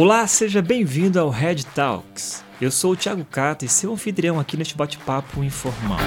[0.00, 2.44] Olá, seja bem-vindo ao Red Talks.
[2.60, 5.98] Eu sou o Thiago Cata e seu anfitrião aqui neste bate-papo informal.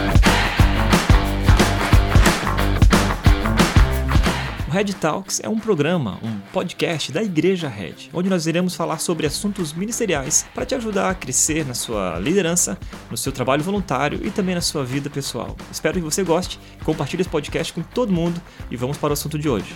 [4.65, 8.97] O Red Talks é um programa, um podcast da Igreja Red, onde nós iremos falar
[8.97, 12.79] sobre assuntos ministeriais para te ajudar a crescer na sua liderança,
[13.09, 15.53] no seu trabalho voluntário e também na sua vida pessoal.
[15.69, 19.37] Espero que você goste, compartilhe esse podcast com todo mundo e vamos para o assunto
[19.37, 19.75] de hoje.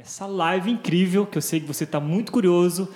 [0.00, 2.88] Essa live incrível, que eu sei que você está muito curioso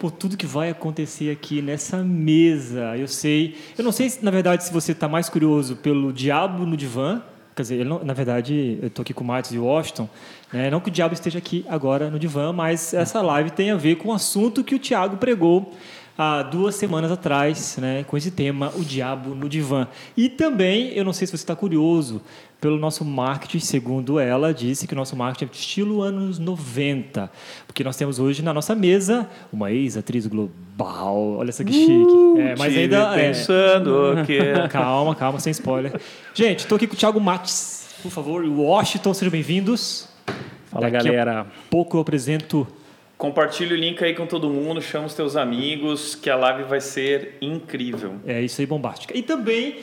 [0.00, 2.96] por tudo que vai acontecer aqui nessa mesa.
[2.96, 6.76] Eu sei, eu não sei na verdade se você está mais curioso pelo diabo no
[6.76, 7.22] divã
[7.54, 10.08] Quer dizer, não, na verdade, eu estou aqui com o Matos e o Washington.
[10.50, 10.70] Né?
[10.70, 13.96] Não que o diabo esteja aqui agora no divã, mas essa live tem a ver
[13.96, 15.74] com o assunto que o Tiago pregou
[16.20, 19.88] há duas semanas atrás, né, com esse tema, o diabo no divã.
[20.14, 22.20] E também, eu não sei se você está curioso,
[22.60, 27.30] pelo nosso marketing, segundo ela, disse que o nosso marketing é de estilo anos 90.
[27.66, 31.36] Porque nós temos hoje na nossa mesa uma ex-atriz global.
[31.38, 31.90] Olha só que chique.
[31.90, 33.18] Uh, é, mas ainda.
[33.18, 33.28] É.
[33.28, 34.24] Pensando é...
[34.26, 34.38] que.
[34.68, 35.98] Calma, calma, sem spoiler.
[36.34, 37.88] Gente, estou aqui com o Thiago Mates.
[38.02, 40.06] Por favor, Washington, sejam bem-vindos.
[40.66, 41.40] Fala, Daqui galera.
[41.40, 42.66] A pouco eu apresento
[43.20, 46.80] Compartilhe o link aí com todo mundo, chama os teus amigos, que a live vai
[46.80, 48.14] ser incrível.
[48.26, 49.14] É isso aí, bombástica.
[49.14, 49.76] E também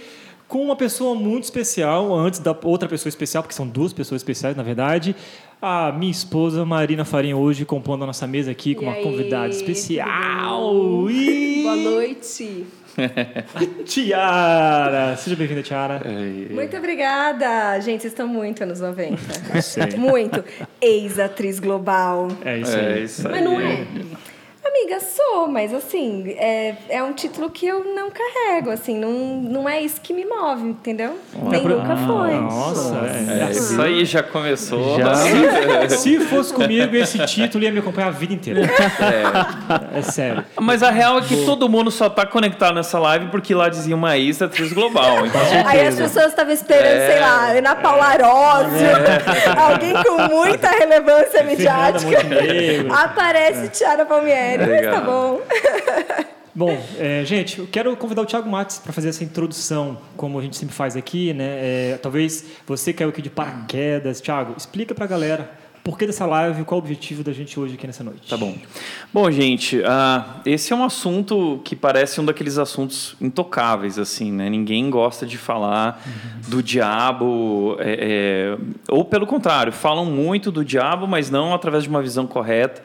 [0.47, 4.57] com uma pessoa muito especial, antes da outra pessoa especial, porque são duas pessoas especiais,
[4.57, 5.15] na verdade.
[5.61, 9.03] A minha esposa Marina Farinha, hoje compondo a nossa mesa aqui com e uma aí,
[9.03, 11.07] convidada especial.
[11.11, 11.61] E...
[11.61, 12.65] Boa noite.
[13.85, 15.15] Tiara!
[15.15, 16.01] Seja bem-vinda, Tiara.
[16.49, 17.79] Muito obrigada.
[17.79, 19.17] Gente, vocês estão muito anos 90.
[19.97, 20.43] Muito.
[20.81, 22.27] Ex-atriz global.
[22.43, 22.85] É isso aí.
[22.85, 23.33] É isso aí.
[23.33, 23.85] Mas não é.
[24.67, 29.69] Amiga, sou, mas assim, é, é um título que eu não carrego, assim, não, não
[29.69, 31.17] é isso que me move, entendeu?
[31.33, 32.33] Nem é nunca foi.
[32.33, 34.99] Nossa, é, é, isso aí já começou.
[34.99, 35.15] Já.
[35.15, 38.61] Se, se fosse comigo, esse título ia me acompanhar a vida inteira.
[38.61, 40.43] É, é sério.
[40.59, 43.95] Mas a real é que todo mundo só tá conectado nessa live porque lá dizia
[43.95, 45.25] uma ex atriz global.
[45.25, 45.41] Então...
[45.65, 47.11] Aí as pessoas estavam esperando, é.
[47.11, 49.59] sei lá, Ana Paula Arósio, é.
[49.59, 52.17] alguém com muita relevância midiática.
[52.91, 55.41] Aparece Tiara Palmieri mas tá bom.
[56.57, 60.41] Bom, é, gente, eu quero convidar o Thiago Matos para fazer essa introdução, como a
[60.41, 61.45] gente sempre faz aqui, né?
[61.45, 64.19] É, talvez você caiu aqui de paraquedas.
[64.19, 65.51] Thiago, explica para a galera
[65.87, 68.27] por que dessa live, qual o objetivo da gente hoje aqui nessa noite.
[68.27, 68.57] Tá bom.
[69.13, 74.49] Bom, gente, uh, esse é um assunto que parece um daqueles assuntos intocáveis, assim, né?
[74.49, 76.49] Ninguém gosta de falar uhum.
[76.49, 78.57] do diabo, é, é,
[78.89, 82.83] ou pelo contrário, falam muito do diabo, mas não através de uma visão correta.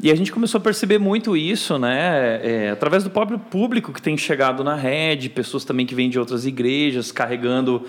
[0.00, 2.40] E a gente começou a perceber muito isso, né?
[2.42, 6.18] É, através do próprio público que tem chegado na rede, pessoas também que vêm de
[6.20, 7.84] outras igrejas carregando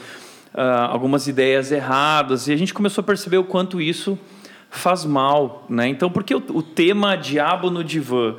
[0.54, 0.60] uh,
[0.90, 2.48] algumas ideias erradas.
[2.48, 4.18] E a gente começou a perceber o quanto isso
[4.72, 5.88] faz mal, né?
[5.88, 8.38] Então, por que o, o tema diabo no divã?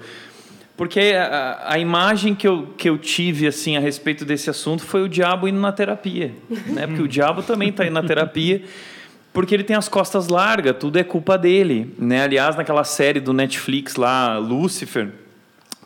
[0.76, 5.03] Porque a, a, imagem que eu, que eu tive assim a respeito desse assunto foi
[5.03, 6.34] o diabo indo na terapia,
[6.66, 6.88] né?
[6.88, 8.64] Porque o diabo também está indo na terapia
[9.32, 12.22] porque ele tem as costas largas, tudo é culpa dele, né?
[12.24, 15.12] Aliás, naquela série do Netflix lá, Lucifer,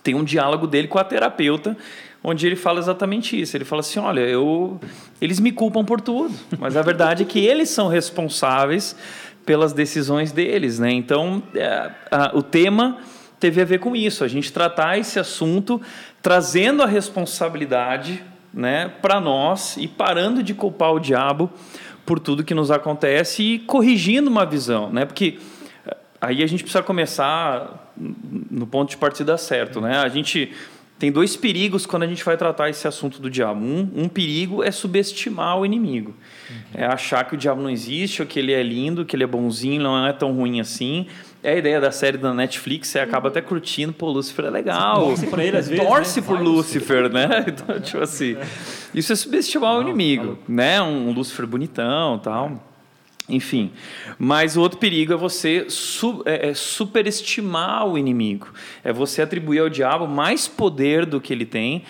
[0.03, 1.77] tem um diálogo dele com a terapeuta,
[2.23, 3.57] onde ele fala exatamente isso.
[3.57, 4.81] Ele fala assim: "Olha, eu
[5.21, 8.97] eles me culpam por tudo, mas a verdade é que eles são responsáveis
[9.45, 10.91] pelas decisões deles, né?
[10.91, 12.99] Então, é, a, o tema
[13.39, 15.81] teve a ver com isso, a gente tratar esse assunto
[16.23, 18.25] trazendo a responsabilidade,
[18.55, 21.51] né, para nós e parando de culpar o diabo
[22.05, 25.05] por tudo que nos acontece e corrigindo uma visão, né?
[25.05, 25.39] Porque
[25.87, 29.99] eh, aí a gente precisa começar no ponto de partida certo, né?
[29.99, 30.53] A gente
[30.99, 33.65] tem dois perigos quando a gente vai tratar esse assunto do diabo.
[33.65, 36.15] Um, um perigo é subestimar o inimigo,
[36.49, 36.57] uhum.
[36.75, 39.27] é achar que o diabo não existe, ou que ele é lindo, que ele é
[39.27, 41.07] bonzinho, não é tão ruim assim.
[41.45, 45.09] É a ideia da série da Netflix, você acaba até curtindo, pô, Lúcifer é legal.
[45.09, 45.85] Torce por ele às vezes.
[45.85, 46.27] Torce né?
[46.27, 47.45] por Vai, Lúcifer, né?
[47.47, 48.35] Então, tipo assim.
[48.95, 50.81] Isso é subestimar não, o inimigo, né?
[50.81, 52.65] Um Lúcifer bonitão tal.
[53.29, 53.73] Enfim,
[54.19, 58.49] mas o outro perigo é você su é, é superestimar o inimigo.
[58.83, 61.85] É você atribuir ao diabo mais poder do que ele tem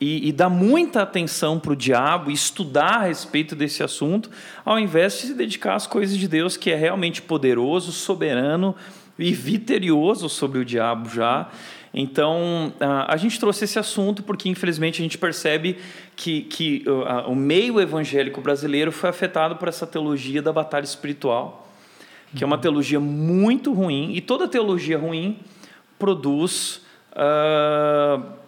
[0.00, 4.30] e, e dar muita atenção para o diabo, estudar a respeito desse assunto,
[4.64, 8.76] ao invés de se dedicar às coisas de Deus, que é realmente poderoso, soberano
[9.22, 11.48] e vitorioso sobre o diabo já.
[11.92, 12.72] Então,
[13.08, 15.76] a gente trouxe esse assunto porque, infelizmente, a gente percebe
[16.14, 16.84] que, que
[17.26, 21.68] o meio evangélico brasileiro foi afetado por essa teologia da batalha espiritual,
[22.34, 25.38] que é uma teologia muito ruim, e toda teologia ruim
[25.98, 26.80] produz.
[27.12, 28.38] Uh,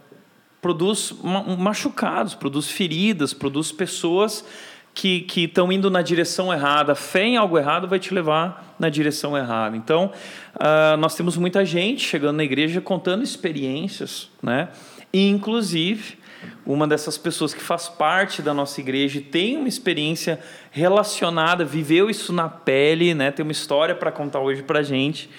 [0.60, 1.12] produz
[1.58, 4.44] machucados, produz feridas, produz pessoas
[4.94, 6.94] que estão indo na direção errada.
[6.94, 9.76] Fé em algo errado vai te levar na direção errada.
[9.76, 10.12] Então,
[10.56, 14.68] uh, nós temos muita gente chegando na igreja contando experiências, né?
[15.12, 16.18] E, inclusive,
[16.64, 20.38] uma dessas pessoas que faz parte da nossa igreja e tem uma experiência
[20.70, 23.30] relacionada, viveu isso na pele, né?
[23.30, 25.30] Tem uma história para contar hoje para gente,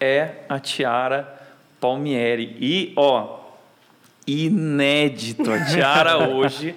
[0.00, 1.32] é a Tiara
[1.80, 2.56] Palmieri.
[2.60, 3.40] E, ó,
[4.26, 6.74] inédito, a Tiara hoje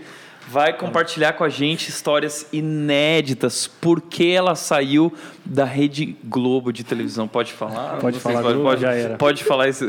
[0.49, 3.67] vai compartilhar com a gente histórias inéditas.
[3.67, 5.13] Por que ela saiu
[5.45, 7.27] da Rede Globo de televisão?
[7.27, 7.97] Pode falar?
[7.97, 9.17] Pode falar, pode, pode, já era.
[9.17, 9.85] Pode falar isso.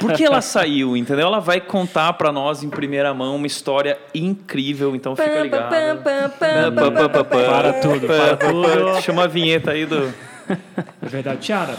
[0.00, 1.26] Por que ela saiu, entendeu?
[1.26, 5.70] Ela vai contar para nós em primeira mão uma história incrível, então fica ligado.
[5.70, 5.96] Para
[7.80, 9.00] tudo, para tudo.
[9.02, 10.12] Chama a vinheta aí do...
[11.00, 11.40] É verdade.
[11.40, 11.76] Tiara,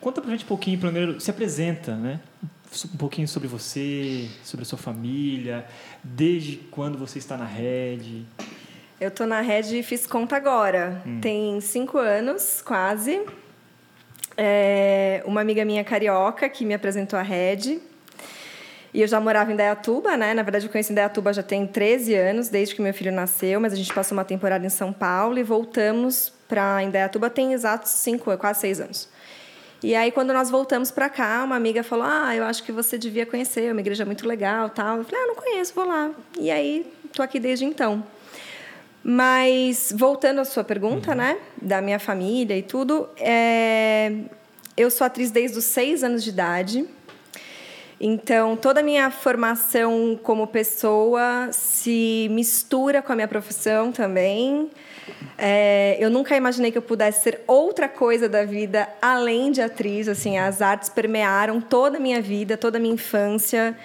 [0.00, 2.20] conta pra gente um pouquinho, primeiro, se apresenta, né?
[2.92, 5.66] Um pouquinho sobre você, sobre a sua família,
[6.02, 8.24] desde quando você está na rede.
[9.00, 11.02] Eu estou na rede e fiz conta agora.
[11.06, 11.20] Hum.
[11.20, 13.22] Tem cinco anos, quase.
[14.36, 17.80] É uma amiga minha carioca que me apresentou a rede.
[18.92, 20.34] E eu já morava em Dayatuba, né?
[20.34, 23.72] Na verdade, eu conheci Dayatuba já tem 13 anos, desde que meu filho nasceu, mas
[23.72, 28.36] a gente passou uma temporada em São Paulo e voltamos para Indaiatuba tem exatos cinco,
[28.36, 29.08] quase seis anos.
[29.84, 32.96] E aí, quando nós voltamos para cá, uma amiga falou: Ah, eu acho que você
[32.96, 34.96] devia conhecer, é uma igreja muito legal tal.
[34.96, 36.10] Eu falei: Ah, não conheço, vou lá.
[36.40, 38.02] E aí, tô aqui desde então.
[39.02, 41.18] Mas, voltando à sua pergunta, uhum.
[41.18, 44.10] né, da minha família e tudo, é...
[44.74, 46.88] eu sou atriz desde os seis anos de idade.
[48.00, 54.70] Então, toda a minha formação como pessoa se mistura com a minha profissão também.
[55.36, 60.08] É, eu nunca imaginei que eu pudesse ser outra coisa da vida além de atriz.
[60.08, 63.76] Assim, as artes permearam toda a minha vida, toda a minha infância.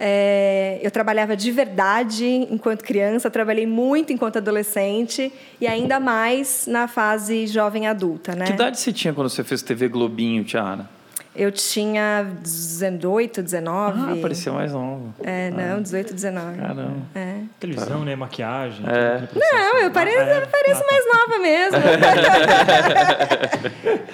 [0.00, 6.86] É, eu trabalhava de verdade enquanto criança, trabalhei muito enquanto adolescente e ainda mais na
[6.86, 8.44] fase jovem adulta, né?
[8.44, 10.97] Que idade você tinha quando você fez TV Globinho, Tiara?
[11.38, 14.00] Eu tinha 18, 19.
[14.00, 15.14] Ah, parecia mais novo.
[15.22, 16.58] É, não, 18, 19.
[16.58, 16.96] Caramba.
[17.14, 17.42] É.
[17.60, 18.16] Televisão, né?
[18.16, 18.84] Maquiagem.
[18.84, 19.22] É.
[19.38, 20.42] Não, eu pareço, ah, é.
[20.42, 20.90] eu pareço ah, tá.
[20.90, 21.78] mais nova mesmo.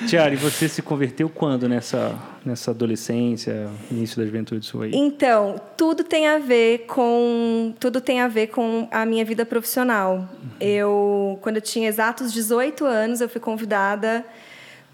[0.06, 4.91] Tiara, e você se converteu quando nessa, nessa adolescência, início da juventude sua aí?
[4.94, 10.17] Então, tudo tem a ver com tudo tem a ver com a minha vida profissional.
[10.17, 10.50] Uhum.
[10.61, 14.23] Eu, quando eu tinha exatos 18 anos, eu fui convidada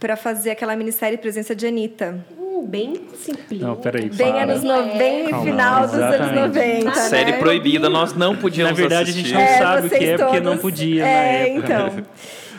[0.00, 2.24] para fazer aquela minissérie Presença de Anitta.
[2.36, 3.60] Uh, bem simples.
[3.60, 4.08] Não, peraí.
[4.08, 4.42] Bem para.
[4.42, 4.98] anos no...
[4.98, 6.94] bem Calma, final dos anos 90.
[6.94, 7.38] Série né?
[7.38, 9.20] proibida, nós não podíamos Na verdade, assistir.
[9.20, 11.90] a gente não é, sabe o que é porque não podia é, então.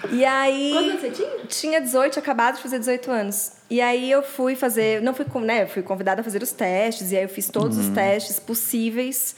[0.09, 0.71] E aí.
[0.73, 1.29] Quantos você tinha?
[1.47, 3.51] Tinha 18, acabado de fazer 18 anos.
[3.69, 5.01] E aí eu fui fazer.
[5.01, 5.63] Não fui, né?
[5.63, 7.83] Eu fui convidada a fazer os testes, e aí eu fiz todos uhum.
[7.83, 9.35] os testes possíveis.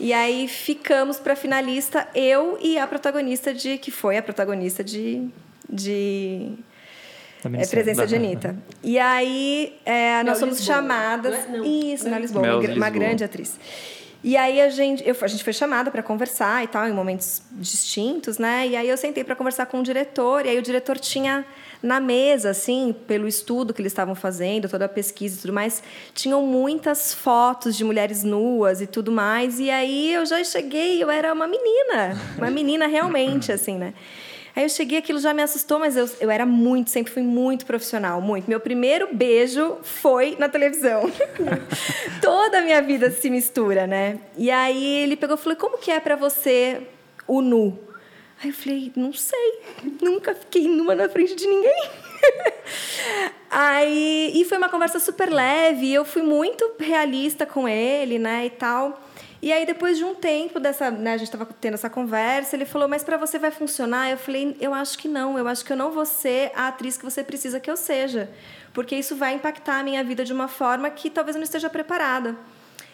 [0.00, 3.76] E aí ficamos para finalista eu e a protagonista de.
[3.78, 5.28] que foi a protagonista de.
[5.68, 6.52] de
[7.44, 8.56] é presença de Anitta.
[8.82, 10.76] E aí, é, nós somos Lisboa.
[10.76, 11.48] chamadas.
[11.48, 11.64] Não, não.
[11.64, 12.90] Isso, na Lisboa, Mel uma, Lisboa.
[12.90, 13.58] grande atriz.
[14.22, 17.40] E aí a gente, eu, a gente foi chamada para conversar e tal, em momentos
[17.52, 18.66] distintos, né?
[18.66, 21.46] E aí eu sentei para conversar com o diretor, e aí o diretor tinha
[21.80, 25.80] na mesa, assim, pelo estudo que eles estavam fazendo, toda a pesquisa e tudo mais,
[26.12, 29.60] tinham muitas fotos de mulheres nuas e tudo mais.
[29.60, 33.94] E aí eu já cheguei, eu era uma menina, uma menina realmente, assim, né?
[34.58, 37.64] Aí eu cheguei, aquilo já me assustou, mas eu, eu era muito, sempre fui muito
[37.64, 38.50] profissional, muito.
[38.50, 41.08] Meu primeiro beijo foi na televisão.
[42.20, 44.18] Toda a minha vida se mistura, né?
[44.36, 46.82] E aí ele pegou e falou: como que é para você
[47.24, 47.78] o nu?
[48.42, 49.60] Aí eu falei, não sei,
[50.02, 51.90] nunca fiquei numa na frente de ninguém.
[53.50, 58.50] Aí, e foi uma conversa super leve, eu fui muito realista com ele, né, e
[58.50, 59.00] tal.
[59.40, 62.64] E aí, depois de um tempo dessa, né, a gente estava tendo essa conversa, ele
[62.64, 64.10] falou: Mas para você vai funcionar?
[64.10, 65.38] Eu falei: Eu acho que não.
[65.38, 68.28] Eu acho que eu não vou ser a atriz que você precisa que eu seja,
[68.72, 71.70] porque isso vai impactar a minha vida de uma forma que talvez eu não esteja
[71.70, 72.36] preparada.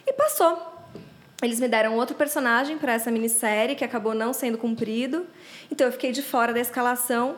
[0.07, 0.73] E passou.
[1.43, 5.27] Eles me deram outro personagem para essa minissérie que acabou não sendo cumprido.
[5.71, 7.37] Então eu fiquei de fora da escalação.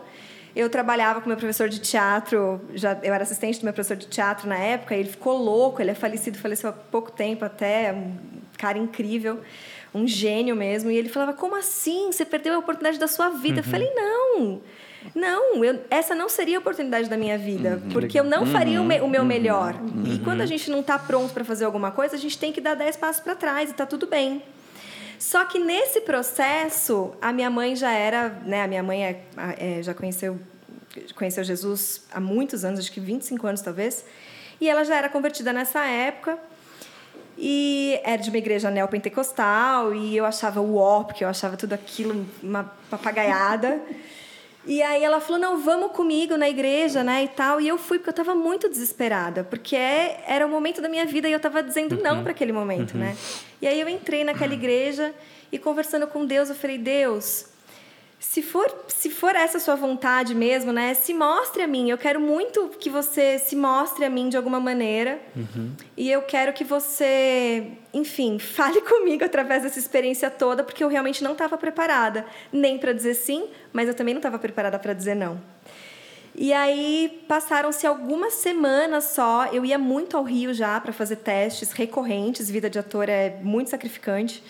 [0.54, 4.06] Eu trabalhava com meu professor de teatro, já eu era assistente do meu professor de
[4.06, 7.94] teatro na época, ele ficou louco, ele é falecido, faleceu há pouco tempo até,
[8.56, 9.40] cara incrível,
[9.94, 10.90] um gênio mesmo.
[10.90, 12.12] E ele falava: Como assim?
[12.12, 13.60] Você perdeu a oportunidade da sua vida?
[13.60, 13.66] Uhum.
[13.66, 14.60] Eu falei: Não.
[15.14, 18.82] Não, eu, essa não seria a oportunidade da minha vida, uhum, porque eu não faria
[18.82, 19.75] o, me, o, meu uhum, melhor.
[19.75, 20.02] Uhum.
[20.04, 22.60] E quando a gente não está pronto para fazer alguma coisa, a gente tem que
[22.60, 24.42] dar dez passos para trás e está tudo bem.
[25.18, 29.25] Só que nesse processo, a minha mãe já era, né, a minha mãe é,
[29.58, 30.38] é, já conheceu,
[31.14, 34.04] conheceu Jesus há muitos anos, acho que 25 anos talvez,
[34.60, 36.38] e ela já era convertida nessa época.
[37.38, 41.75] E era de uma igreja neopentecostal e eu achava o ó, porque eu achava tudo
[41.75, 43.81] aquilo uma papagaiada.
[44.66, 47.61] E aí ela falou: "Não, vamos comigo na igreja, né, e tal".
[47.61, 51.05] E eu fui porque eu estava muito desesperada, porque é, era o momento da minha
[51.05, 53.16] vida e eu estava dizendo não para aquele momento, né?
[53.61, 55.14] E aí eu entrei naquela igreja
[55.52, 57.47] e conversando com Deus, eu falei: "Deus,
[58.18, 60.94] se for, se for essa sua vontade mesmo, né?
[60.94, 61.90] Se mostre a mim.
[61.90, 65.20] Eu quero muito que você se mostre a mim de alguma maneira.
[65.96, 71.23] E eu quero que você, enfim, fale comigo através dessa experiência toda, porque eu realmente
[71.23, 75.14] não estava preparada nem para dizer sim, mas eu também não estava preparada para dizer
[75.14, 75.40] não.
[76.35, 79.46] E aí passaram-se algumas semanas só.
[79.46, 82.50] Eu ia muito ao Rio já para fazer testes recorrentes.
[82.50, 84.42] Vida de ator é muito sacrificante.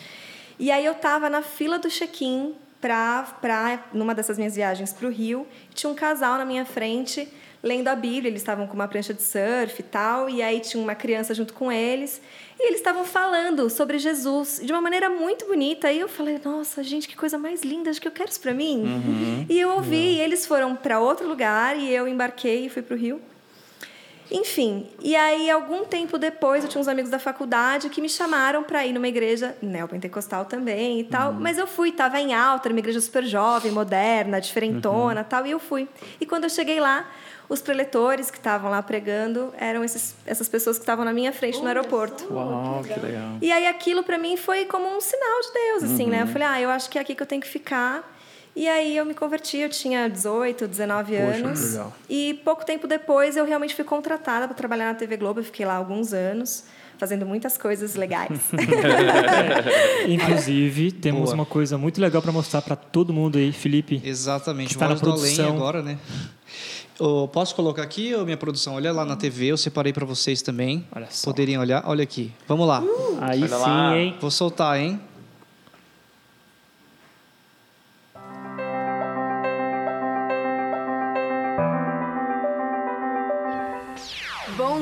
[0.59, 5.07] E aí eu estava na fila do check-in para para numa dessas minhas viagens para
[5.07, 5.47] o Rio.
[5.75, 7.29] Tinha um casal na minha frente
[7.63, 8.31] lendo a Bíblia.
[8.31, 10.31] Eles estavam com uma prancha de surf e tal.
[10.31, 12.21] E aí tinha uma criança junto com eles.
[12.59, 15.93] E eles estavam falando sobre Jesus de uma maneira muito bonita.
[15.93, 18.55] E eu falei, nossa, gente, que coisa mais linda, acho que eu quero isso para
[18.55, 18.85] mim.
[19.49, 22.95] E eu ouvi, e eles foram para outro lugar e eu embarquei e fui para
[22.95, 23.21] o Rio.
[24.31, 28.63] Enfim, e aí algum tempo depois eu tinha uns amigos da faculdade que me chamaram
[28.63, 32.75] para ir numa igreja neopentecostal também e tal, mas eu fui, tava em alta, era
[32.75, 35.89] uma igreja super jovem, moderna, diferentona, tal, e eu fui.
[36.21, 37.09] E quando eu cheguei lá,
[37.49, 41.61] os preletores que estavam lá pregando eram esses, essas pessoas que estavam na minha frente
[41.61, 42.27] no aeroporto.
[42.33, 43.39] Uau, que legal.
[43.41, 46.23] E aí aquilo para mim foi como um sinal de Deus, assim, né?
[46.23, 48.16] Eu falei, ah, eu acho que é aqui que eu tenho que ficar.
[48.57, 51.61] E aí eu me converti, eu tinha 18, 19 Poxa, anos.
[51.61, 51.93] que legal.
[52.09, 55.41] E pouco tempo depois eu realmente fui contratada para trabalhar na TV Globo.
[55.41, 56.65] Eu fiquei lá alguns anos,
[56.97, 58.31] fazendo muitas coisas legais.
[60.09, 61.35] Inclusive, temos Boa.
[61.35, 64.01] uma coisa muito legal para mostrar para todo mundo aí, Felipe.
[64.05, 65.55] Exatamente, Está na produção.
[65.55, 65.99] agora, né?
[66.99, 68.75] Ô, posso colocar aqui, ô, minha produção?
[68.77, 70.87] Olha lá na TV, eu separei para vocês também.
[70.95, 71.27] Olha só.
[71.31, 71.83] Poderem olhar.
[71.87, 72.33] Olha aqui.
[72.49, 72.83] Vamos lá.
[73.21, 73.99] Aí Olha sim, lá.
[73.99, 74.17] hein?
[74.19, 74.99] Vou soltar, hein?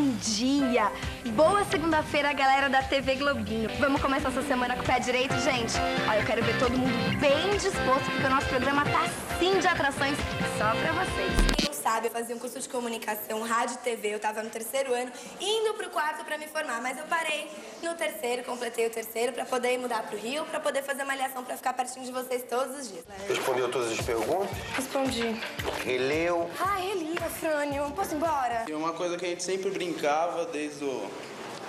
[0.04, 0.92] Bom dia!
[1.34, 3.70] Boa segunda-feira, galera da TV Globinho.
[3.80, 5.72] Vamos começar essa semana com o pé direito, gente?
[6.06, 9.08] Olha, eu quero ver todo mundo bem disposto, porque o nosso programa tá
[9.38, 10.18] sim de atrações
[10.58, 11.73] só pra vocês.
[11.84, 14.14] Sabe, eu fazia um curso de comunicação, rádio e TV.
[14.14, 16.80] Eu estava no terceiro ano, indo pro quarto para me formar.
[16.80, 17.46] Mas eu parei
[17.82, 21.58] no terceiro, completei o terceiro para poder mudar pro Rio, para poder fazer malhação para
[21.58, 23.04] ficar pertinho de vocês todos os dias.
[23.28, 24.56] Respondeu todas as perguntas?
[24.74, 25.38] Respondi.
[25.84, 26.50] Releu?
[26.58, 28.64] Ai, Relia, Frânio, posso ir embora?
[28.66, 31.06] E uma coisa que a gente sempre brincava desde o.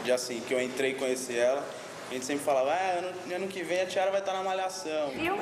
[0.05, 1.61] De assim, que eu entrei e conheci ela.
[2.09, 5.09] A gente sempre falava, ah, ano, ano que vem a Tiara vai estar na malhação.
[5.09, 5.35] Viu?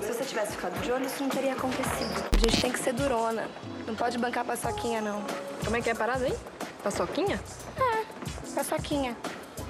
[0.00, 2.24] Se você tivesse ficado de olho, isso não teria acontecido.
[2.32, 3.48] A gente tem que ser durona.
[3.86, 5.24] Não pode bancar paçoquinha, não.
[5.64, 6.34] Como é que é a parada, hein?
[6.82, 7.40] Paçoquinha?
[7.76, 8.04] É,
[8.54, 9.16] paçoquinha.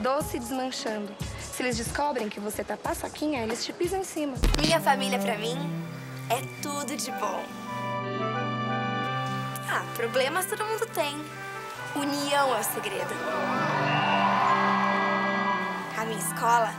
[0.00, 1.12] Doce desmanchando.
[1.40, 4.34] Se eles descobrem que você tá paçoquinha, eles te pisam em cima.
[4.60, 5.56] Minha família para mim
[6.28, 7.42] é tudo de bom.
[9.68, 11.16] Ah, problemas todo mundo tem.
[11.94, 13.85] União é o segredo.
[15.96, 16.72] A minha escola,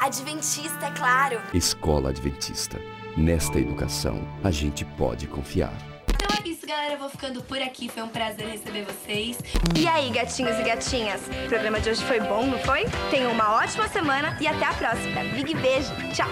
[0.00, 1.40] adventista, é claro.
[1.52, 2.80] Escola Adventista.
[3.16, 5.72] Nesta educação, a gente pode confiar.
[6.08, 6.94] Então é isso, galera.
[6.94, 7.88] Eu vou ficando por aqui.
[7.88, 9.38] Foi um prazer receber vocês.
[9.76, 11.20] E aí, gatinhos e gatinhas?
[11.44, 12.86] O programa de hoje foi bom, não foi?
[13.10, 15.20] Tenham uma ótima semana e até a próxima.
[15.34, 15.92] Big beijo.
[16.14, 16.28] Tchau.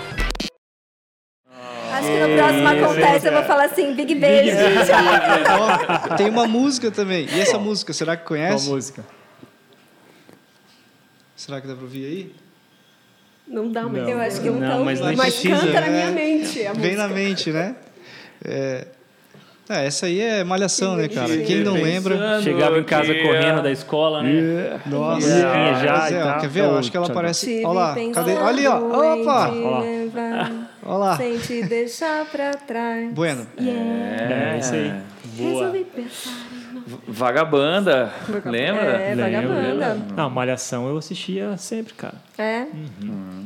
[1.93, 4.57] Acho que no próximo acontece, eu vou falar assim, big beijo.
[5.51, 7.27] Ó, tem uma música também.
[7.27, 8.69] E essa música, será que Qual conhece?
[8.69, 9.05] música?
[11.41, 12.33] Será que dá pra ouvir aí?
[13.49, 15.57] Não dá, mas Eu acho que Não, então, mas nem mas precisa.
[15.67, 17.21] canta na minha É, mente a Vem na música.
[17.29, 17.77] mente, né?
[18.45, 18.87] É,
[19.71, 21.35] é, essa aí é malhação, né, cara?
[21.39, 22.43] Quem não Pensando lembra.
[22.43, 24.81] Chegava em casa que- correndo da escola, né?
[24.85, 26.61] Nossa, Musiquinha já é, ó, quer ver?
[26.65, 27.15] Eu acho que ela tchau.
[27.15, 27.47] parece.
[27.47, 28.33] Tive Olha lá, cadê?
[28.35, 28.77] Olha ali, ó.
[28.79, 29.51] Opa!
[30.85, 31.17] Olha lá.
[31.17, 33.11] Sem te deixar pra trás.
[33.15, 33.47] Bueno.
[33.57, 34.93] É, isso aí.
[35.39, 36.50] Resolvi pensar.
[37.07, 38.13] Vagabanda,
[38.45, 38.83] lembra?
[38.83, 39.99] É, vagabanda.
[40.17, 42.15] Não, Malhação eu assistia sempre, cara.
[42.39, 42.67] É?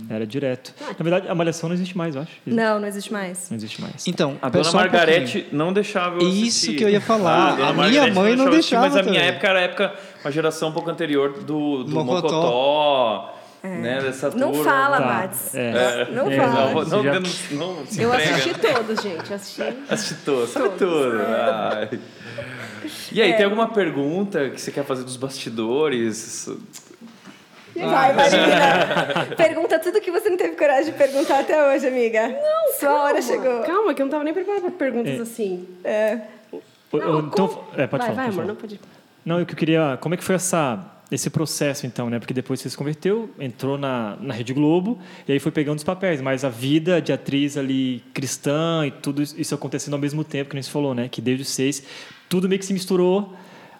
[0.08, 0.72] Era direto.
[0.80, 2.32] Na verdade, a Malhação não existe mais, eu acho.
[2.46, 3.50] Não, não existe mais.
[3.50, 4.06] Não existe mais.
[4.06, 4.80] Então, A dona só um.
[4.80, 6.46] Margarete não deixava eu assistir.
[6.46, 7.56] Isso que eu ia falar.
[7.56, 9.28] dona A minha Margarete mãe não eu assistir, deixava Mas a minha também.
[9.34, 12.28] época era a época, uma geração um pouco anterior do, do Mocotó.
[12.28, 13.34] Mocotó,
[13.68, 14.00] né?
[14.00, 14.64] Dessa Não turma.
[14.70, 15.54] fala, Tá, Mats.
[15.54, 16.08] é.
[16.12, 16.64] Não É, fala.
[16.84, 18.30] Não, não, já- não, não se Eu entrega.
[18.36, 19.30] assisti todos, gente.
[19.30, 19.62] eu Assisti.
[19.90, 21.20] Assisti tudo, sabe tudo.
[21.26, 22.00] Ai.
[23.12, 26.48] E aí, tem alguma pergunta que você quer fazer dos bastidores?
[27.76, 29.26] Vai, Marina.
[29.36, 32.28] Pergunta tudo que você não teve coragem de perguntar até hoje, amiga.
[32.28, 33.62] Não, Sua hora chegou.
[33.62, 35.66] Calma, que eu não tava nem preparada pra perguntas assim.
[35.82, 36.18] É.
[36.52, 36.58] Ô,
[36.98, 38.14] ô, então, é, pode vai, falar.
[38.14, 38.46] vai, pode amor, falar.
[38.46, 38.80] não pode.
[39.24, 39.98] Não, eu que queria.
[40.00, 40.78] Como é que foi essa
[41.10, 42.18] esse processo, então, né?
[42.18, 45.84] Porque depois você se converteu, entrou na, na Rede Globo e aí foi pegando os
[45.84, 46.20] papéis.
[46.20, 50.56] Mas a vida de atriz ali cristã e tudo isso acontecendo ao mesmo tempo, que
[50.56, 51.08] nem você falou, né?
[51.08, 51.82] Que desde os seis,
[52.28, 53.32] tudo meio que se misturou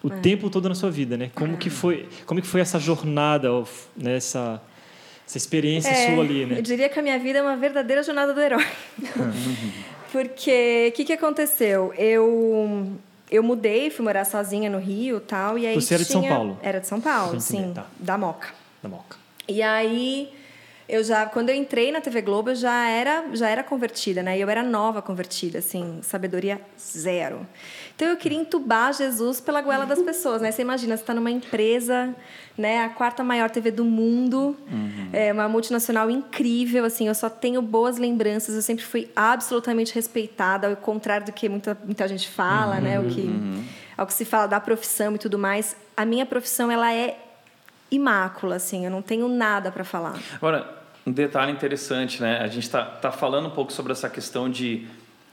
[0.03, 0.17] o É.
[0.19, 1.31] tempo todo na sua vida, né?
[1.33, 3.49] Como que foi, como que foi essa jornada,
[3.97, 4.15] né?
[4.17, 4.61] essa,
[5.27, 6.59] essa experiência É, sua ali, né?
[6.59, 8.65] Eu diria que a minha vida é uma verdadeira jornada do herói.
[10.11, 11.93] Porque o que, que aconteceu?
[11.97, 12.91] Eu
[13.31, 16.33] eu mudei, fui morar sozinha no Rio, tal, e aí Você era de São tinha-
[16.33, 16.59] Paulo?
[16.61, 17.85] Era de São Paulo, sim, tá.
[17.99, 18.49] da Moca.
[18.81, 19.17] Da Moca.
[19.47, 20.31] E aí
[20.87, 24.37] eu já quando eu entrei na TV Globo, eu já era já era convertida, né?
[24.37, 27.45] E eu era nova convertida, assim, sabedoria zero.
[27.95, 30.51] Então eu queria entubar Jesus pela goela das pessoas, né?
[30.51, 32.15] Você imagina, você está numa empresa,
[32.57, 34.55] né, a quarta maior TV do mundo,
[35.11, 40.67] é uma multinacional incrível, assim, eu só tenho boas lembranças, eu sempre fui absolutamente respeitada,
[40.69, 43.29] ao contrário do que muita, muita gente fala, né, o que
[43.97, 45.75] ao que se fala da profissão e tudo mais.
[45.95, 47.17] A minha profissão ela é
[47.91, 50.19] imácula, assim, eu não tenho nada para falar.
[50.35, 50.67] Agora,
[51.05, 52.39] um detalhe interessante, né?
[52.39, 54.87] A gente está tá falando um pouco sobre essa questão de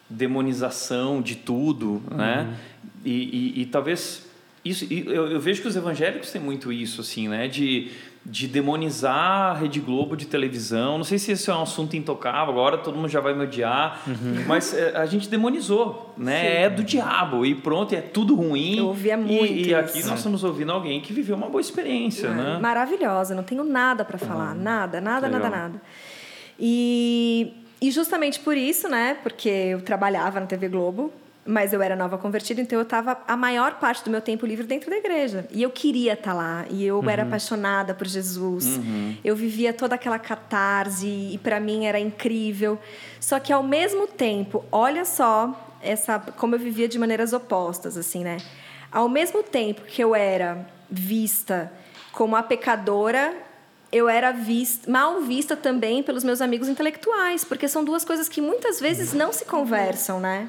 [0.09, 2.56] demonização de tudo, né?
[3.04, 4.26] E, e, e talvez
[4.64, 7.49] isso, e eu, eu vejo que os evangélicos têm muito isso, assim, né?
[7.49, 7.90] De,
[8.24, 10.96] de demonizar a Rede Globo de televisão.
[10.96, 14.00] Não sei se esse é um assunto intocável, agora todo mundo já vai me odiar,
[14.46, 16.62] mas é, a gente demonizou, né?
[16.62, 18.78] É do diabo e pronto, é tudo ruim.
[18.78, 20.08] Eu ouvia E- muito E, aqui isso.
[20.08, 22.58] nós estamos ouvindo alguém que viveu uma boa experiência, né?
[22.60, 25.50] Maravilhosa, não tenho nada para falar, nada, nada, nada, Legal.
[25.50, 25.82] nada.
[26.58, 29.16] E, e justamente por isso, né?
[29.22, 31.12] Porque eu trabalhava na TV Globo,
[31.44, 34.64] mas eu era nova convertida, então eu estava a maior parte do meu tempo livre
[34.64, 35.46] dentro da igreja.
[35.50, 38.78] E eu queria estar lá, e eu era apaixonada por Jesus.
[39.25, 42.78] Eu vivia toda aquela catarse, e para mim era incrível.
[43.18, 48.22] Só que ao mesmo tempo, olha só essa como eu vivia de maneiras opostas, assim,
[48.22, 48.37] né?
[48.90, 51.72] Ao mesmo tempo que eu era vista
[52.12, 53.34] como a pecadora,
[53.90, 58.40] eu era vista, mal vista também pelos meus amigos intelectuais, porque são duas coisas que
[58.40, 60.49] muitas vezes não se conversam, né?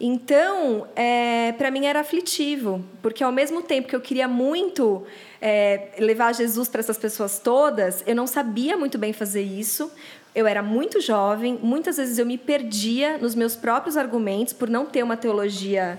[0.00, 5.04] Então, é, para mim era aflitivo, porque ao mesmo tempo que eu queria muito
[5.40, 9.90] é, levar Jesus para essas pessoas todas, eu não sabia muito bem fazer isso.
[10.34, 14.86] Eu era muito jovem, muitas vezes eu me perdia nos meus próprios argumentos por não
[14.86, 15.98] ter uma teologia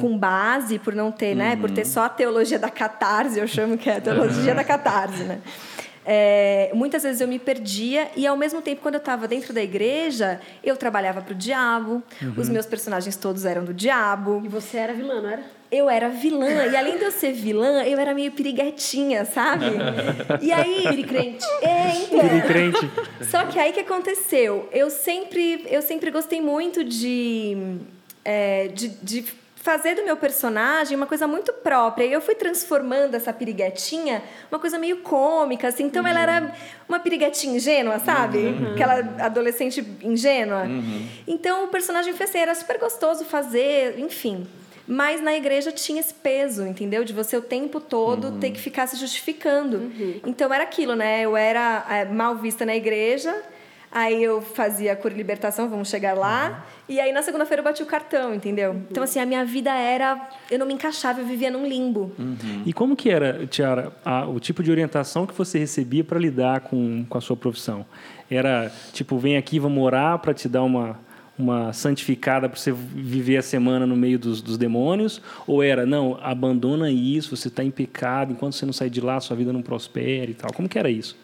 [0.00, 3.78] com base, por não ter, né, por ter só a teologia da catarse, eu chamo
[3.78, 5.40] que é a teologia da catarse, né?
[6.10, 9.62] É, muitas vezes eu me perdia e ao mesmo tempo quando eu estava dentro da
[9.62, 12.02] igreja eu trabalhava para o diabo
[12.34, 15.42] os meus personagens todos eram do diabo E você era vilã, não era?
[15.70, 19.66] eu era vilã e além de eu ser vilã eu era meio piriguetinha sabe
[20.40, 21.44] e aí Piricrente.
[21.60, 22.90] é então Crente.
[23.30, 24.66] só que aí que aconteceu?
[24.72, 27.54] Eu sempre, eu sempre gostei muito de,
[28.24, 29.24] é, de, de
[29.68, 32.06] fazer do meu personagem uma coisa muito própria.
[32.06, 35.84] E eu fui transformando essa piriguetinha uma coisa meio cômica, assim.
[35.84, 36.54] Então ela era
[36.88, 38.56] uma piriguetinha ingênua, sabe?
[38.72, 40.62] Aquela adolescente ingênua.
[41.26, 44.46] Então o personagem foi assim, era super gostoso fazer, enfim.
[44.86, 47.04] Mas na igreja tinha esse peso, entendeu?
[47.04, 49.92] De você o tempo todo ter que ficar se justificando.
[50.24, 51.20] Então era aquilo, né?
[51.20, 53.36] Eu era é, mal vista na igreja,
[53.90, 56.66] aí eu fazia cura e libertação, vamos chegar lá.
[56.88, 58.76] E aí na segunda-feira eu bati o cartão, entendeu?
[58.90, 60.28] Então, assim, a minha vida era.
[60.50, 62.12] Eu não me encaixava, eu vivia num limbo.
[62.64, 66.60] E como que era, Tiara, a- o tipo de orientação que você recebia para lidar
[66.60, 67.84] com, com a sua profissão?
[68.30, 70.98] Era tipo, vem aqui, vamos orar para te dar uma,
[71.38, 75.20] uma santificada para você viver a semana no meio dos, dos demônios?
[75.46, 79.18] Ou era, não, abandona isso, você está em pecado, enquanto você não sair de lá,
[79.20, 80.52] sua vida não prospera e tal?
[80.52, 81.16] Como que era isso?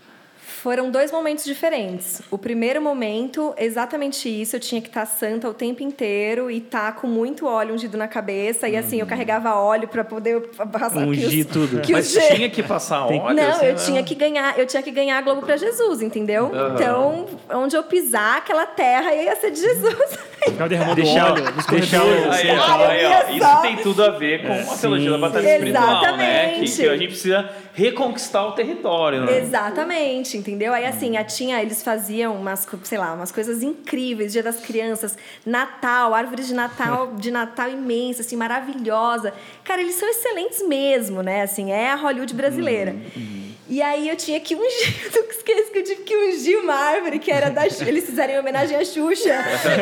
[0.64, 2.22] Foram dois momentos diferentes.
[2.30, 4.56] O primeiro momento, exatamente isso.
[4.56, 8.08] Eu tinha que estar santa o tempo inteiro e estar com muito óleo ungido na
[8.08, 8.66] cabeça.
[8.66, 10.40] E assim, eu carregava óleo para poder
[10.72, 11.82] passar que Ungir os- tudo.
[11.82, 13.34] que Mas os tinha que passar óleo?
[13.34, 13.78] Não, assim, eu né?
[13.84, 16.50] tinha que ganhar, eu tinha que ganhar a Globo para Jesus, entendeu?
[16.74, 20.18] Então, onde eu pisar, aquela terra ia ser de Jesus.
[20.66, 25.10] Derramando Deixar- óleo deixar Aí, aí, ó, isso tem tudo a ver com a teologia
[25.10, 26.48] da batalha espiritual, né?
[26.54, 26.76] Que, Exatamente.
[26.76, 29.38] que a gente precisa reconquistar o território, né?
[29.38, 30.72] Exatamente, entendeu?
[30.72, 35.18] Aí assim, a tinha, eles faziam umas, sei lá, umas coisas incríveis, Dia das Crianças,
[35.44, 39.34] Natal, árvore de Natal, de Natal imensa, assim, maravilhosa.
[39.64, 41.42] Cara, eles são excelentes mesmo, né?
[41.42, 42.94] Assim, é a Hollywood brasileira.
[43.66, 47.18] E aí eu tinha que ungir, eu esqueci que eu tive que ungir uma árvore
[47.18, 49.34] que era da eles fizeram em homenagem à Xuxa.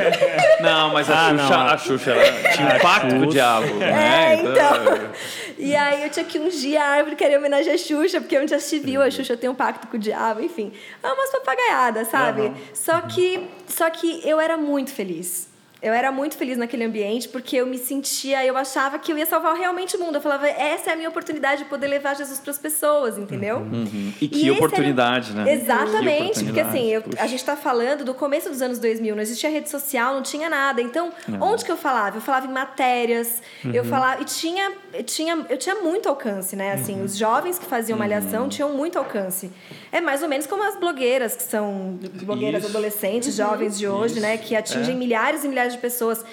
[0.63, 1.67] Não, mas a Ah, Xuxa, não.
[1.67, 3.67] a Xuxa ela tinha um pacto com o diabo.
[3.75, 4.35] né?
[4.35, 5.11] É, então.
[5.59, 8.39] E aí eu tinha que ungir a árvore que era em homenagem à Xuxa, porque
[8.39, 10.73] onde já se viu, a Xuxa tem um pacto com o diabo, enfim.
[11.03, 12.53] É umas papagaiadas, sabe?
[12.73, 15.52] Só que só que eu era muito feliz.
[15.83, 19.27] Eu era muito feliz naquele ambiente porque eu me sentia, eu achava que eu ia
[19.27, 20.15] salvar realmente o mundo.
[20.15, 23.57] Eu falava, essa é a minha oportunidade de poder levar Jesus para as pessoas, entendeu?
[23.59, 24.13] Uhum.
[24.21, 25.53] E que era- oportunidade, né?
[25.53, 27.27] Exatamente, Que porque assim, eu- oportunidade.
[27.27, 30.49] a gente está falando do começo dos anos 2000, não existia rede social, não tinha
[30.49, 30.81] nada.
[30.81, 31.43] Então, Não.
[31.53, 32.17] onde que eu falava?
[32.19, 33.89] Eu falava em matérias, eu Uhum.
[33.89, 36.75] falava e tinha, eu tinha, eu tinha muito alcance, né?
[36.75, 37.05] Assim, Uhum.
[37.05, 39.51] os jovens que faziam malhação tinham muito alcance.
[39.91, 42.71] É mais ou menos como as blogueiras que são blogueiras Isso.
[42.71, 44.99] adolescentes, jovens de hoje, né, que atingem É.
[44.99, 46.25] milhares e milhares de pessoas.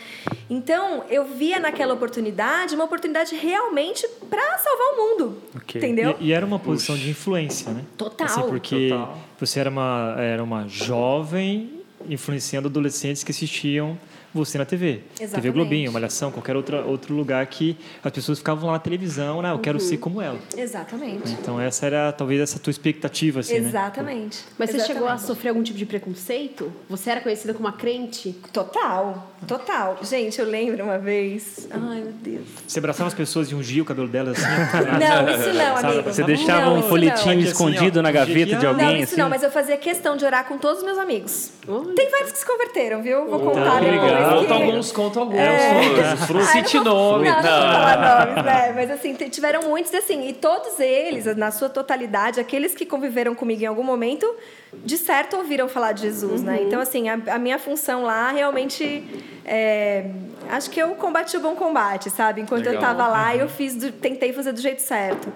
[0.49, 5.41] Então, eu via naquela oportunidade uma oportunidade realmente para salvar o mundo.
[5.75, 6.15] Entendeu?
[6.19, 7.84] E, e era uma posição de influência, né?
[7.97, 8.28] Total.
[8.28, 9.17] Assim, porque Total.
[9.39, 13.97] você era uma, era uma jovem influenciando adolescentes que assistiam
[14.34, 15.02] você na TV.
[15.15, 15.54] TV Exatamente.
[15.54, 19.52] Globinho, Malhação, qualquer outra, outro lugar que as pessoas ficavam lá na televisão, né?
[19.52, 19.84] Eu quero Uhum.
[19.86, 20.38] ser como ela.
[20.56, 21.32] Exatamente.
[21.32, 23.68] Então essa era talvez essa tua expectativa, assim, né?
[23.70, 24.39] Exatamente.
[24.58, 25.28] Mas você chegou a Exatamente.
[25.28, 26.72] sofrer algum tipo de preconceito?
[26.89, 28.36] Você era conhecida como uma crente?
[28.54, 29.98] Total, total.
[30.04, 31.68] Gente, eu lembro uma vez.
[31.72, 32.46] Ai, meu Deus.
[32.68, 34.50] Você abraçava as pessoas e ungia o cabelo delas assim?
[35.00, 35.94] Não, isso não, Sabe?
[35.94, 36.13] amigo.
[36.13, 39.22] Você deixava Não, um folhetinho escondido na gaveta de alguém, Não, isso assim?
[39.22, 41.52] não, mas eu fazia questão de orar com todos os meus amigos.
[41.96, 43.28] Tem vários que se converteram, viu?
[43.30, 44.02] Vou Tá, contar depois.
[44.02, 44.18] legal.
[44.23, 45.39] Que- Conta alguns, conta alguns.
[45.39, 46.15] É.
[46.51, 47.29] Cite não nome.
[47.29, 48.25] Não, não Não.
[48.27, 48.71] nomes, né?
[48.75, 53.63] Mas assim, tiveram muitos assim, e todos eles, na sua totalidade, aqueles que conviveram comigo
[53.63, 54.32] em algum momento,
[54.73, 56.60] de certo ouviram falar de Jesus, né?
[56.63, 59.03] Então, assim, a, a minha função lá realmente.
[59.45, 60.05] é,
[60.49, 62.41] acho que eu combati o bom combate, sabe?
[62.41, 62.91] Enquanto eu Legal.
[62.91, 65.32] estava lá, eu fiz do- tentei fazer do jeito certo.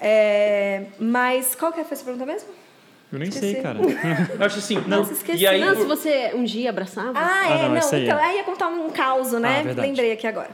[0.00, 2.48] É, mas qual que foi a sua pergunta mesmo?
[3.10, 3.52] Eu nem Esqueci.
[3.52, 3.78] sei, cara.
[4.38, 4.98] Eu acho assim, não.
[4.98, 5.38] Nossa, esqueci.
[5.42, 7.18] E aí, Não, se você um dia abraçava?
[7.18, 7.76] Ah, Ah, é, não, não.
[7.76, 8.22] essa aí então, é.
[8.24, 9.64] aí ia contar um caos, né?
[9.66, 9.80] Ah.
[9.80, 10.50] Lembrei aqui agora.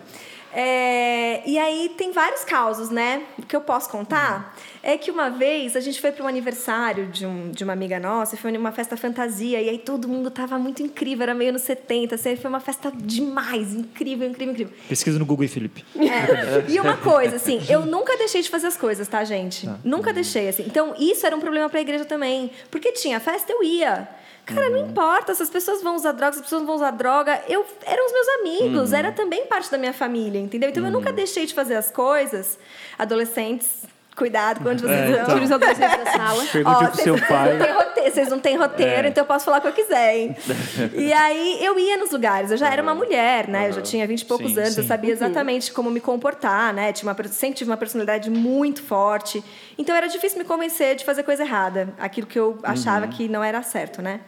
[0.55, 3.25] É, e aí tem vários causos, né?
[3.37, 7.07] O que eu posso contar é que uma vez a gente foi para um aniversário
[7.07, 10.59] de, um, de uma amiga nossa, foi uma festa fantasia, e aí todo mundo tava
[10.59, 14.75] muito incrível, era meio nos 70, assim, foi uma festa demais, incrível, incrível, incrível.
[14.89, 15.85] Pesquisa no Google e Felipe.
[15.97, 16.71] É.
[16.71, 19.69] E uma coisa, assim, eu nunca deixei de fazer as coisas, tá, gente?
[19.83, 20.65] Nunca deixei, assim.
[20.67, 22.51] Então, isso era um problema pra igreja também.
[22.71, 24.09] Porque tinha festa, eu ia.
[24.47, 26.91] Cara, não importa se as pessoas vão usar drogas, se as pessoas não vão usar
[26.91, 27.43] droga.
[27.49, 30.69] Eu, eram os meus amigos, era também parte da minha família, entendeu?
[30.71, 32.59] Então, eu nunca deixei de fazer as coisas.
[32.99, 33.85] Adolescentes,
[34.17, 35.25] cuidado onde vocês É, então.
[35.35, 36.45] Tira os adolescentes da sala.
[36.53, 37.53] Pergunte pro vocês- seu pai.
[37.57, 39.09] não têm roteiro, vocês não têm roteiro, É.
[39.11, 40.37] então eu posso falar o que eu quiser, hein?
[40.95, 43.69] E aí eu ia nos lugares, eu já era uma mulher, né?
[43.69, 44.89] Eu já tinha 20 e poucos Sim, anos, eu sim.
[44.89, 46.93] sabia exatamente como me comportar, né?
[46.93, 49.43] Tinha uma, sempre tive uma personalidade muito forte.
[49.77, 53.43] Então era difícil me convencer de fazer coisa errada, aquilo que eu achava que não
[53.43, 54.21] era certo, né?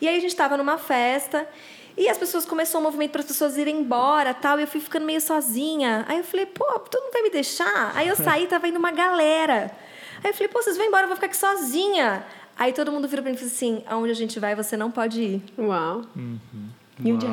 [0.00, 1.46] E aí a gente estava numa festa
[1.96, 4.80] e as pessoas começou um movimento para as pessoas irem embora, tal, e eu fui
[4.80, 6.04] ficando meio sozinha.
[6.08, 7.92] Aí eu falei, pô, tu não vai me deixar?
[7.94, 9.70] Aí eu saí, tava indo uma galera.
[10.22, 12.24] Aí eu falei, pô, vocês vão embora, eu vou ficar aqui sozinha.
[12.58, 14.90] Aí todo mundo virou pra mim e falou assim: aonde a gente vai, você não
[14.90, 15.42] pode ir.
[15.58, 16.02] Uau.
[17.02, 17.28] E onde é?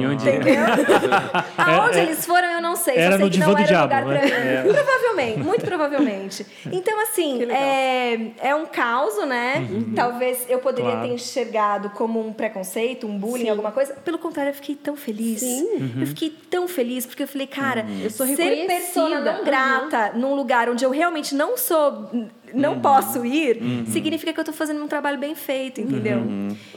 [0.00, 0.54] E onde Entendeu?
[1.56, 2.04] Aonde É, é.
[2.04, 2.94] eles foram, eu não sei.
[2.94, 4.18] Só Era sei no que divã não do era diabo, lugar né?
[4.28, 4.72] pra mim.
[4.74, 6.46] Provavelmente, muito provavelmente.
[6.72, 9.66] Então, assim, é, é um caos, né?
[9.94, 11.06] Talvez eu poderia Claro.
[11.08, 13.94] ter enxergado como um preconceito, um bullying, alguma coisa.
[13.94, 15.40] Pelo contrário, eu fiquei tão feliz.
[15.40, 15.92] Sim.
[16.00, 20.34] Eu fiquei tão feliz, porque eu falei, cara, Eu sou ser persona não grata num
[20.34, 22.08] lugar onde eu realmente não sou.
[22.54, 26.22] Não posso ir, significa que eu tô fazendo um trabalho bem feito, entendeu?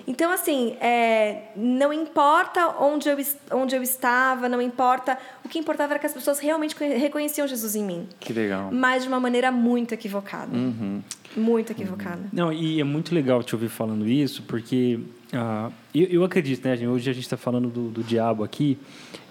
[0.08, 3.18] Então, assim, é, não importa onde eu,
[3.52, 5.18] onde eu estava, não importa.
[5.46, 8.08] O que importava era que as pessoas realmente conhe- reconheciam Jesus em mim.
[8.20, 8.70] Que legal.
[8.72, 10.56] Mas de uma maneira muito equivocada.
[10.56, 11.02] Uhum.
[11.36, 12.20] Muito equivocada.
[12.34, 15.00] Não, e é muito legal te ouvir falando isso, porque
[15.32, 16.90] ah, eu, eu acredito, né, gente?
[16.90, 18.78] Hoje a gente está falando do, do diabo aqui,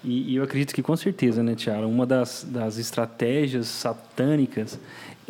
[0.03, 4.79] e, e eu acredito que com certeza, né, Tiara, uma das, das estratégias satânicas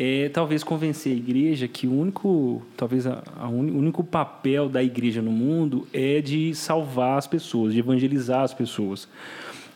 [0.03, 4.67] é talvez convencer a igreja que o único, talvez a, a uni- o único papel
[4.67, 9.07] da igreja no mundo é de salvar as pessoas, de evangelizar as pessoas.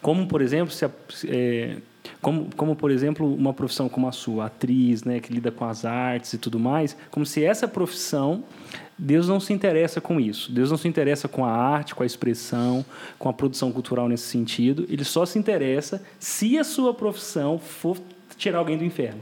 [0.02, 0.90] Como, por exemplo, se a-
[1.28, 1.78] é,
[2.22, 5.86] como, como, por exemplo, uma profissão como a sua, atriz, né, que lida com as
[5.86, 8.44] artes e tudo mais, como se essa profissão,
[8.98, 10.52] Deus não se interessa com isso.
[10.52, 12.84] Deus não se interessa com a arte, com a expressão,
[13.20, 14.88] com a produção cultural nesse sentido.
[14.90, 17.98] Ele só se interessa se a sua profissão for
[18.38, 19.22] tirar alguém do inferno.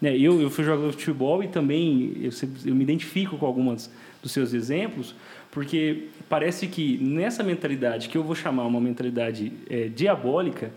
[0.00, 2.30] Né, eu, eu fui jogador de futebol e também eu,
[2.64, 3.90] eu me identifico com algumas
[4.22, 5.14] dos seus exemplos,
[5.50, 10.72] porque parece que nessa mentalidade, que eu vou chamar uma mentalidade eh, diabólica,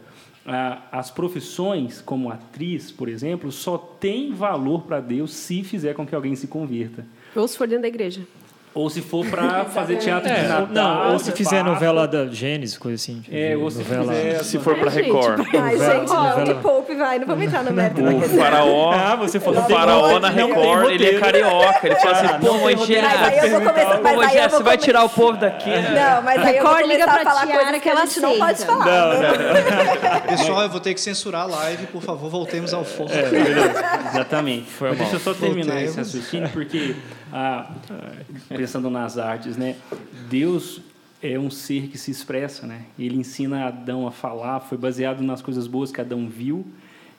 [0.46, 6.06] ah, as profissões, como atriz, por exemplo, só tem valor para Deus se fizer com
[6.06, 7.06] que alguém se converta.
[7.36, 8.22] Ou se for dentro da igreja.
[8.76, 10.68] Ou se for pra fazer teatro de É, Natal.
[10.72, 11.64] não, ou se fizer passa.
[11.72, 13.22] novela da Gênesis, coisa assim.
[13.22, 14.14] tipo, É, ou se novela...
[14.14, 15.40] fizer- Se for pra É, gente, Record.
[15.54, 17.20] Ai, Novela- gente, novela- que poupe, vai.
[17.20, 20.90] Não vamos entrar no mérito da O faraó, Ah, você falou o faraó na Record,
[20.92, 21.80] ele é carioca.
[21.88, 26.14] Ele fala assim, pô, Moisés, vou você vai tirar o povo daqui, né?
[26.16, 27.92] Não, mas aí eu vou Record liga começar a pra falar coisas que que a
[27.92, 28.86] ela gente não pode falar.
[28.86, 30.22] Não, não.
[30.38, 33.12] Pessoal, eu vou ter que censurar a live, por favor, voltemos ao foco.
[34.12, 34.70] Exatamente.
[34.72, 34.98] Foi mal.
[34.98, 36.96] deixa eu só terminar esse raciocínio, porque,
[37.36, 37.68] ah,
[38.48, 39.76] pensando nas artes, né?
[40.30, 40.82] Deus
[41.20, 42.84] é um ser que se expressa, né?
[43.00, 46.64] Ele ensina Adão a falar, foi baseado nas coisas boas que Adão viu,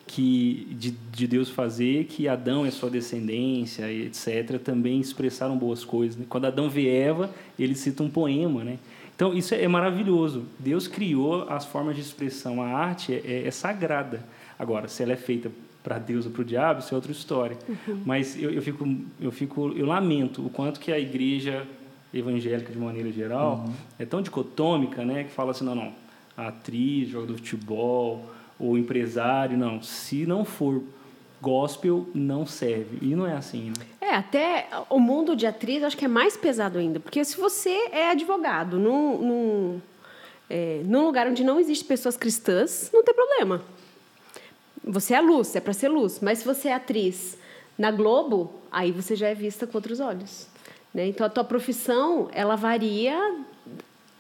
[0.07, 6.17] que de, de Deus fazer, que Adão a sua descendência, etc., também expressaram boas coisas.
[6.17, 6.27] né?
[6.29, 8.79] Quando Adão vê Eva, ele cita um poema, né?
[9.17, 10.45] Então, isso é maravilhoso.
[10.61, 12.63] Deus criou as formas de expressão.
[12.63, 14.25] A arte é, é sagrada.
[14.57, 15.51] Agora, se ela é feita
[15.85, 17.59] para Deus ou para o diabo, isso é outra história.
[18.07, 18.89] Mas eu, eu, fico,
[19.21, 21.67] eu, fico, eu lamento o quanto que a igreja
[22.13, 23.67] evangélica, de maneira geral,
[23.99, 25.25] é tão dicotômica, né?
[25.25, 25.93] Que fala assim, não, não,
[26.35, 28.25] atriz, jogador de futebol,
[28.59, 29.83] ou empresário, não.
[29.83, 30.83] Se não for
[31.43, 32.99] gospel, não serve.
[33.03, 33.87] E não é assim, né?
[34.01, 36.99] É, até o mundo de atriz acho que é mais pesado ainda.
[36.99, 39.81] Porque se você é advogado num, num,
[40.49, 43.61] é, num lugar onde não existem pessoas cristãs, não tem problema.
[44.85, 46.21] Você é luz, é para ser luz.
[46.21, 47.39] Mas se você é atriz
[47.77, 50.47] na Globo, aí você já é vista com outros olhos.
[50.93, 51.07] Né?
[51.09, 53.19] Então, a tua profissão, ela varia...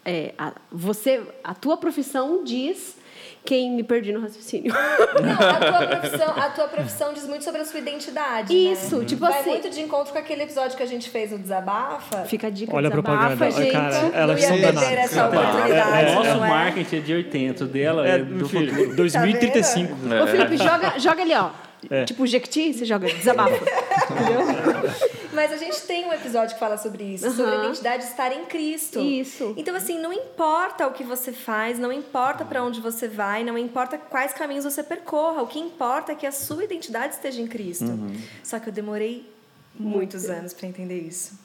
[0.04, 2.96] é, a, você, a tua profissão diz
[3.44, 4.72] quem me perdi no raciocínio.
[4.72, 8.54] Não, a tua, profissão, a tua profissão diz muito sobre a sua identidade.
[8.54, 9.04] Isso, né?
[9.04, 12.24] tipo Vai assim- muito de encontro com aquele episódio que a gente fez no Desabafa.
[12.24, 13.50] Fica a dica, Olha a desabafa, propaganda.
[13.62, 13.72] gente.
[13.72, 14.98] Cara, não elas ia são perder danadas.
[14.98, 15.72] essa oportunidade.
[16.10, 16.48] É, Nosso não é?
[16.48, 18.96] marketing é de 80, o dela é, É, do filho, futuro.
[18.96, 19.94] 2035.
[20.22, 21.50] Ô, Felipe, joga, joga ali, ó.
[21.90, 22.04] É.
[22.04, 23.52] Tipo, Jequiti, você joga, desabafa.
[25.34, 28.44] Mas a gente tem um episódio que fala sobre isso, sobre a identidade estar em
[28.46, 29.00] Cristo.
[29.00, 29.54] Isso.
[29.56, 33.58] Então, assim, não importa o que você faz, não importa para onde você vai, não
[33.58, 35.42] importa quais caminhos você percorra.
[35.42, 37.98] O que importa é que a sua identidade esteja em Cristo.
[38.42, 39.28] Só que eu demorei
[39.74, 41.38] muitos anos para entender isso.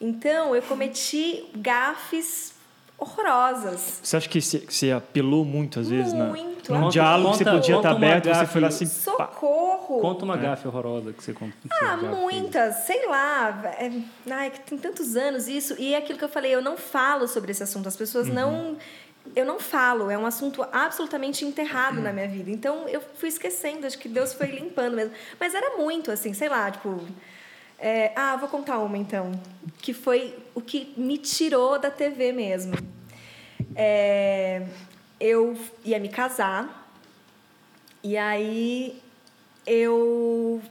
[0.00, 2.55] Então, eu cometi gafes
[2.98, 4.00] horrorosas.
[4.02, 6.72] Você acha que você, você apelou muito, às vezes, Muito.
[6.72, 8.52] num Conta- diálogo que você conta- podia conta estar aberto, você gafe.
[8.52, 8.86] foi lá assim...
[8.86, 8.92] pá.
[9.26, 10.00] Socorro!
[10.00, 11.52] Conta uma gafe horrorosa que você conta.
[11.62, 13.60] que Ah, você muitas, sei lá.
[13.78, 13.90] É,
[14.30, 15.74] ai, que tem tantos anos isso.
[15.78, 17.88] E é aquilo que eu falei, eu não falo sobre esse assunto.
[17.88, 18.76] As pessoas não.
[19.34, 22.48] Eu não falo, é um assunto absolutamente enterrado na minha vida.
[22.48, 25.12] Então eu fui esquecendo, acho que Deus foi limpando mesmo.
[25.40, 27.00] Mas era muito, assim, sei lá, tipo.
[27.78, 29.32] É, ah, vou contar uma então.
[29.78, 32.74] Que foi o que me tirou da TV mesmo.
[33.74, 34.66] É,
[35.20, 36.88] eu ia me casar,
[38.02, 39.02] e aí
[39.66, 40.62] eu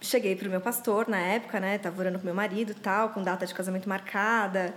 [0.00, 1.78] cheguei pro meu pastor na época, né?
[1.78, 4.74] Tava orando com meu marido tal, com data de casamento marcada.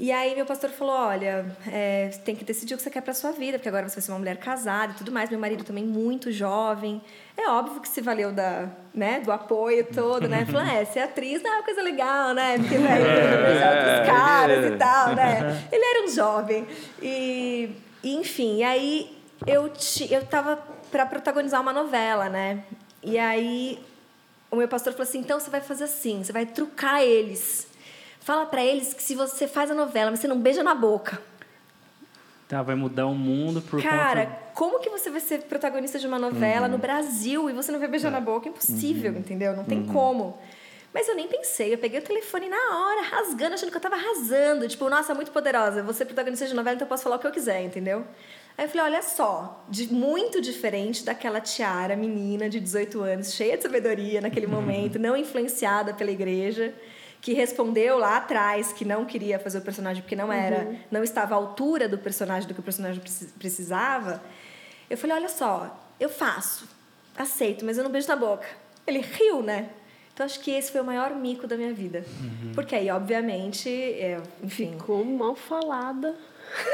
[0.00, 3.12] E aí meu pastor falou, olha, é, tem que decidir o que você quer para
[3.12, 5.28] sua vida, porque agora você vai ser uma mulher casada e tudo mais.
[5.28, 7.02] Meu marido também muito jovem.
[7.36, 10.46] É óbvio que se valeu da, né, do apoio todo, né?
[10.46, 12.58] Falou, é, ser atriz não é uma coisa legal, né?
[12.58, 13.02] Porque vai
[13.42, 15.66] beijar outros caras e tal, né?
[15.72, 16.64] Ele era um jovem.
[17.02, 17.70] E,
[18.04, 20.60] enfim, e aí eu, ti, eu tava
[20.92, 22.62] para protagonizar uma novela, né?
[23.02, 23.80] E aí
[24.48, 27.66] o meu pastor falou assim: então você vai fazer assim, você vai trucar eles.
[28.28, 31.18] Fala para eles que se você faz a novela, mas você não beija na boca.
[32.46, 34.38] Tá, vai mudar o mundo por Cara, conta...
[34.54, 36.72] como que você vai ser protagonista de uma novela Uhum.
[36.72, 38.46] no Brasil e você não vai beijar na boca?
[38.46, 39.18] Impossível, Uhum.
[39.20, 39.56] entendeu?
[39.56, 39.86] Não tem Uhum.
[39.86, 40.38] como.
[40.92, 43.94] Mas eu nem pensei, eu peguei o telefone na hora, rasgando, achando que eu tava
[43.94, 44.68] arrasando.
[44.68, 47.32] Tipo, nossa, muito poderosa, você protagonista de novela, então eu posso falar o que eu
[47.32, 48.04] quiser, entendeu?
[48.58, 53.56] Aí eu falei, olha só, de, muito diferente daquela tiara menina de 18 anos, cheia
[53.56, 56.74] de sabedoria naquele momento, não influenciada pela igreja,
[57.20, 60.78] que respondeu lá atrás que não queria fazer o personagem porque não era, Uhum.
[60.90, 64.22] não estava à altura do personagem do que o personagem precis- precisava.
[64.88, 66.68] Eu falei, olha só, eu faço,
[67.16, 68.46] aceito, mas eu não beijo na boca.
[68.86, 69.68] Ele riu, né?
[70.14, 72.04] Então acho que esse foi o maior mico da minha vida.
[72.54, 74.72] Porque aí, obviamente, é, enfim.
[74.72, 76.14] Ficou mal falada.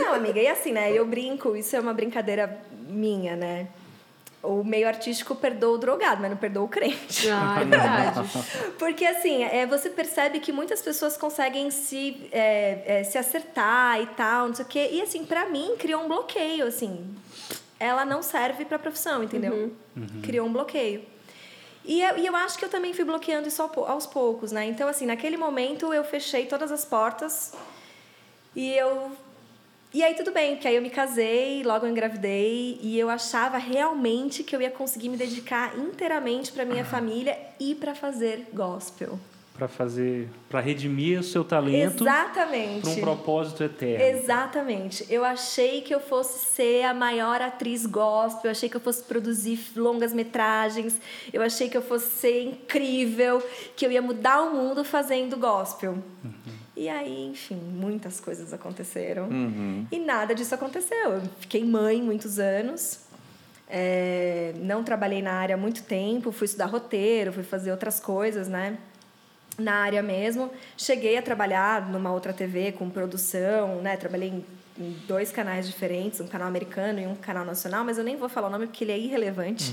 [0.01, 0.93] Não, amiga, e assim, né?
[0.93, 3.67] Eu brinco, isso é uma brincadeira minha, né?
[4.45, 7.29] O meio artístico perdoa o drogado, mas não perdoa o crente.
[7.31, 8.29] Ah, é verdade.
[8.79, 14.07] Porque, assim, é, você percebe que muitas pessoas conseguem se, é, é, se acertar e
[14.09, 14.89] tal, não sei o quê.
[14.93, 17.15] E, assim, pra mim, criou um bloqueio, assim.
[17.79, 19.73] Ela não serve pra profissão, entendeu?
[20.23, 21.05] Criou um bloqueio.
[21.85, 24.65] E eu, e eu acho que eu também fui bloqueando isso aos poucos, né?
[24.65, 27.53] Então, assim, naquele momento eu fechei todas as portas
[28.57, 29.13] e eu.
[29.95, 33.59] E aí tudo bem, porque aí eu me casei, logo eu engravidei e eu achava
[33.59, 39.17] realmente que eu ia conseguir me dedicar inteiramente para minha família e para fazer gospel.
[39.55, 42.81] para fazer, para redimir o seu talento Exatamente.
[42.81, 44.19] para um propósito eterno.
[44.19, 45.07] Exatamente.
[45.09, 49.05] Eu achei que eu fosse ser a maior atriz gospel, eu achei que eu fosse
[49.05, 51.01] produzir longas metragens,
[51.33, 53.41] eu achei que eu fosse ser incrível,
[53.77, 55.93] que eu ia mudar o mundo fazendo gospel.
[56.25, 56.64] Uhum.
[56.77, 59.29] E aí, enfim, muitas coisas aconteceram.
[59.29, 59.87] Uhum.
[59.93, 61.13] E nada disso aconteceu.
[61.13, 63.01] Eu fiquei mãe muitos anos.
[63.69, 68.49] é, não trabalhei na área há muito tempo, fui estudar roteiro, fui fazer outras coisas,
[68.49, 68.77] né?
[69.59, 70.51] Na área mesmo.
[70.77, 73.97] Cheguei a trabalhar numa outra TV com produção, né?
[73.97, 74.45] Trabalhei em,
[74.79, 78.29] em dois canais diferentes, um canal americano e um canal nacional, mas eu nem vou
[78.29, 79.73] falar o nome porque ele é irrelevante.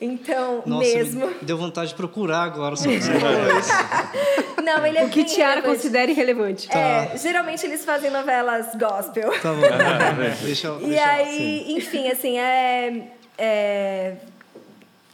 [0.00, 1.26] Então, Nossa, mesmo.
[1.26, 2.74] me deu vontade de procurar agora.
[2.76, 3.70] Se você falou isso.
[4.64, 5.76] Não, ele é O que Tiara relevante.
[5.76, 6.68] considera irrelevante.
[6.72, 9.30] É, geralmente eles fazem novelas gospel.
[9.40, 9.60] Tá bom.
[10.44, 10.80] deixa eu.
[10.80, 13.08] E deixa aí, enfim, assim, é.
[13.36, 14.16] é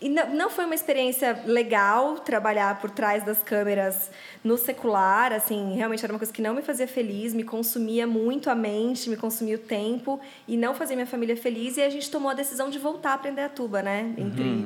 [0.01, 4.11] e não, não foi uma experiência legal trabalhar por trás das câmeras
[4.45, 8.51] no secular, assim, realmente era uma coisa que não me fazia feliz, me consumia muito
[8.51, 11.77] a mente, me consumia o tempo e não fazia minha família feliz.
[11.79, 14.15] E a gente tomou a decisão de voltar para Indaiatuba, né?
[14.19, 14.65] Entre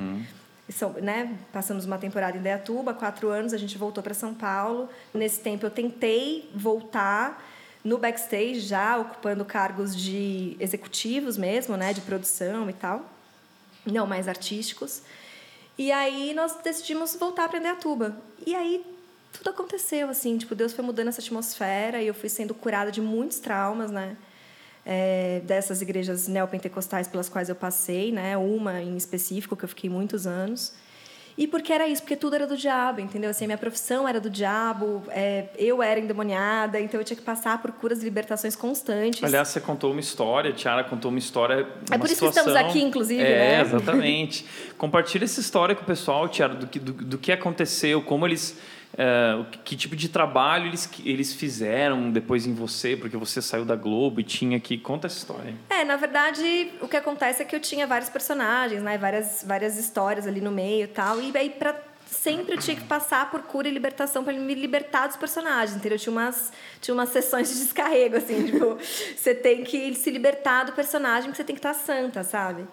[0.72, 4.88] são, né, passamos uma temporada em Indaiatuba, quatro anos, a gente voltou para São Paulo.
[5.12, 7.44] Nesse tempo eu tentei voltar
[7.84, 13.04] no backstage já, ocupando cargos de executivos mesmo, né, de produção e tal,
[13.86, 15.02] não mais artísticos.
[15.80, 18.16] E aí nós decidimos voltar para Indaiatuba.
[18.46, 18.84] E aí
[19.32, 23.00] tudo aconteceu, assim, tipo, Deus foi mudando essa atmosfera e eu fui sendo curada de
[23.00, 24.16] muitos traumas, né?
[24.84, 28.36] é, dessas igrejas neopentecostais pelas quais eu passei, né?
[28.36, 30.72] Uma em específico que eu fiquei muitos anos.
[31.36, 33.30] E porque era isso, porque tudo era do diabo, entendeu?
[33.30, 37.22] Assim, a minha profissão era do diabo, é, eu era endemoniada, então eu tinha que
[37.22, 39.22] passar por curas e libertações constantes.
[39.24, 41.66] Aliás, você contou uma história, Tiara contou uma história.
[41.90, 43.60] É uma por isso que estamos aqui, inclusive, É, né?
[43.60, 44.44] exatamente.
[44.76, 48.56] Compartilha essa história com o pessoal, Tiara, do que, do, do que aconteceu, como eles.
[49.40, 53.76] O que, tipo de trabalho eles, eles fizeram depois em você, porque você saiu da
[53.76, 54.76] Globo e tinha que.
[54.78, 55.54] Conta essa história.
[55.68, 58.98] É, na verdade, o que acontece é que eu tinha vários personagens, né?
[58.98, 61.20] Várias, várias histórias ali no meio e tal.
[61.20, 61.74] E aí, pra,
[62.10, 65.98] sempre eu tinha que passar por cura e libertação para me libertar dos personagens, entendeu?
[65.98, 68.76] Tinha umas, tinha umas sessões de descarrego, assim, tipo,
[69.16, 72.66] você tem que se libertar do personagem, que você tem que estar santa, sabe?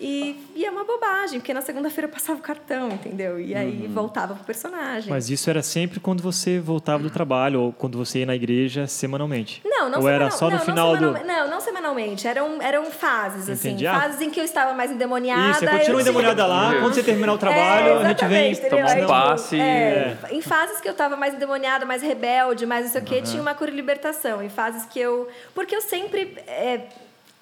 [0.00, 3.40] E, e é uma bobagem, porque na segunda-feira eu passava o cartão, entendeu?
[3.40, 5.08] E aí voltava pro personagem.
[5.08, 8.88] Mas isso era sempre quando você voltava do trabalho ou quando você ia na igreja
[8.88, 9.62] semanalmente?
[9.64, 10.98] Não, não Ou era semanal- só no não, final não do.
[11.18, 12.26] semanalmente- Não, não semanalmente.
[12.26, 13.68] Eram, eram fases, assim.
[13.68, 13.86] Entendi.
[13.86, 14.00] Ah.
[14.00, 15.50] Fases em que eu estava mais endemoniada.
[15.52, 18.24] Isso, você eu continua tinha- endemoniada lá, quando você terminar o trabalho, É, a gente
[18.26, 18.54] vem.
[18.68, 22.92] tomar um passe, é, Em fases que eu estava mais endemoniada, mais rebelde, mais não
[22.92, 24.42] sei o quê, tinha uma cura e libertação.
[24.42, 25.28] Em fases que eu...
[25.54, 26.36] Porque eu sempre...
[26.48, 26.80] É,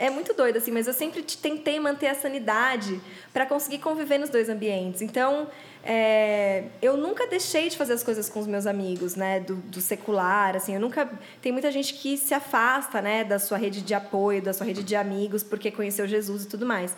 [0.06, 3.00] é muito doido, assim, mas eu sempre te- tentei manter a sanidade
[3.32, 5.00] para conseguir conviver nos dois ambientes.
[5.00, 5.46] Então,
[5.84, 9.80] é, eu nunca deixei de fazer as coisas com os meus amigos, né, do, do
[9.80, 11.08] secular, assim, eu nunca...
[11.40, 14.82] Tem muita gente que se afasta, né, da sua rede de apoio, da sua rede
[14.82, 16.96] de amigos, porque conheceu Jesus e tudo mais.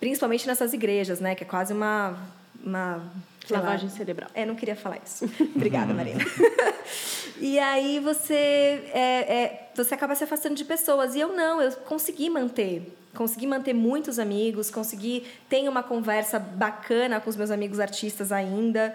[0.00, 2.16] Principalmente nessas igrejas, né, que é quase uma...
[2.64, 3.02] uma
[3.46, 4.30] sei lá, Lavagem cerebral.
[4.34, 5.24] é, não queria falar isso.
[5.56, 6.20] Obrigada, Marina.
[7.40, 11.14] e aí você, é, é, você acaba se afastando de pessoas.
[11.14, 12.94] E eu não, eu consegui manter.
[13.14, 18.94] Consegui manter muitos amigos, consegui ter uma conversa bacana com os meus amigos artistas ainda.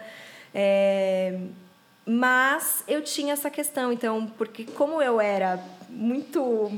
[0.54, 1.40] É,
[2.06, 6.72] mas eu tinha essa questão, então, porque como eu era muito.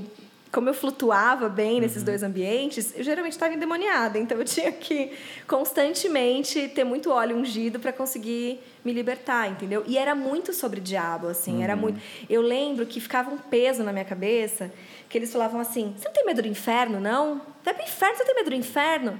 [0.55, 4.17] Como eu flutuava bem nesses dois ambientes, eu geralmente estava endemoniada.
[4.17, 5.11] Então eu tinha que
[5.45, 9.83] constantemente ter muito óleo ungido para conseguir me libertar, entendeu?
[9.85, 11.61] E era muito sobre diabo, assim.
[11.61, 11.99] Era muito.
[12.29, 14.71] Eu lembro que ficava um peso na minha cabeça
[15.09, 17.41] que eles falavam assim: você não tem medo do inferno, não?
[17.61, 19.19] Vai pro inferno, você tem medo do inferno?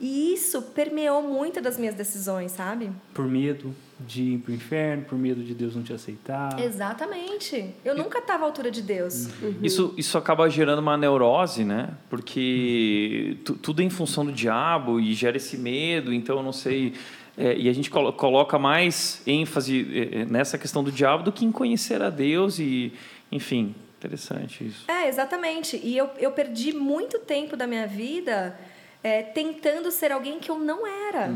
[0.00, 2.90] E isso permeou muitas das minhas decisões, sabe?
[3.14, 3.72] Por medo
[4.06, 6.58] de ir pro inferno, por medo de Deus não te aceitar.
[6.60, 7.74] Exatamente.
[7.84, 9.28] Eu nunca estava à altura de Deus.
[9.62, 11.90] Isso, isso acaba gerando uma neurose, né?
[12.10, 16.52] Porque tu- tudo é em função do diabo e gera esse medo, então eu não
[16.52, 16.94] sei.
[17.36, 21.32] é, e a gente colo- coloca mais ênfase é, é, nessa questão do diabo do
[21.32, 22.92] que em conhecer a Deus e,
[23.30, 24.84] enfim, interessante isso.
[24.90, 25.80] É, exatamente.
[25.82, 28.54] E eu, eu perdi muito tempo da minha vida
[29.02, 31.32] é, tentando ser alguém que eu não era.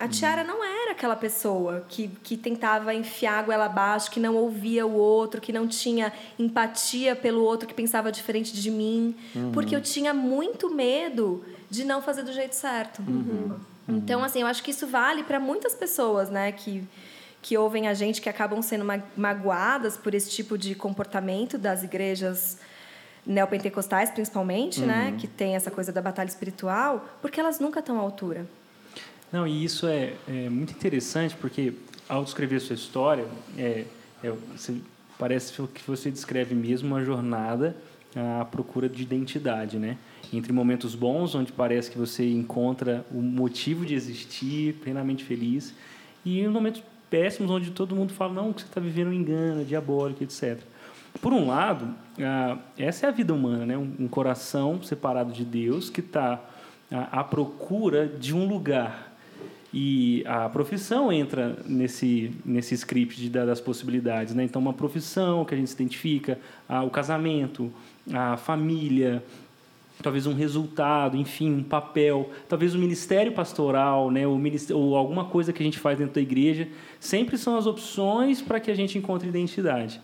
[0.00, 4.36] A Tiara não era aquela pessoa que, que tentava enfiar a goela abaixo, que não
[4.36, 9.16] ouvia o outro, que não tinha empatia pelo outro, que pensava diferente de mim.
[9.52, 13.02] Porque eu tinha muito medo de não fazer do jeito certo.
[13.88, 16.52] Então, assim, eu acho que isso vale para muitas pessoas, né?
[16.52, 16.86] Que,
[17.42, 21.82] que ouvem a gente, que acabam sendo ma- magoadas por esse tipo de comportamento das
[21.82, 22.58] igrejas
[23.26, 25.14] neopentecostais, principalmente, né?
[25.18, 28.46] Que tem essa coisa da batalha espiritual, porque elas nunca estão à altura.
[29.32, 31.74] Não, e isso é, é muito interessante porque
[32.08, 33.26] ao descrever sua história,
[33.56, 33.84] é,
[34.24, 34.32] é,
[35.18, 37.76] parece que você descreve mesmo uma jornada
[38.40, 39.98] à procura de identidade, né?
[40.32, 45.74] Entre momentos bons, onde parece que você encontra o motivo de existir, plenamente feliz,
[46.24, 49.64] e em momentos péssimos, onde todo mundo fala não, que você está vivendo um engano,
[49.64, 50.58] diabólico, etc.
[51.20, 51.94] Por um lado,
[52.76, 53.76] essa é a vida humana, né?
[53.76, 56.40] um, coração separado de Deus que está
[56.90, 59.07] à procura de um lugar
[59.72, 64.34] e a profissão entra nesse, nesse script de, das possibilidades.
[64.34, 64.44] Né?
[64.44, 66.38] Então, uma profissão que a gente se identifica,
[66.68, 67.70] a, o casamento,
[68.12, 69.22] a família,
[70.02, 75.62] talvez um resultado, enfim, um papel, talvez o ministério pastoral, né, ou alguma coisa que
[75.62, 79.28] a gente faz dentro da igreja, sempre são as opções para que a gente encontre
[79.28, 80.00] identidade.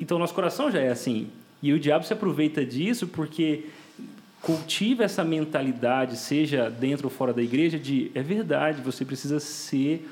[0.00, 1.28] Então, nosso coração já é assim.
[1.62, 3.64] E o diabo se aproveita disso porque
[4.46, 10.08] cultiva essa mentalidade, seja dentro ou fora da igreja, de é verdade, você precisa ser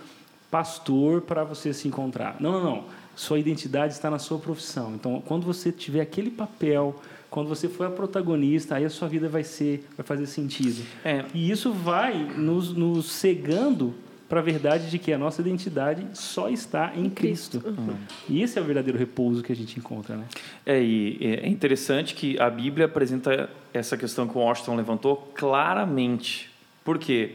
[0.51, 2.37] pastor para você se encontrar.
[2.41, 2.85] Não, não, não.
[3.15, 4.93] Sua identidade está na sua profissão.
[4.97, 9.29] Então, quando você tiver aquele papel, quando você for a protagonista, aí a sua vida
[9.29, 10.85] vai ser, vai fazer sentido.
[11.05, 11.25] É.
[11.33, 13.95] E isso vai nos, nos cegando
[14.29, 17.63] para a verdade de que a nossa identidade só está em Cristo.
[17.65, 17.95] Uhum.
[18.29, 20.25] E esse é o verdadeiro repouso que a gente encontra, né?
[20.65, 26.51] É, e é interessante que a Bíblia apresenta essa questão que o Washington levantou claramente.
[26.83, 27.33] Por quê?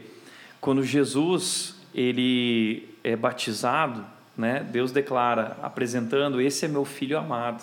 [0.60, 4.04] Quando Jesus ele é batizado,
[4.36, 7.62] né, Deus declara, apresentando: Esse é meu filho amado.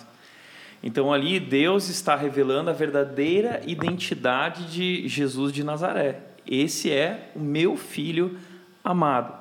[0.82, 6.20] Então ali Deus está revelando a verdadeira identidade de Jesus de Nazaré.
[6.46, 8.38] Esse é o meu filho
[8.92, 9.34] amado.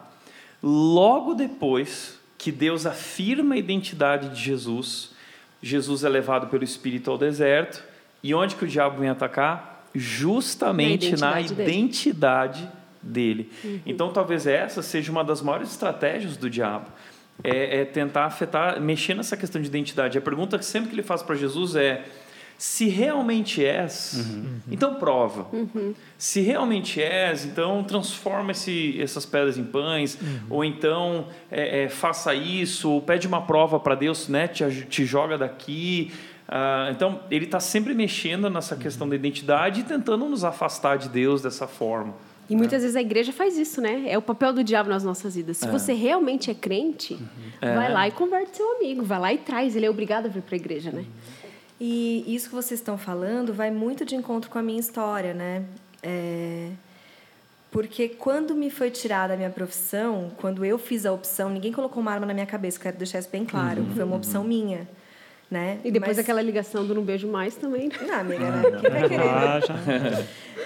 [0.63, 5.11] Logo depois que Deus afirma a identidade de Jesus,
[5.63, 7.83] Jesus é levado pelo Espírito ao deserto.
[8.23, 9.85] E onde que o diabo vem atacar?
[9.95, 12.71] Justamente na identidade, na identidade
[13.03, 13.45] dele.
[13.45, 13.51] dele.
[13.65, 13.81] Uhum.
[13.87, 16.87] Então, talvez essa seja uma das maiores estratégias do diabo.
[17.45, 20.17] É, é tentar afetar, mexer nessa questão de identidade.
[20.17, 22.05] A pergunta que sempre que ele faz para Jesus é:
[22.59, 24.61] se realmente és, uhum.
[24.71, 25.47] então prova.
[25.53, 25.95] Uhum.
[26.17, 30.41] Se realmente és, então transforma esse, essas pedras em pães, uhum.
[30.49, 34.49] ou então é, é, faça isso, ou pede uma prova para Deus, né?
[34.49, 36.13] te, te joga daqui.
[36.49, 38.81] Uh, então, ele está sempre mexendo nessa uhum.
[38.81, 42.15] questão da identidade e tentando nos afastar de Deus dessa forma.
[42.49, 42.83] E muitas é.
[42.83, 44.05] vezes a igreja faz isso, né?
[44.07, 45.57] É o papel do diabo nas nossas vidas.
[45.57, 45.71] Se é.
[45.71, 47.75] você realmente é crente, uhum.
[47.75, 47.89] vai é.
[47.89, 49.75] lá e converte seu amigo, vai lá e traz.
[49.75, 51.05] Ele é obrigado a vir para a igreja, né?
[51.79, 51.87] Uhum.
[51.87, 55.65] E isso que vocês estão falando vai muito de encontro com a minha história, né?
[56.03, 56.71] É...
[57.71, 62.01] Porque quando me foi tirada a minha profissão, quando eu fiz a opção, ninguém colocou
[62.01, 63.83] uma arma na minha cabeça, quero deixar isso bem claro.
[63.83, 63.95] Uhum.
[63.95, 64.89] Foi uma opção minha.
[65.51, 65.79] Né?
[65.85, 66.19] E depois Mas...
[66.19, 67.89] aquela ligação do Não Beijo Mais também.
[68.05, 68.63] Não, amiga, né?
[68.81, 69.29] Quem vai querer?
[69.29, 69.61] Ah,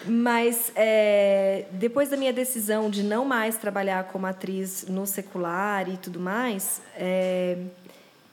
[0.06, 5.98] Mas é, depois da minha decisão de não mais trabalhar como atriz no secular e
[5.98, 7.58] tudo mais, é,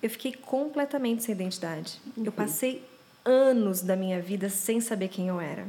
[0.08, 2.00] eu fiquei completamente sem identidade.
[2.16, 2.24] Uhum.
[2.26, 2.84] Eu passei
[3.24, 5.68] anos da minha vida sem saber quem eu era.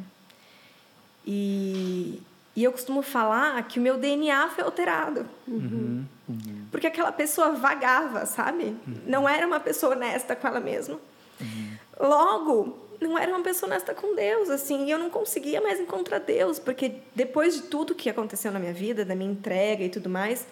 [1.27, 2.23] E,
[2.55, 5.29] e eu costumo falar que o meu DNA foi alterado.
[5.47, 6.05] Uhum.
[6.29, 6.67] Uhum.
[6.71, 8.77] Porque aquela pessoa vagava, sabe?
[8.87, 9.01] Uhum.
[9.07, 10.99] Não era uma pessoa honesta com ela mesma.
[11.41, 11.77] Uhum.
[12.01, 16.21] Logo, não era uma pessoa honesta com Deus, assim, e eu não conseguia mais encontrar
[16.21, 20.09] Deus, porque depois de tudo que aconteceu na minha vida, da minha entrega e tudo
[20.09, 20.47] mais,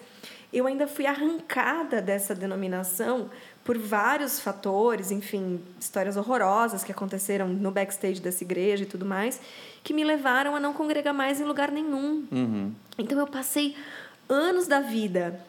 [0.51, 3.29] eu ainda fui arrancada dessa denominação
[3.67, 9.41] por vários fatores, enfim, histórias horrorosas que aconteceram no backstage dessa igreja e tudo mais,
[9.83, 12.25] que me levaram a não congregar mais em lugar nenhum.
[12.31, 12.71] Uhum.
[12.97, 13.75] Então eu passei
[14.29, 15.45] anos da vida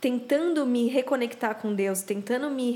[0.00, 2.72] tentando me reconectar com Deus, tentando me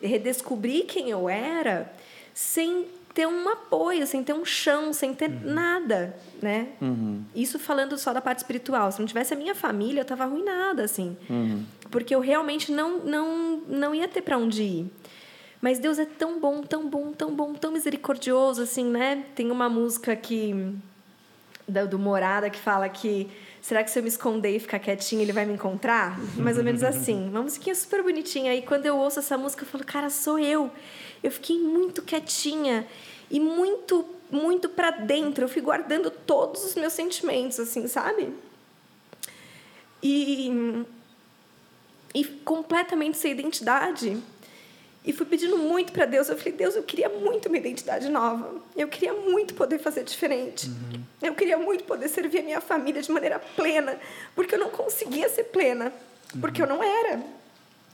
[0.00, 1.92] redescobrir quem eu era,
[2.32, 5.52] sem ter um apoio, sem ter um chão, sem ter uhum.
[5.52, 6.68] nada, né?
[6.80, 7.24] Uhum.
[7.34, 8.92] Isso falando só da parte espiritual.
[8.92, 11.16] Se não tivesse a minha família, eu estava arruinada, assim.
[11.28, 11.64] Uhum.
[11.90, 14.86] Porque eu realmente não, não, não ia ter para onde ir.
[15.60, 19.24] Mas Deus é tão bom, tão bom, tão bom, tão misericordioso, assim, né?
[19.34, 20.74] Tem uma música que
[21.88, 23.28] do Morada que fala que
[23.60, 26.18] será que se eu me esconder e ficar quietinha ele vai me encontrar?
[26.36, 27.28] Mais ou menos assim.
[27.28, 28.52] Uma musiquinha super bonitinha.
[28.52, 30.70] Aí quando eu ouço essa música eu falo, cara, sou eu.
[31.22, 32.86] Eu fiquei muito quietinha
[33.30, 35.44] e muito, muito para dentro.
[35.44, 38.32] Eu fui guardando todos os meus sentimentos, assim, sabe?
[40.02, 40.86] E,
[42.18, 44.20] e completamente sem identidade.
[45.04, 46.28] E fui pedindo muito para Deus.
[46.28, 48.60] Eu falei, Deus, eu queria muito uma identidade nova.
[48.76, 50.66] Eu queria muito poder fazer diferente.
[50.66, 51.00] Uhum.
[51.22, 53.96] Eu queria muito poder servir a minha família de maneira plena,
[54.34, 55.92] porque eu não conseguia ser plena,
[56.40, 56.68] porque uhum.
[56.68, 57.22] eu não era.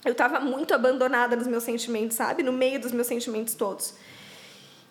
[0.07, 2.43] Eu estava muito abandonada nos meus sentimentos, sabe?
[2.43, 3.95] No meio dos meus sentimentos todos.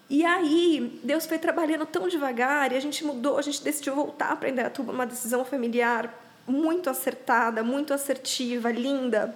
[0.09, 4.35] E aí, Deus foi trabalhando tão devagar e a gente mudou, a gente decidiu voltar
[4.35, 9.35] para Indaiatuba, uma decisão familiar muito acertada, muito assertiva, linda.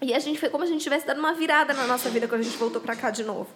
[0.00, 2.28] E a gente foi como se a gente tivesse dado uma virada na nossa vida
[2.28, 3.48] quando a gente voltou para cá de novo.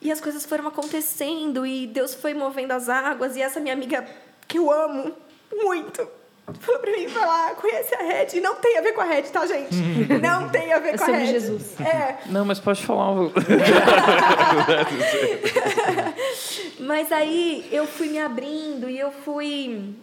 [0.00, 4.06] E as coisas foram acontecendo e Deus foi movendo as águas e essa minha amiga
[4.46, 5.12] que eu amo
[5.52, 6.06] muito
[6.60, 8.28] falou pra mim falar, conhece a Red.
[8.34, 9.74] E não tem a ver com a Red, tá, gente?
[10.22, 11.26] Não tem a ver com a Red.
[11.26, 11.80] Jesus.
[11.80, 12.18] É.
[12.26, 13.14] Não, mas pode falar.
[16.78, 19.94] Mas aí eu fui me abrindo e eu fui.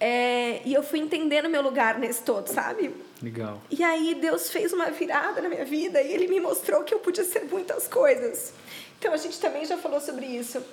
[0.00, 2.94] É, e eu fui entendendo meu lugar nesse todo, sabe?
[3.22, 3.60] Legal.
[3.70, 6.98] E aí Deus fez uma virada na minha vida e Ele me mostrou que eu
[7.00, 8.54] podia ser muitas coisas.
[8.98, 10.64] Então a gente também já falou sobre isso.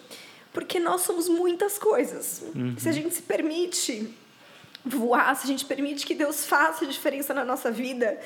[0.54, 2.42] Porque nós somos muitas coisas.
[2.80, 4.12] Se a gente se permite
[4.84, 8.20] voar, se a gente permite que Deus faça a diferença na nossa vida,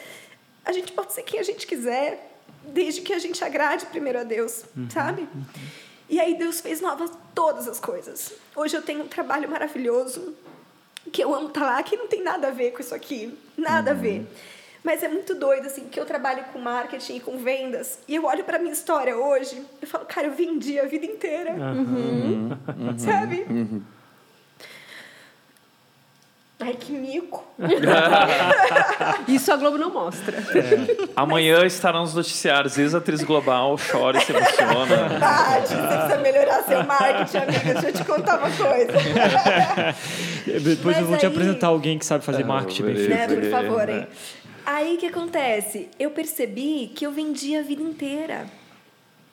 [0.64, 2.32] a gente pode ser quem a gente quiser,
[2.64, 5.28] desde que a gente agrade primeiro a Deus, sabe?
[6.08, 8.34] E aí Deus fez novas todas as coisas.
[8.56, 10.36] Hoje eu tenho um trabalho maravilhoso,
[11.12, 13.92] que eu amo estar lá, que não tem nada a ver com isso aqui, nada
[13.92, 14.26] a ver.
[14.84, 18.26] Mas é muito doido, assim, que eu trabalho com marketing e com vendas, e eu
[18.26, 21.52] olho pra minha história hoje, eu falo, cara, eu vendi a vida inteira.
[21.54, 22.50] Uhum.
[22.98, 23.46] Sabe?
[26.64, 27.44] Ai, que mico.
[29.28, 30.38] Isso a Globo não mostra.
[31.16, 32.78] Amanhã estará nos noticiários.
[32.78, 34.86] Ex-atriz global chora e se emociona.
[35.10, 37.74] Verdade, você precisa melhorar seu marketing, amiga.
[37.74, 38.94] Deixa eu te contar uma coisa.
[40.62, 43.10] Depois eu Mas vou te aí- apresentar alguém que sabe fazer marketing bem feito.
[43.10, 44.08] né, por favor, hein?
[44.66, 45.90] Aí o que acontece?
[46.00, 48.46] Eu percebi que eu vendi a vida inteira.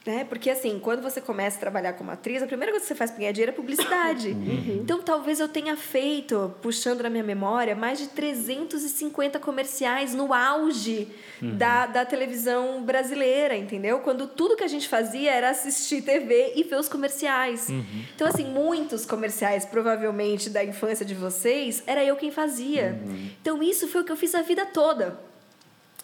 [0.09, 0.25] Né?
[0.25, 3.11] Porque assim, quando você começa a trabalhar como atriz, a primeira coisa que você faz
[3.11, 4.35] para ganhar dinheiro é publicidade.
[4.89, 11.09] Então talvez eu tenha feito, puxando na minha memória, mais de 350 comerciais no auge
[11.43, 13.99] da, da televisão brasileira, entendeu?
[13.99, 17.69] Quando tudo que a gente fazia era assistir TV e ver os comerciais.
[18.15, 22.99] Então, assim, muitos comerciais, provavelmente da infância de vocês, era eu quem fazia.
[23.43, 25.19] Então, isso foi o que eu fiz a vida toda.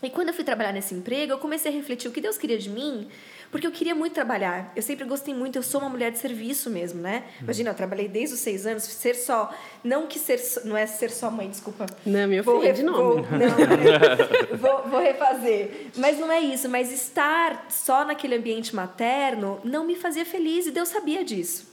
[0.02, 2.58] E quando eu fui trabalhar nesse emprego, eu comecei a refletir o que Deus queria
[2.58, 3.08] de mim,
[3.50, 4.72] porque eu queria muito trabalhar.
[4.74, 7.24] Eu sempre gostei muito, eu sou uma mulher de serviço mesmo, né?
[7.40, 9.52] Imagina, eu trabalhei desde os seis anos, ser só.
[9.82, 10.38] Não que ser.
[10.38, 11.86] só- Não é ser só mãe, desculpa.
[12.04, 13.22] Não, me Vou ofende, re- nome.
[13.22, 15.86] Vou, não, vou, vou refazer.
[15.96, 16.68] Mas não é isso.
[16.68, 21.72] Mas estar só naquele ambiente materno não me fazia feliz e Deus sabia disso.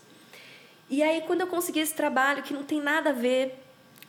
[0.90, 3.56] E aí, quando eu consegui esse trabalho que não tem nada a ver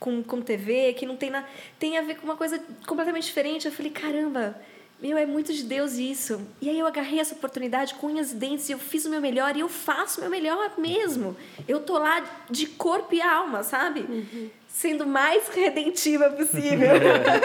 [0.01, 1.47] com, com TV, que não tem nada.
[1.79, 4.57] tem a ver com uma coisa completamente diferente, eu falei: caramba,
[5.03, 6.41] meu, é muito de Deus isso.
[6.61, 9.21] E aí eu agarrei essa oportunidade com unhas e dentes e eu fiz o meu
[9.21, 11.37] melhor e eu faço o meu melhor mesmo.
[11.67, 14.55] Eu tô lá de corpo e alma, sabe?
[14.69, 16.91] Sendo mais redentiva possível.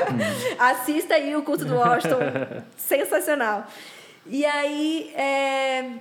[0.60, 2.20] Assista aí o culto do Washington.
[2.78, 3.68] Sensacional.
[4.28, 5.94] E aí, é,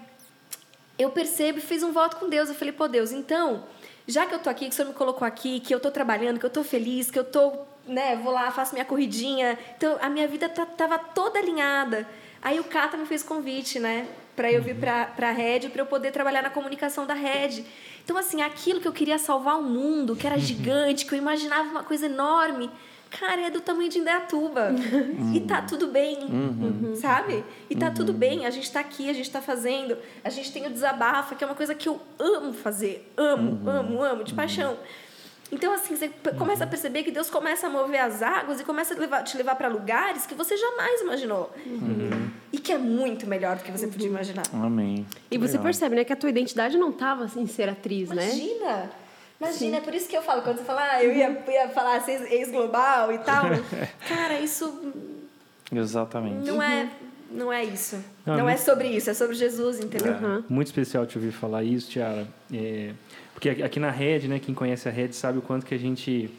[0.99, 2.51] eu percebo e fiz um voto com Deus.
[2.51, 3.65] Eu falei, pô, Deus, então,
[4.07, 6.39] já que eu tô aqui, que o Senhor me colocou aqui, que eu tô trabalhando,
[6.39, 7.53] que eu tô feliz, que eu tô,
[7.87, 9.59] né, vou lá, faço minha corridinha.
[9.77, 12.07] Então, a minha vida tá, tava toda alinhada.
[12.43, 15.87] Aí o Cata me fez convite, né, para eu vir pra, pra Red, para eu
[15.87, 17.65] poder trabalhar na comunicação da Red.
[18.05, 21.69] Então, assim, aquilo que eu queria salvar o mundo, que era gigante, que eu imaginava
[21.69, 22.71] uma coisa enorme,
[23.11, 24.75] cara, é do tamanho de Indaiatuba.
[25.35, 26.19] E tá tudo bem,
[27.01, 27.45] sabe?
[27.69, 30.67] E tá tudo bem, a gente tá aqui, a gente tá fazendo, a gente tem
[30.67, 33.13] o desabafa, que é uma coisa que eu amo fazer.
[33.17, 34.77] Amo, amo, amo, de paixão.
[35.53, 38.65] Então, assim, você p- começa a perceber que Deus começa a mover as águas e
[38.65, 41.53] começa a levar- te levar para lugares que você jamais imaginou.
[42.53, 44.43] E que é muito melhor do que você podia imaginar.
[44.53, 45.07] Amém.
[45.31, 45.63] E você Legal.
[45.65, 48.25] percebe, né, que a tua identidade não estava em ser atriz, né?
[48.25, 48.91] Imagina!
[49.39, 52.01] Imagina, é por isso que eu falo, quando você fala, ah, eu ia, ia falar
[52.01, 53.45] ser ex-global e tal.
[54.09, 54.93] Cara, isso
[55.71, 56.47] Exatamente.
[56.51, 56.89] não é,
[57.31, 58.03] não é isso.
[58.25, 60.43] Não, Não, é é sobre isso, é sobre Jesus, entendeu?
[60.49, 62.27] Muito especial te ouvir falar isso, Tiara.
[62.53, 62.93] É,
[63.37, 66.31] porque aqui- na Rede, né, quem conhece a Rede sabe o quanto que a gente...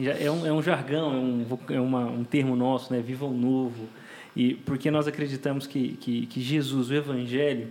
[0.00, 3.00] É um, é um jargão, é, um, é uma, um termo nosso, né?
[3.00, 3.86] Viva o novo.
[4.34, 7.68] E porque nós acreditamos que, que, que Jesus, o Evangelho,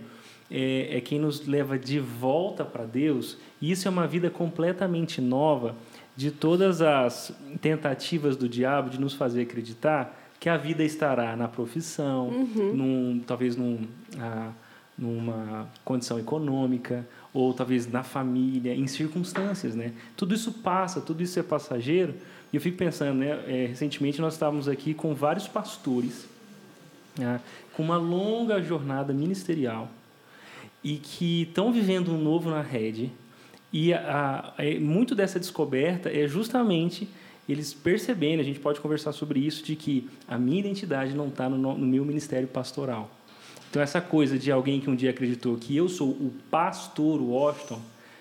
[0.48, 3.38] é, é quem nos leva de volta para Deus.
[3.60, 5.74] E isso é uma vida completamente nova
[6.14, 11.48] de todas as tentativas do diabo de nos fazer acreditar que a vida estará na
[11.48, 13.80] profissão, num, talvez num,
[14.20, 14.52] ah,
[14.96, 17.06] numa condição econômica,
[17.38, 19.92] ou talvez na família, em circunstâncias, né?
[20.16, 22.12] Tudo isso passa, tudo isso é passageiro.
[22.52, 23.44] E eu fico pensando, né?
[23.46, 26.26] é, recentemente nós estávamos aqui com vários pastores,
[27.16, 27.40] né,
[27.74, 29.88] com uma longa jornada ministerial
[30.82, 33.12] e que estão vivendo um novo na rede.
[33.72, 37.08] E a, a, é, muito dessa descoberta é justamente
[37.48, 41.48] eles percebendo, a gente pode conversar sobre isso, de que a minha identidade não está
[41.48, 43.08] no, no meu ministério pastoral.
[43.70, 47.80] Então, essa coisa de alguém que um dia acreditou que eu sou o pastor Washington,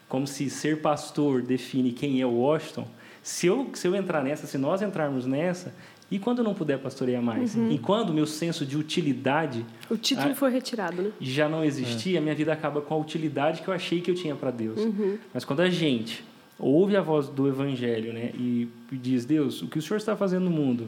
[0.09, 2.87] como se ser pastor define quem é o Washington,
[3.23, 5.73] se eu, se eu entrar nessa, se nós entrarmos nessa,
[6.09, 7.55] e quando eu não puder pastorear mais?
[7.55, 7.71] Uhum.
[7.71, 11.11] E quando o meu senso de utilidade O título Ah, foi retirado, né?
[11.19, 14.15] já não existia, a minha vida acaba com a utilidade que eu achei que eu
[14.15, 14.79] tinha para Deus.
[14.79, 15.17] Uhum.
[15.33, 16.23] Mas quando a gente
[16.57, 20.45] ouve a voz do Evangelho né, e diz, Deus, o que o Senhor está fazendo
[20.45, 20.87] no mundo,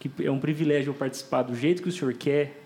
[0.00, 2.63] que é um privilégio eu participar do jeito que o Senhor quer,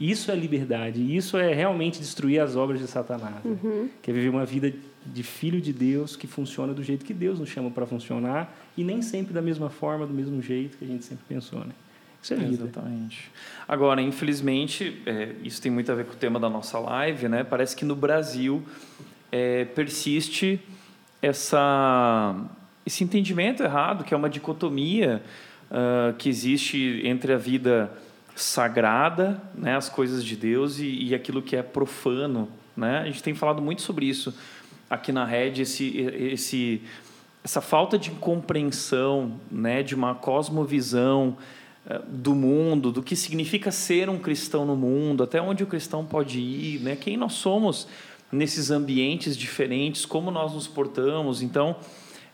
[0.00, 3.34] isso é liberdade, isso é realmente destruir as obras de Satanás.
[3.44, 3.58] né?
[3.62, 3.88] Uhum.
[4.00, 4.72] Que é viver uma vida
[5.04, 8.82] de filho de Deus que funciona do jeito que Deus nos chama para funcionar e
[8.82, 11.60] nem sempre da mesma forma, do mesmo jeito que a gente sempre pensou.
[11.60, 11.72] Né?
[12.22, 12.64] Isso é vida.
[12.64, 13.30] Exatamente.
[13.68, 17.44] Agora, infelizmente, é, isso tem muito a ver com o tema da nossa live, né?
[17.44, 18.62] Parece que no Brasil
[19.30, 20.60] é, persiste
[21.22, 22.36] essa,
[22.84, 25.22] esse entendimento errado, que é uma dicotomia
[25.70, 27.92] ah, que existe entre a vida
[28.42, 32.48] sagrada, né, as coisas de Deus, e, e aquilo que é profano.
[32.76, 32.98] Né?
[32.98, 34.34] A gente tem falado muito sobre isso
[34.88, 36.82] aqui na Rede, esse, esse,
[37.44, 41.36] essa falta de compreensão né, de uma cosmovisão
[41.86, 46.04] eh, do mundo, do que significa ser um cristão no mundo, até onde o cristão
[46.04, 46.96] pode ir, né?
[46.96, 47.86] quem nós somos
[48.32, 51.42] nesses ambientes diferentes, como nós nos portamos.
[51.42, 51.76] Então,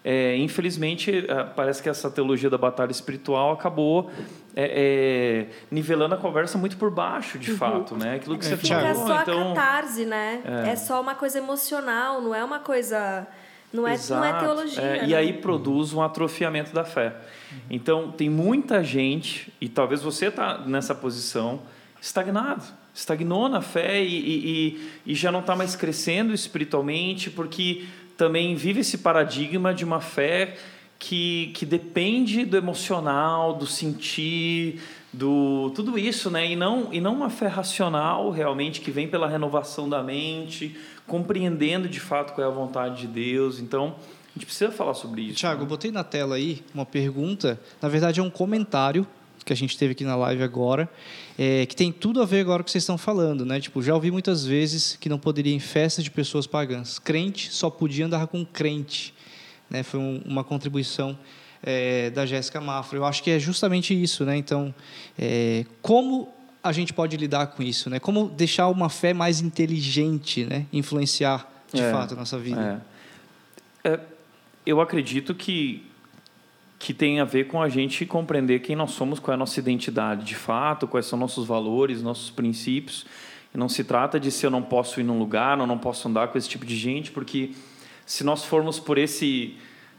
[0.09, 4.09] é, infelizmente, eh, parece que essa teologia da batalha espiritual acabou
[4.55, 8.15] é, é, nivelando a conversa muito por baixo, de fato, né?
[8.15, 9.07] Aquilo que você Fica falou.
[9.09, 10.43] só então, a catarse, né?
[10.65, 10.69] É.
[10.71, 10.77] É.
[10.77, 13.27] só uma coisa emocional, não é uma coisa.
[13.73, 14.45] Não é, não é Exato.
[14.45, 14.81] teologia.
[14.81, 15.09] É, né?
[15.09, 17.13] E aí produz um atrofiamento da fé.
[17.69, 21.61] Então, tem muita gente, e talvez você está nessa posição,
[22.01, 22.63] estagnado.
[22.95, 27.85] Estagnou na fé e, e, e- e já não está mais crescendo espiritualmente, porque
[28.17, 30.57] também vive esse paradigma de uma fé
[30.99, 34.81] que, que depende do emocional, do sentir,
[35.13, 36.51] do tudo isso, né?
[36.51, 41.89] E não e não uma fé racional realmente que vem pela renovação da mente, compreendendo
[41.89, 43.59] de fato qual é a vontade de Deus.
[43.59, 43.95] Então,
[44.31, 45.37] a gente precisa falar sobre isso.
[45.37, 47.61] Tiago, eu botei na tela aí uma pergunta.
[47.81, 49.07] Na verdade, é um comentário
[49.47, 50.89] que a gente teve aqui na live agora,
[51.39, 53.61] é, que tem tudo a ver agora com o que vocês estão falando, né?
[53.61, 56.99] Tipo, já ouvi muitas vezes que não poderia ir em festas de pessoas pagãs.
[56.99, 59.15] Crente só podia andar com crente,
[59.71, 59.83] né?
[59.85, 61.17] Foi um- uma contribuição
[61.63, 62.99] é, da Jéssica Mafra.
[62.99, 64.37] Eu acho que é justamente isso, né?
[64.37, 64.73] Então,
[65.19, 66.29] é, como
[66.63, 67.99] a gente pode lidar com isso, né?
[67.99, 70.67] Como deixar uma fé mais inteligente, né?
[70.73, 72.83] Influenciar de É, fato a nossa vida.
[73.85, 73.89] É.
[73.95, 74.01] É,
[74.65, 75.85] eu acredito que
[76.79, 79.59] que tem a ver com a gente compreender quem nós somos, qual é a nossa
[79.59, 83.07] identidade de fato, quais são nossos valores, nossos princípios.
[83.55, 86.09] E não se trata de se eu não posso ir num lugar, ou não posso
[86.09, 87.53] andar com esse tipo de gente, porque
[88.05, 89.57] se nós formos por esse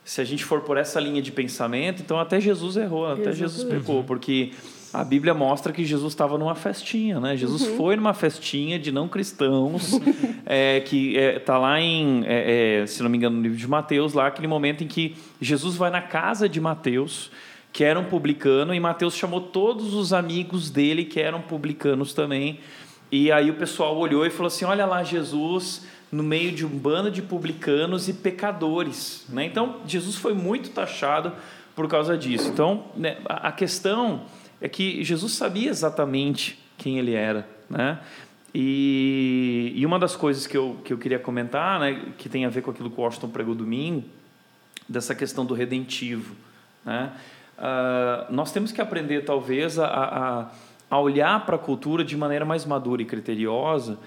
[0.07, 3.65] se a gente for por essa linha de pensamento, então até Jesus errou, até Jesus
[3.65, 4.51] pecou, porque
[4.93, 7.35] a Bíblia mostra que Jesus estava numa festinha, né?
[7.35, 7.77] Jesus Uhum.
[7.77, 9.99] foi numa festinha de não cristãos,
[10.45, 14.13] é, que está lá em, é, é, se não me engano, no livro de Mateus,
[14.13, 17.31] lá aquele momento em que Jesus vai na casa de Mateus,
[17.73, 22.59] que era um publicano, e Mateus chamou todos os amigos dele que eram publicanos também.
[23.11, 26.69] E aí o pessoal olhou e falou assim: Olha lá, Jesus no meio de um
[26.69, 29.25] bando de publicanos e pecadores.
[29.29, 29.45] Né?
[29.45, 31.33] Então, Jesus foi muito taxado
[31.75, 32.49] por causa disso.
[32.49, 34.21] Então, né, a questão
[34.61, 37.47] é que Jesus sabia exatamente quem ele era.
[37.69, 37.99] Né?
[38.53, 42.49] E, e uma das coisas que eu, que eu queria comentar, né, que tem a
[42.49, 44.03] ver com aquilo que o Washington pregou domingo,
[44.87, 46.35] dessa questão do redentivo.
[46.83, 47.11] Né?
[47.57, 50.51] Ah, nós temos que aprender, talvez, a, a,
[50.89, 53.97] a olhar para a cultura de maneira mais madura e criteriosa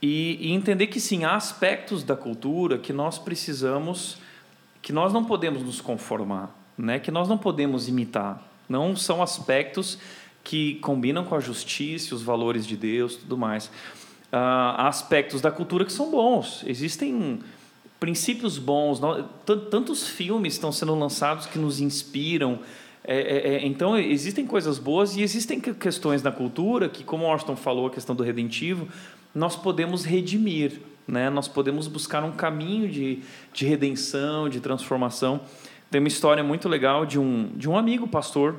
[0.00, 4.18] e, e entender que, sim, há aspectos da cultura que nós precisamos,
[4.80, 6.98] que nós não podemos nos conformar, né?
[6.98, 8.42] que nós não podemos imitar.
[8.68, 9.98] Não são aspectos
[10.44, 13.70] que combinam com a justiça, os valores de Deus tudo mais.
[14.32, 16.62] Ah, há aspectos da cultura que são bons.
[16.66, 17.40] Existem
[17.98, 19.00] princípios bons.
[19.70, 22.60] Tantos filmes estão sendo lançados que nos inspiram.
[23.04, 27.24] É, é, é, então, existem coisas boas e existem que- questões na cultura que, como
[27.24, 28.86] Washington falou, a questão do redentivo,
[29.34, 30.80] nós podemos redimir.
[31.06, 31.30] Né?
[31.30, 33.20] Nós podemos buscar um caminho de,
[33.52, 35.40] de redenção, de transformação.
[35.90, 38.56] Tem uma história muito legal de um, de um amigo pastor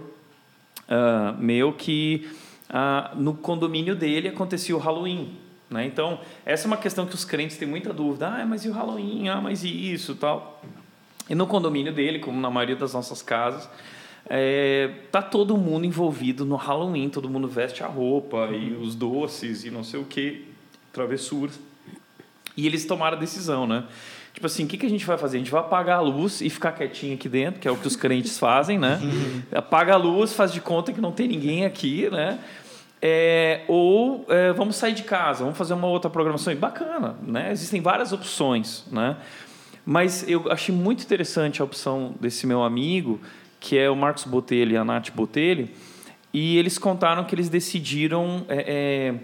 [0.89, 2.27] ah, meu que
[2.67, 5.37] ah, no condomínio dele acontecia o Halloween.
[5.69, 5.85] Né?
[5.85, 8.27] Então, essa é uma questão que os crentes têm muita dúvida.
[8.27, 9.29] Ah, mas e o Halloween?
[9.29, 10.61] Ah, mas e isso tal?
[11.29, 13.69] E no condomínio dele, como na maioria das nossas casas,
[14.27, 17.09] é, tá todo mundo envolvido no Halloween.
[17.09, 20.47] Todo mundo veste a roupa e os doces e não sei o que,
[20.91, 21.59] travessuras.
[22.57, 23.83] E eles tomaram a decisão, né?
[24.33, 25.37] Tipo assim, o que, que a gente vai fazer?
[25.37, 27.87] A gente vai apagar a luz e ficar quietinho aqui dentro, que é o que
[27.87, 28.99] os crentes fazem, né?
[29.51, 32.39] Apaga a luz, faz de conta que não tem ninguém aqui, né?
[33.01, 36.51] É, ou é, vamos sair de casa, vamos fazer uma outra programação.
[36.53, 37.51] E bacana, né?
[37.51, 39.17] Existem várias opções, né?
[39.85, 43.19] Mas eu achei muito interessante a opção desse meu amigo,
[43.59, 45.67] que é o Marcos Botelho e a Nath Botelho,
[46.33, 49.15] e eles contaram que eles decidiram é, é,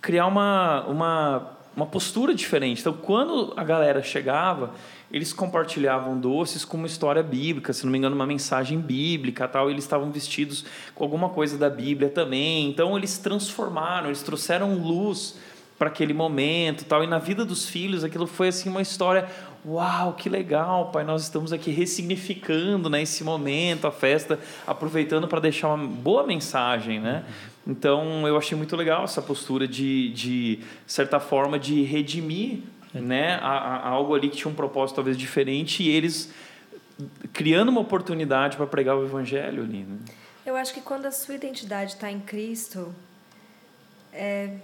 [0.00, 2.80] criar uma, uma, uma postura diferente.
[2.80, 4.72] Então, quando a galera chegava,
[5.12, 9.70] eles compartilhavam doces com uma história bíblica, se não me engano, uma mensagem bíblica, tal.
[9.70, 10.64] Eles estavam vestidos
[10.94, 12.68] com alguma coisa da Bíblia também.
[12.70, 15.36] Então, eles transformaram, eles trouxeram luz
[15.78, 17.04] para aquele momento, tal.
[17.04, 19.28] E na vida dos filhos, aquilo foi assim uma história
[19.68, 21.02] Uau, que legal, pai!
[21.02, 27.00] Nós estamos aqui ressignificando né, esse momento, a festa, aproveitando para deixar uma boa mensagem,
[27.00, 27.24] né?
[27.66, 32.60] Então, eu achei muito legal essa postura de, de certa forma, de redimir
[32.94, 36.32] né, a, a algo ali que tinha um propósito talvez diferente e eles
[37.32, 39.82] criando uma oportunidade para pregar o evangelho ali.
[39.84, 39.98] Né?
[40.44, 42.94] Eu acho que quando a sua identidade está em Cristo,
[44.12, 44.56] é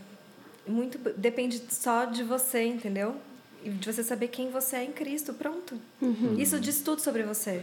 [0.67, 3.17] muito depende só de você, entendeu?
[3.65, 5.79] E de você saber quem você é em Cristo, pronto.
[6.01, 6.37] Uhum.
[6.39, 7.63] Isso diz tudo sobre você.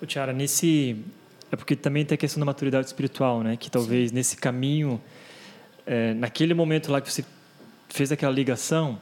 [0.00, 1.04] O Tiara, nesse
[1.50, 3.56] é porque também tem a questão da maturidade espiritual, né?
[3.56, 4.14] Que talvez Sim.
[4.14, 5.00] nesse caminho,
[5.84, 7.24] é, naquele momento lá que você
[7.88, 8.98] fez aquela ligação,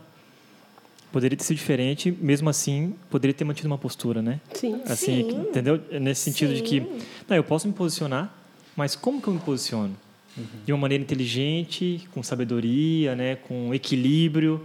[1.13, 4.41] poderia ter sido diferente, mesmo assim, poderia ter mantido uma postura, né?
[4.55, 4.81] Sim.
[4.87, 5.41] Assim, Sim.
[5.41, 5.81] entendeu?
[6.01, 6.57] Nesse sentido Sim.
[6.57, 6.81] de que,
[7.29, 8.35] não, eu posso me posicionar,
[8.75, 9.95] mas como que eu me posiciono?
[10.37, 10.45] Uhum.
[10.65, 13.37] De uma maneira inteligente, com sabedoria, né?
[13.37, 14.65] Com equilíbrio,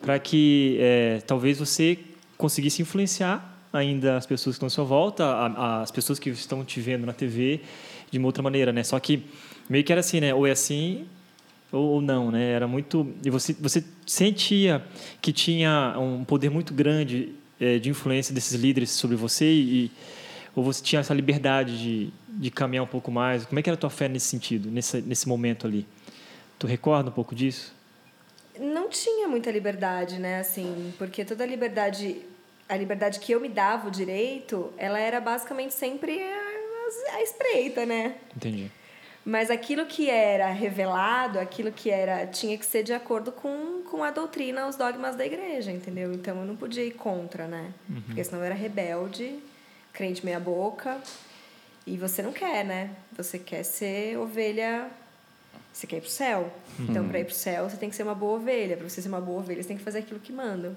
[0.00, 1.98] para que é, talvez você
[2.36, 6.64] conseguisse influenciar ainda as pessoas que estão à sua volta, a, as pessoas que estão
[6.64, 7.60] te vendo na TV
[8.10, 8.82] de uma outra maneira, né?
[8.82, 9.24] Só que
[9.68, 10.34] meio que era assim, né?
[10.34, 11.06] Ou é assim
[11.72, 12.50] ou, ou não, né?
[12.52, 14.84] Era muito e você você sentia
[15.20, 19.90] que tinha um poder muito grande é, de influência desses líderes sobre você e
[20.54, 23.46] ou você tinha essa liberdade de, de caminhar um pouco mais?
[23.46, 25.86] Como é que era a tua fé nesse sentido, nesse nesse momento ali?
[26.58, 27.72] Tu recorda um pouco disso?
[28.58, 30.40] Não tinha muita liberdade, né?
[30.40, 32.16] Assim, porque toda liberdade
[32.70, 37.84] a liberdade que eu me dava o direito, ela era basicamente sempre a, a espreita,
[37.84, 38.16] né?
[38.34, 38.70] Entendi.
[39.24, 44.02] Mas aquilo que era revelado, aquilo que era tinha que ser de acordo com, com
[44.02, 46.12] a doutrina, os dogmas da igreja, entendeu?
[46.14, 47.72] Então eu não podia ir contra, né?
[47.88, 48.00] Uhum.
[48.02, 49.38] Porque senão eu era rebelde,
[49.92, 50.98] crente meia boca.
[51.86, 52.90] E você não quer, né?
[53.16, 54.90] Você quer ser ovelha
[55.72, 56.52] você quer ir pro céu.
[56.78, 58.76] Então, para ir pro céu, você tem que ser uma boa ovelha.
[58.76, 60.76] Para você ser uma boa ovelha, você tem que fazer aquilo que mandam.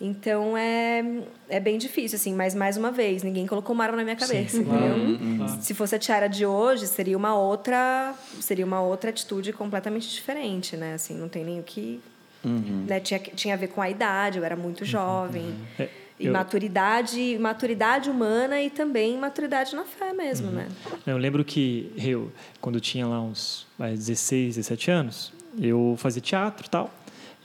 [0.00, 1.04] Então é,
[1.48, 4.62] é bem difícil, assim, mas mais uma vez, ninguém colocou Mara na minha cabeça, Sim.
[4.62, 4.94] entendeu?
[4.96, 5.60] Uhum.
[5.60, 10.76] Se fosse a Tiara de hoje, seria uma outra, seria uma outra atitude completamente diferente,
[10.76, 10.94] né?
[10.94, 12.00] Assim, não tem nem o que.
[12.44, 12.84] Uhum.
[12.86, 13.00] Né?
[13.00, 15.52] Tinha, tinha a ver com a idade, eu era muito jovem.
[15.76, 15.88] É,
[16.20, 20.68] E eu- maturidade, maturidade humana e também maturidade na fé mesmo, né?
[21.04, 22.30] Eu lembro que eu,
[22.60, 26.94] quando eu tinha lá uns vai, 16, 17 anos, eu fazia teatro e tal.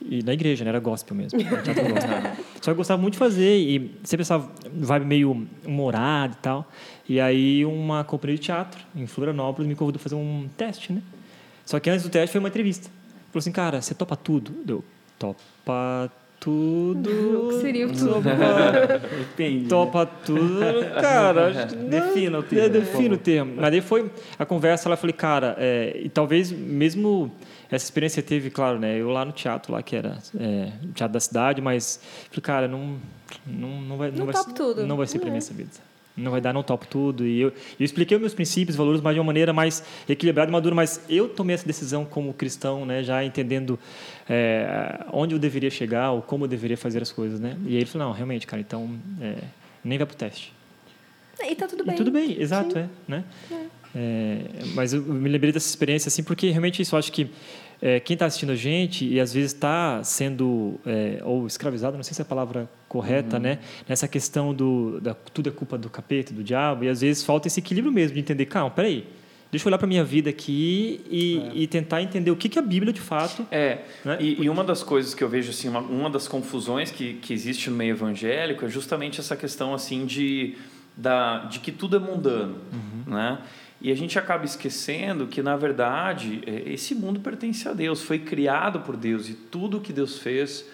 [0.10, 0.70] E na igreja, né?
[0.70, 1.40] Era gospel mesmo.
[1.40, 2.46] Teatro gospel.
[2.56, 6.72] Só que eu gostava muito de fazer e sempre essa vibe meio humorada e tal.
[7.08, 11.02] E aí uma companhia de teatro em Florianópolis me convidou para fazer um teste, né?
[11.66, 12.90] Só que antes do teste foi uma entrevista.
[13.32, 14.54] Falou assim, cara, você topa tudo?
[14.68, 14.84] Eu,
[15.18, 16.12] topa
[16.44, 17.10] tudo.
[17.44, 18.22] O que seria o tudo?
[18.22, 19.68] Topa, Depende.
[19.70, 20.60] topa tudo.
[21.02, 22.70] Cara, acho que Defina o é, termo.
[22.70, 23.54] defina o termo.
[23.58, 27.32] Mas daí foi a conversa, ela falei, cara, é, e talvez mesmo
[27.72, 29.00] essa experiência teve, claro, né?
[29.00, 32.68] Eu lá no teatro, lá que era é, o teatro da cidade, mas falei, cara,
[32.68, 32.98] não,
[33.48, 34.86] não, não vai, não, Não vai tudo.
[34.86, 35.38] não vai ser para é.
[35.38, 35.70] essa vida.
[36.16, 37.26] Não vai dar, não topo tudo.
[37.26, 40.52] E eu, eu expliquei os meus princípios, valores, mas de uma maneira mais equilibrada e
[40.52, 40.76] madura.
[40.76, 43.02] Mas eu tomei essa decisão como cristão, né?
[43.02, 43.80] Já entendendo
[44.30, 47.58] é, onde eu deveria chegar ou como eu deveria fazer as coisas, né?
[47.66, 48.90] E aí ele falou, não, realmente, cara, então
[49.20, 49.38] é,
[49.84, 50.54] nem vai pro teste.
[51.42, 51.96] E tá tudo E bem.
[51.96, 53.24] tudo bem, exato, é, né?
[53.96, 54.40] É,
[54.74, 57.30] mas eu me lembrei dessa experiência assim porque realmente isso eu acho que
[57.82, 62.04] é, quem está assistindo a gente e às vezes está sendo é, ou escravizado, não
[62.04, 63.60] sei se é a palavra correta, né?
[63.88, 67.48] Nessa questão do da, tudo é culpa do capeta, do diabo e às vezes falta
[67.48, 69.06] esse equilíbrio mesmo de entender, calma, peraí,
[69.52, 72.62] deixa eu olhar para minha vida aqui e, e tentar entender o que, que a
[72.62, 74.18] Bíblia de fato É, Né?
[74.20, 77.34] e, e uma das coisas que eu vejo assim, uma, uma das confusões que, que
[77.34, 80.56] existe no meio evangélico é justamente essa questão assim de,
[80.96, 82.58] da, de que tudo é mundano,
[83.06, 83.40] né?
[83.84, 88.18] E a gente acaba esquecendo que na verdade é, esse mundo pertence a Deus, foi
[88.18, 90.66] criado por Deus e tudo que Deus fez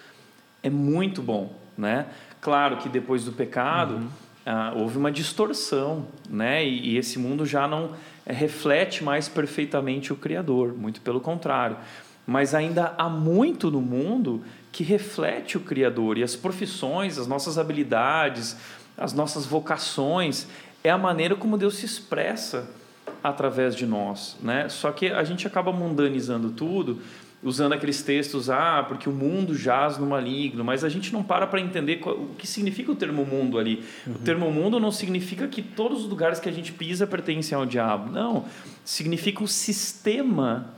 [0.62, 2.06] é muito bom, né?
[2.40, 4.00] Claro que depois do pecado
[4.46, 6.64] ah, houve uma distorção, né?
[6.64, 11.78] E, e esse mundo já não eh, reflete mais perfeitamente o Criador, muito pelo contrário.
[12.24, 17.58] Mas ainda há muito no mundo que reflete o Criador e as profissões, as nossas
[17.58, 18.56] habilidades,
[18.96, 20.46] as nossas vocações
[20.84, 22.78] é a maneira como Deus se expressa
[23.22, 24.68] através de nós, né?
[24.68, 27.00] Só que a gente acaba mundanizando tudo,
[27.42, 31.46] usando aqueles textos, ah, porque o mundo jaz no maligno, mas a gente não para
[31.46, 33.82] para entender o que significa o termo mundo ali.
[34.06, 37.64] O termo mundo não significa que todos os lugares que a gente pisa pertencem ao
[37.64, 38.10] diabo.
[38.12, 38.44] Não,
[38.84, 40.74] significa o sistema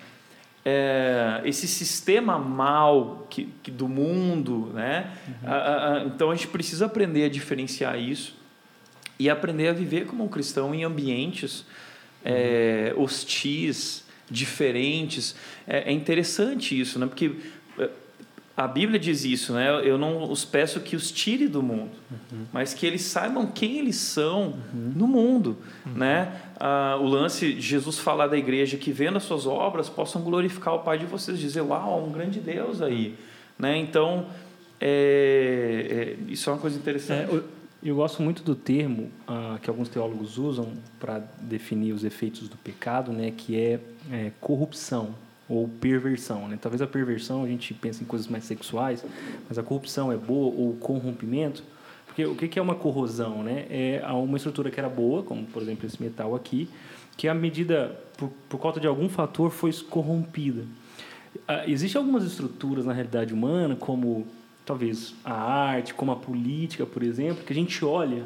[0.64, 5.10] é, esse sistema mal que, que do mundo, né?
[5.44, 8.36] A- a- então a gente precisa aprender a diferenciar isso
[9.18, 11.64] e aprender a viver como um cristão em ambientes
[12.24, 15.34] é, hostis, diferentes.
[15.66, 17.06] É, é interessante isso, né?
[17.06, 17.32] Porque
[17.78, 17.88] é,
[18.56, 19.68] a Bíblia diz isso, né?
[19.82, 21.92] Eu não os peço que os tire do mundo,
[22.52, 26.40] mas que eles saibam quem eles são no mundo, né?
[26.58, 30.74] Ah, o lance de Jesus falar da igreja que vendo as suas obras possam glorificar
[30.74, 33.16] o Pai de vocês, dizer, uau, há um grande Deus aí,
[33.58, 33.76] né?
[33.76, 34.26] Então,
[34.80, 37.30] é, é, isso é uma coisa interessante.
[37.30, 37.44] É, eu,
[37.84, 42.56] eu gosto muito do termo ah, que alguns teólogos usam para definir os efeitos do
[42.56, 43.80] pecado, né, que é,
[44.10, 45.14] é, corrupção
[45.48, 46.48] ou perversão.
[46.48, 46.58] Né?
[46.60, 49.04] Talvez a perversão a gente pensa em coisas mais sexuais,
[49.48, 51.64] mas a corrupção é boa ou corrompimento.
[52.06, 53.42] Porque o que é uma corrosão?
[53.42, 53.66] Né?
[53.70, 56.68] É uma estrutura que era boa, como por exemplo esse metal aqui,
[57.16, 60.64] que à medida, por, por conta de algum fator, foi corrompida.
[61.48, 64.26] Ah, Existem algumas estruturas na realidade humana, como
[64.64, 68.24] talvez a arte, como a política, por exemplo, que a gente olha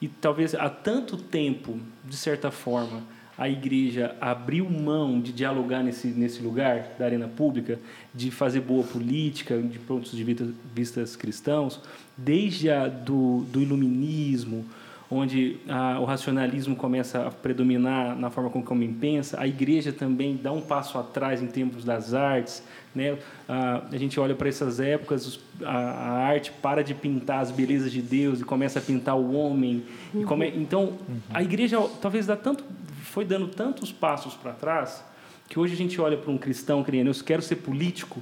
[0.00, 3.02] e talvez há tanto tempo, de certa forma,
[3.38, 7.78] a igreja abriu mão de dialogar nesse, nesse lugar da arena pública,
[8.14, 11.80] de fazer boa política, de pontos de vista vistas cristãos,
[12.16, 14.64] desde a, do, do iluminismo,
[15.10, 19.92] onde ah, o racionalismo começa a predominar na forma como o homem pensa, a igreja
[19.92, 22.62] também dá um passo atrás em termos das artes.
[22.94, 23.16] Né?
[23.48, 27.50] Ah, a gente olha para essas épocas, os- a, a arte para de pintar as
[27.50, 29.84] belezas de Deus e começa a pintar o homem.
[30.14, 30.94] E come- então,
[31.32, 32.64] a igreja talvez dá tanto,
[33.02, 35.04] foi dando tantos passos para trás
[35.48, 38.20] que hoje a gente olha para um cristão querendo, eu quero ser político,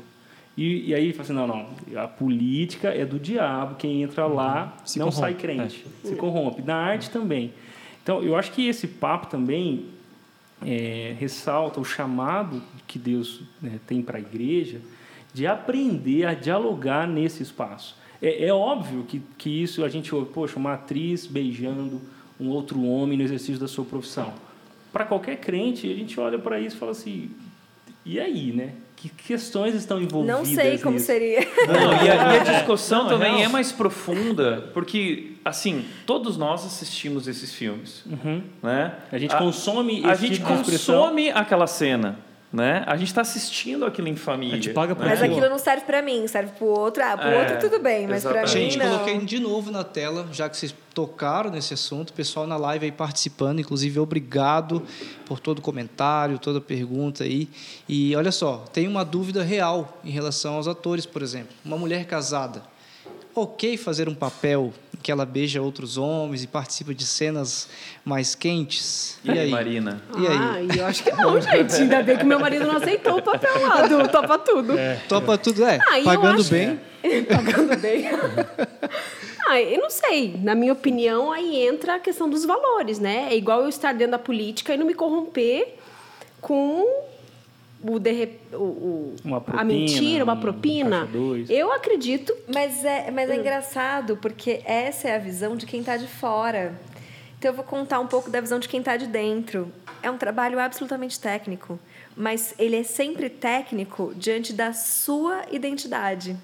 [0.56, 4.76] e, e aí fala assim, não, não, a política é do diabo, quem entra lá
[4.84, 6.62] Se não corrompe, sai crente, se corrompe.
[6.62, 7.52] Na arte também.
[8.02, 9.86] Então, eu acho que esse papo também
[10.64, 14.80] é, ressalta o chamado que Deus né, tem para a igreja
[15.32, 17.96] de aprender a dialogar nesse espaço.
[18.22, 22.00] É, é óbvio que, que isso a gente ouve, poxa, uma atriz beijando
[22.38, 24.32] um outro homem no exercício da sua profissão.
[24.92, 27.30] Para qualquer crente, a gente olha para isso e fala assim,
[28.04, 28.74] e aí, né?
[29.04, 31.04] Que questões estão envolvidas Não sei como nisso?
[31.06, 31.40] seria.
[31.66, 36.64] Não, e a, e a discussão é também é mais profunda, porque, assim, todos nós
[36.64, 38.02] assistimos esses filmes.
[38.62, 38.94] Né?
[39.12, 42.18] A gente consome A esse gente tipo consome aquela cena.
[42.54, 42.84] Né?
[42.86, 44.54] A gente está assistindo aquilo em família.
[44.54, 45.10] A gente paga por né?
[45.10, 47.02] Mas aquilo não serve pra mim, serve pro outro.
[47.02, 48.54] Ah, pro É, outro tudo bem, mas exatamente.
[48.56, 48.86] mim Gente, não.
[48.90, 52.84] coloquei de novo na tela, já que vocês tocaram nesse assunto, o pessoal na live
[52.84, 54.84] aí participando, inclusive obrigado
[55.26, 57.48] por todo comentário, toda pergunta aí.
[57.88, 61.52] E olha só, tem uma dúvida real em relação aos atores, por exemplo.
[61.64, 62.62] Uma mulher casada,
[63.34, 64.72] ok fazer um papel
[65.04, 67.68] que ela beija outros homens e participa de cenas
[68.02, 69.18] mais quentes?
[69.22, 69.50] E aí?
[69.50, 70.02] Marina?
[70.18, 70.34] E aí?
[70.34, 71.74] Ah, e eu acho que não, gente.
[71.74, 74.72] Ainda bem que meu marido não aceitou o papel lá do topa tudo.
[75.06, 76.80] Topa tudo, é, Ah, e pagando bem.
[77.28, 78.06] Pagando bem.
[79.46, 80.40] ah, eu não sei.
[80.42, 83.28] Na minha opinião, aí entra a questão dos valores, né?
[83.30, 85.74] É igual eu estar dentro da política e não me corromper
[86.40, 86.82] com
[87.86, 88.38] o, derre...
[88.52, 91.06] o, o- Uma a propina, mentira, uma um propina.
[91.06, 91.50] dois.
[91.50, 95.96] Eu acredito Mas é, mas é engraçado, porque essa é a visão de quem está
[95.96, 96.74] de fora.
[97.38, 99.70] Então eu vou contar um pouco da visão de quem está de dentro.
[100.02, 101.78] É um trabalho absolutamente técnico,
[102.16, 106.36] mas ele é sempre técnico diante da sua identidade.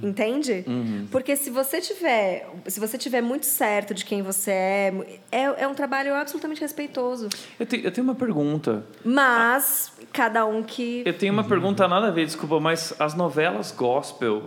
[0.00, 0.64] Entende?
[1.10, 4.92] Porque se você tiver, se você tiver muito certo de quem você é,
[5.32, 7.28] é, é um trabalho absolutamente respeitoso.
[7.58, 8.86] Eu, te- eu tenho uma pergunta.
[9.04, 13.72] Mas cada um que Eu tenho uma pergunta nada a ver, desculpa, mas as novelas
[13.76, 14.42] gospel,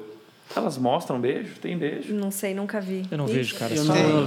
[0.56, 1.56] elas mostram beijo?
[1.62, 2.14] Tem beijo?
[2.14, 3.04] não sei, nunca vi.
[3.10, 3.74] Eu não vejo, cara.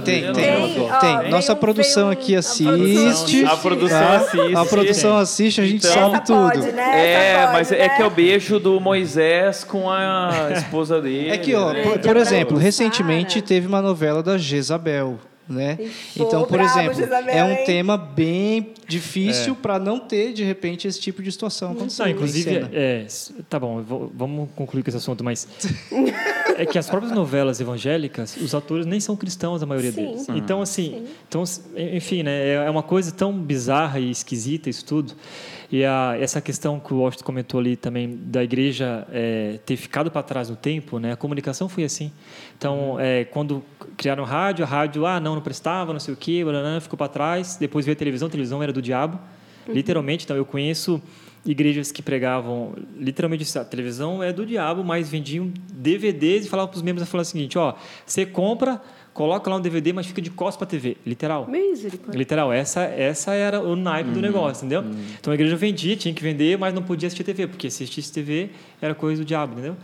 [0.03, 1.31] Tem, tem, tem.
[1.31, 3.45] Nossa produção aqui a assiste.
[3.45, 4.15] A produção tá?
[4.17, 4.55] assiste.
[4.55, 6.51] A produção assiste, a gente Então- sabe tudo.
[6.51, 7.31] pode, né?
[7.31, 7.89] É, mas é né?
[7.89, 11.29] que é o beijo do Moisés com a esposa dele.
[11.29, 11.83] É que, ó, né?
[11.83, 15.17] por, por exemplo, recentemente teve uma novela da Jezabel,
[15.49, 15.77] né?
[16.15, 20.99] Então, por brabo, exemplo, é um tema bem difícil para não ter, de repente, esse
[20.99, 22.05] tipo de situação acontecendo.
[22.05, 25.47] Não, inclusive, é, s- tá bom, vou- vamos concluir com esse assunto, mas
[26.55, 30.05] é que as próprias novelas evangélicas, os atores nem são cristãos, a maioria Sim.
[30.05, 30.29] deles.
[30.29, 31.43] Então, assim, então,
[31.93, 35.13] enfim, né, é uma coisa tão bizarra e esquisita isso tudo.
[35.71, 40.09] E a, essa questão que o Washington comentou ali também da igreja é, ter ficado
[40.09, 41.11] para trás no tempo, né?
[41.11, 42.11] A comunicação foi assim.
[42.57, 43.63] Então, é, quando
[43.99, 47.09] criaram rádio, a rádio, ah, não, não prestava, não sei o quê, blá, ficou para
[47.09, 47.57] trás.
[47.59, 49.19] Depois veio a televisão, a televisão era do diabo.
[49.67, 51.01] Literalmente, então, eu conheço
[51.45, 56.77] igrejas que pregavam literalmente a televisão é do diabo, mas vendiam DVDs e falavam para
[56.77, 57.75] os membros falavam o seguinte, ó,
[58.05, 58.81] você compra,
[59.13, 61.47] coloca lá um DVD, mas fica de costas para a TV, literal.
[61.47, 62.17] Misericórdia.
[62.17, 64.83] Literal, essa, essa era o naipe do negócio, entendeu?
[65.19, 68.11] Então a igreja vendia, tinha que vender, mas não podia assistir TV, porque se assistisse
[68.11, 68.49] TV
[68.81, 69.77] era coisa do diabo, entendeu?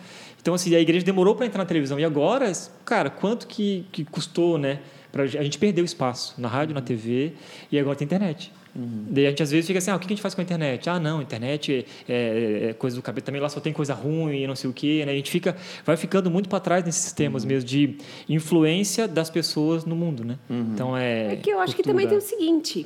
[0.46, 2.00] Então, assim, a igreja demorou para entrar na televisão.
[2.00, 2.52] E agora,
[2.86, 4.80] cara, quanto que, que custou, né?
[5.12, 7.34] Pra, a gente perdeu espaço na rádio, na TV,
[7.72, 8.52] e agora tem internet.
[8.76, 10.44] Daí a gente às vezes fica assim, ah, o que a gente faz com a
[10.44, 10.88] internet?
[10.88, 14.44] Ah, não, internet é, é- é coisa do cabelo, também lá só tem coisa ruim
[14.44, 15.14] e não sei o quê, né?
[15.14, 17.98] A gente fica, vai ficando muito para trás nesses temas mesmo de
[18.30, 20.38] influência das pessoas no mundo, né?
[20.48, 21.34] Então é.
[21.34, 22.86] É que eu acho que também tem o seguinte,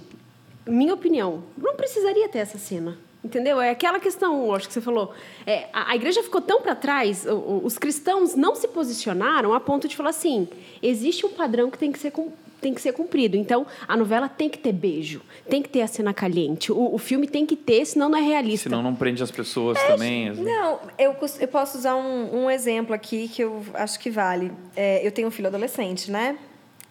[0.65, 2.97] minha opinião, não precisaria ter essa cena.
[3.21, 3.59] Entendeu?
[3.59, 5.13] É aquela questão, acho que você falou.
[5.45, 9.53] é, a, a igreja ficou tão para trás, o- o- os cristãos não se posicionaram
[9.53, 10.47] a ponto de falar assim:
[10.81, 12.13] existe um padrão que tem que ser,
[12.61, 13.35] tem que ser cumprido.
[13.35, 16.97] Então, a novela tem que ter beijo, tem que ter a cena caliente, o, o
[16.97, 18.69] filme tem que ter, senão não é realista.
[18.69, 20.29] Senão não prende as pessoas também.
[20.29, 20.41] assim.
[20.43, 24.49] Não, eu, eu posso usar um, um exemplo aqui que eu acho que vale.
[24.77, 26.37] É, eu tenho um filho adolescente, né?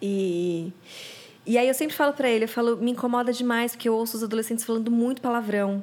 [0.02, 0.72] E,
[1.46, 4.16] e aí eu sempre falo pra ele, eu falo, me incomoda demais porque eu ouço
[4.18, 5.82] os adolescentes falando muito palavrão.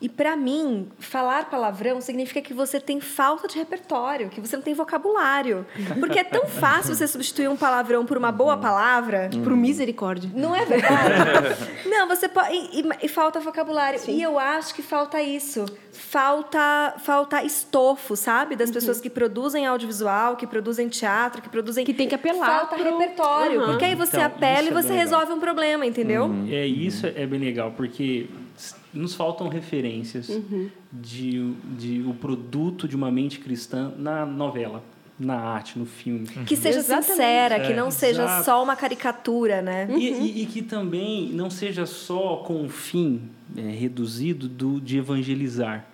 [0.00, 4.62] E pra mim, falar palavrão significa que você tem falta de repertório, que você não
[4.62, 5.64] tem vocabulário.
[5.98, 9.30] Porque é tão fácil você substituir um palavrão por uma boa palavra.
[9.42, 10.30] Pro misericórdia.
[10.34, 11.56] Não é verdade?
[11.88, 12.52] não, você pode.
[12.54, 13.98] E, e- e falta vocabulário.
[14.08, 15.64] E eu acho que falta isso.
[15.92, 18.54] Falta, falta estofo, sabe?
[18.54, 21.84] Das pessoas que produzem audiovisual, que produzem teatro, que produzem.
[21.86, 23.60] Que tem que apelar Falta pro- repertório.
[23.60, 23.70] Aham.
[23.70, 26.30] Porque aí você Então, apela e é você bem resolve um problema, entendeu?
[26.50, 28.26] É, isso é bem legal, porque
[28.92, 30.30] nos faltam referências
[30.92, 34.82] de, de o produto de uma mente cristã na novela,
[35.18, 36.26] na arte, no filme.
[36.46, 37.06] Que seja Exatamente.
[37.10, 38.44] sincera, que É, não seja exato.
[38.44, 39.86] só uma caricatura, né?
[39.90, 43.22] E, e- e que também não seja só com o fim
[43.56, 45.86] é, reduzido do, de evangelizar.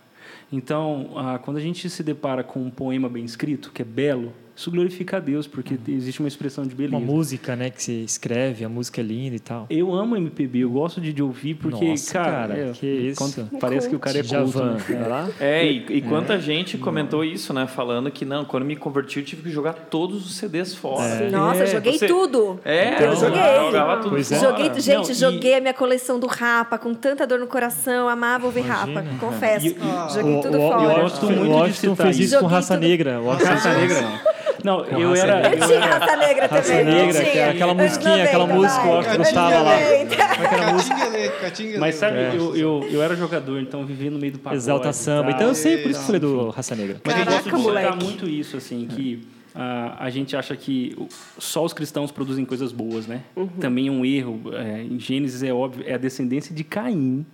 [0.51, 4.33] Então, ah, quando a gente se depara com um poema bem escrito, que é belo,
[4.63, 6.97] isso glorifica a Deus, porque existe uma expressão de beleza.
[6.97, 9.67] Uma música, né, que se escreve, a música é linda e tal.
[9.69, 13.49] Eu amo MPB, eu gosto de, de ouvir, porque, Nossa, cara, cara, é, que isso.
[13.61, 15.33] parece que o cara é culto, Javan, né?
[15.41, 17.67] É, e, e quanta gente comentou isso, né?
[17.67, 21.29] Falando que não, quando me converti eu tive que jogar todos os CDs fora.
[21.31, 22.61] Nossa, É, joguei você- tudo.
[22.65, 23.41] É, eu joguei.
[23.67, 24.37] jogava tudo Pois é.
[24.39, 24.51] fora.
[24.51, 28.09] Joguei, gente, Não, e- joguei a minha coleção do Rapa com tanta dor no coração,
[28.09, 29.67] amava ouvir Rapa, confesso.
[30.15, 30.79] joguei tudo o, fora.
[30.81, 32.39] O, Eu gosto muito de citar fez isso.
[32.39, 33.21] com raça negra.
[33.43, 34.21] Raça Negra.
[34.65, 35.49] Não, Com eu raça era.
[35.49, 35.59] negra.
[35.65, 36.63] Eu tinha raça negra também.
[36.63, 37.43] Raça Negra, eu que tinha.
[37.45, 39.81] é aquela musiquinha, aquela 90, música, Anos gostava lá.
[39.81, 40.17] 90.
[40.17, 42.33] Catinga lê, Catinga Mas sabe, É.
[42.37, 44.63] eu, eu, eu era jogador, então vivia no meio do pagode.
[44.63, 45.31] Exalta e samba.
[45.31, 47.01] Então eu sei, por isso que eu falei do Raça Negra.
[47.05, 48.05] Mas eu gosto de citar moleque.
[48.05, 50.97] muito isso, assim, que ah, a gente acha que
[51.39, 53.21] só os cristãos produzem coisas boas, né?
[53.61, 54.41] Também é um erro.
[54.55, 57.27] é, em Gênesis é óbvio, é a descendência de Caim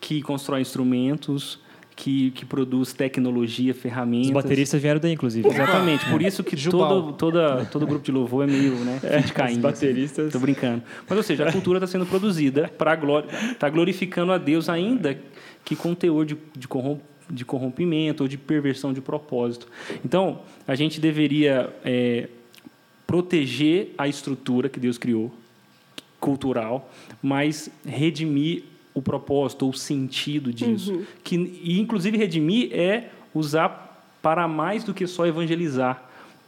[0.00, 1.58] que constrói instrumentos,
[1.96, 4.26] que, que produz tecnologia, ferramentas.
[4.28, 5.48] Os bateristas vieram daí, inclusive.
[5.48, 9.52] Exatamente, por isso que todo, toda, todo grupo de louvor é meio, né, de Caim.
[9.52, 10.32] os bateristas.
[10.32, 10.82] Tô brincando.
[11.08, 15.16] Mas, ou seja, a cultura está sendo produzida para glória, está glorificando a Deus ainda
[15.64, 16.98] que com teor de, de, corrom-
[17.30, 19.68] de corrompimento ou de perversão de propósito.
[20.04, 22.28] Então, a gente deveria é,
[23.06, 25.32] proteger a estrutura que Deus criou,
[26.18, 26.90] cultural,
[27.22, 28.64] mas redimir
[28.94, 31.04] o propósito ou o sentido disso.
[31.24, 36.02] Que, e, inclusive, redimir é usar para mais do que só evangelizar.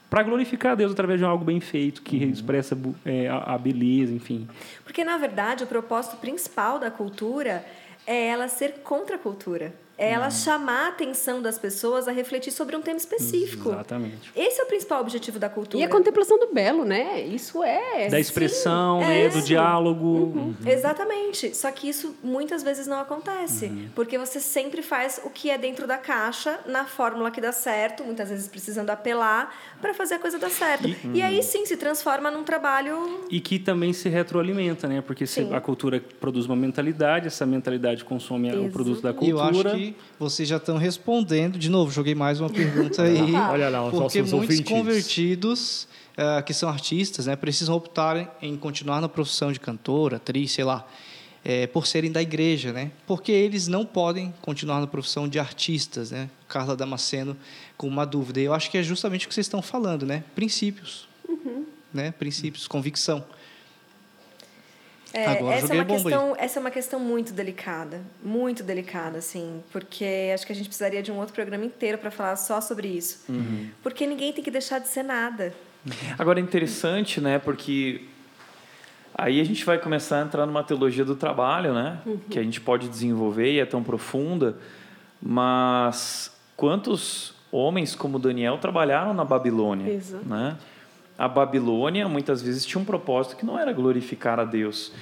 [0.08, 3.58] Para glorificar a Deus através de algo bem feito, que expressa bu- é, a, a
[3.58, 4.46] beleza, enfim.
[4.84, 7.64] Porque, na verdade, o propósito principal da cultura
[8.06, 9.74] é ela ser contra a cultura.
[9.98, 13.70] É ela chamar a atenção das pessoas a refletir sobre um tema específico.
[13.70, 14.30] Exatamente.
[14.36, 15.82] Esse é o principal objetivo da cultura.
[15.82, 17.20] E a contemplação do belo, né?
[17.22, 18.08] Isso é.
[18.08, 19.46] Da expressão, é né, do isso.
[19.46, 20.54] diálogo.
[20.66, 21.54] Exatamente.
[21.56, 23.72] Só que isso muitas vezes não acontece.
[23.94, 28.04] Porque você sempre faz o que é dentro da caixa, na fórmula que dá certo,
[28.04, 30.88] muitas vezes precisando apelar para fazer a coisa dar certo.
[31.14, 33.24] E, aí sim se transforma num trabalho.
[33.30, 35.00] E que também se retroalimenta, né?
[35.00, 35.54] Porque se Sim.
[35.54, 39.70] a cultura produz uma mentalidade, essa mentalidade consome o produto da E eu cultura.
[39.70, 39.85] acho que
[40.18, 41.58] vocês já estão respondendo.
[41.58, 43.34] De novo, joguei mais uma pergunta aí.
[43.50, 44.70] Olha lá, os porque nossos muitos ouvintes.
[44.70, 50.50] convertidos ah, que são artistas, né, precisam optar em continuar na profissão de cantor, atriz,
[50.50, 50.86] sei lá,
[51.44, 52.90] eh, por serem da igreja, né?
[53.06, 56.30] Porque eles não podem continuar na profissão de artistas, né?
[56.48, 57.36] Carla Damasceno
[57.76, 58.40] com uma dúvida.
[58.40, 60.24] E eu acho que é justamente o que vocês estão falando, né?
[60.34, 61.06] Princípios,
[61.92, 62.12] né?
[62.12, 63.22] Princípios, convicção.
[65.16, 65.88] É, Agora essa, é uma aí.
[65.88, 68.02] questão, essa é uma questão muito delicada.
[68.22, 69.62] Muito delicada, assim.
[69.72, 72.88] Porque acho que a gente precisaria de um outro programa inteiro para falar só sobre
[72.88, 73.24] isso.
[73.82, 75.54] Porque ninguém tem que deixar de ser nada.
[76.18, 77.38] Agora é interessante, né?
[77.38, 78.02] Porque
[79.18, 81.98] Aí a gente vai começar a entrar numa teologia do trabalho, né?
[82.28, 84.58] Que a gente pode desenvolver e é tão profunda.
[85.22, 90.22] Mas quantos homens como Daniel trabalharam na Babilônia, Exato.
[90.28, 90.58] né?
[91.18, 94.92] A Babilônia muitas vezes tinha um propósito que não era glorificar a Deus.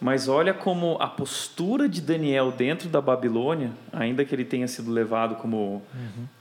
[0.00, 4.90] Mas olha como a postura de Daniel dentro da Babilônia, ainda que ele tenha sido
[4.90, 5.80] levado como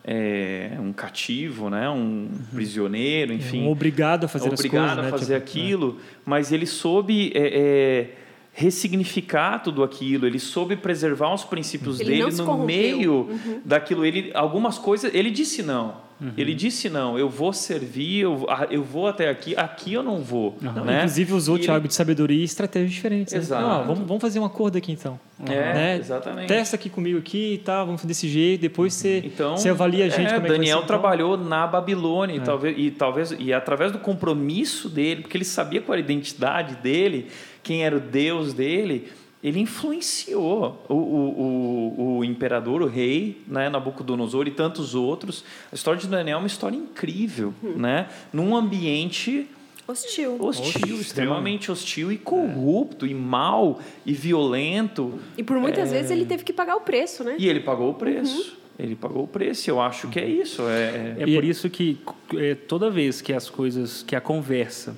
[0.03, 5.01] é, um cativo, né, um prisioneiro, enfim, Um obrigado a fazer as obrigado coisas, a
[5.03, 5.09] né?
[5.11, 8.15] fazer Tipo, aquilo, mas ele soube é, é,
[8.51, 12.65] ressignificar tudo aquilo, ele soube preservar os princípios Ele não dele no corrompeu.
[12.65, 13.61] meio Uhum.
[13.63, 14.03] daquilo.
[14.03, 16.09] Ele, algumas coisas, ele disse não.
[16.37, 20.21] Ele disse não, eu vou servir, eu, ah, eu vou até aqui, aqui eu não
[20.21, 20.55] vou.
[20.61, 20.97] Não, né?
[20.97, 23.33] Inclusive usou o E Thiago de sabedoria e estratégias diferentes.
[23.33, 23.39] né?
[23.39, 23.65] Exato.
[23.65, 25.19] Ó, vamos, vamos fazer um acordo aqui então.
[25.43, 25.97] É, né?
[25.97, 26.47] exatamente.
[26.47, 30.09] Testa aqui comigo aqui e tá, vamos desse jeito, depois você, Então, você avalia a
[30.09, 30.87] gente é, como é que Daniel ser, então.
[30.87, 35.81] trabalhou na Babilônia e talvez e talvez e através do compromisso dele, porque ele sabia
[35.81, 37.27] qual era a identidade dele,
[37.63, 39.07] quem era o Deus dele,
[39.43, 45.43] ele influenciou o, o, o, o imperador, o rei, né, Nabucodonosor e tantos outros.
[45.71, 48.07] A história de Daniel é uma história incrível, né?
[48.31, 49.47] Num ambiente
[49.87, 50.37] Hostil.
[50.39, 55.19] hostil, extremamente hostil e corrupto e mau e violento.
[55.37, 55.95] E por muitas É.
[55.97, 57.35] vezes ele teve que pagar o preço, né?
[57.37, 58.57] E ele pagou o preço.
[58.79, 59.69] Ele pagou o preço.
[59.69, 60.61] Eu acho que é isso.
[60.67, 61.99] É, É por isso que
[62.35, 64.95] é, toda vez que as coisas, que a conversa,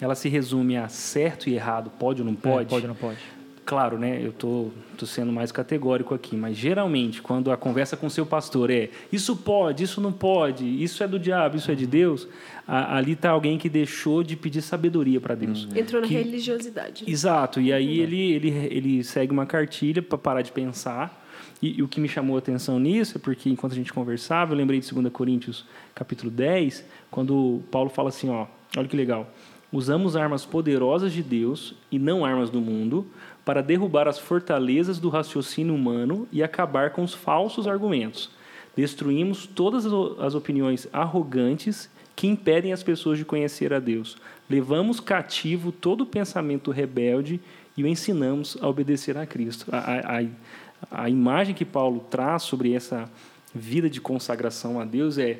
[0.00, 2.68] ela se resume a certo e errado, pode ou não É, pode.
[2.70, 3.18] pode ou não pode.
[3.66, 4.20] Claro, né?
[4.24, 8.24] Eu tô, tô sendo mais categórico aqui, mas geralmente quando a conversa com o seu
[8.24, 12.28] pastor é isso pode, isso não pode, isso é do diabo, isso é de Deus,
[12.66, 15.66] a- ali está alguém que deixou de pedir sabedoria para Deus.
[15.74, 17.02] Entrou na Que- religiosidade.
[17.04, 17.10] né?
[17.10, 21.24] Exato, e aí ele, ele, ele segue uma cartilha para parar de pensar.
[21.60, 24.52] E, e o que me chamou a atenção nisso é porque, enquanto a gente conversava,
[24.52, 25.64] eu lembrei de 2 Coríntios,
[25.94, 28.46] capítulo 10, quando Paulo fala assim: ó,
[28.76, 29.28] olha que legal.
[29.72, 33.06] Usamos armas poderosas de Deus e não armas do mundo
[33.46, 38.28] para derrubar as fortalezas do raciocínio humano e acabar com os falsos argumentos.
[38.76, 44.16] Destruímos todas as o- opiniões arrogantes que impedem as pessoas de conhecer a Deus.
[44.50, 47.40] Levamos cativo todo pensamento rebelde
[47.76, 49.66] e o ensinamos a obedecer a Cristo.
[49.70, 53.08] A, a, a, imagem que Paulo traz sobre essa
[53.54, 55.38] vida de consagração a Deus é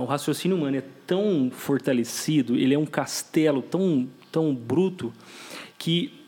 [0.00, 5.12] o raciocínio humano é tão fortalecido, ele é um castelo tão, tão bruto,
[5.78, 6.21] que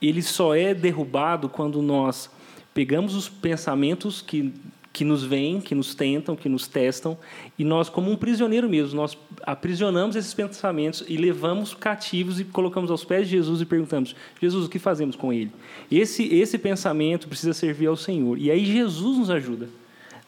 [0.00, 2.30] ele só é derrubado quando nós
[2.72, 4.52] pegamos os pensamentos que,
[4.92, 7.18] que nos vêm, que nos tentam, que nos testam,
[7.58, 12.90] e nós, como um prisioneiro mesmo, nós aprisionamos esses pensamentos e levamos cativos e colocamos
[12.90, 15.52] aos pés de Jesus e perguntamos: Jesus, o que fazemos com ele?
[15.90, 18.38] Esse, esse pensamento precisa servir ao Senhor.
[18.38, 19.68] E aí Jesus nos ajuda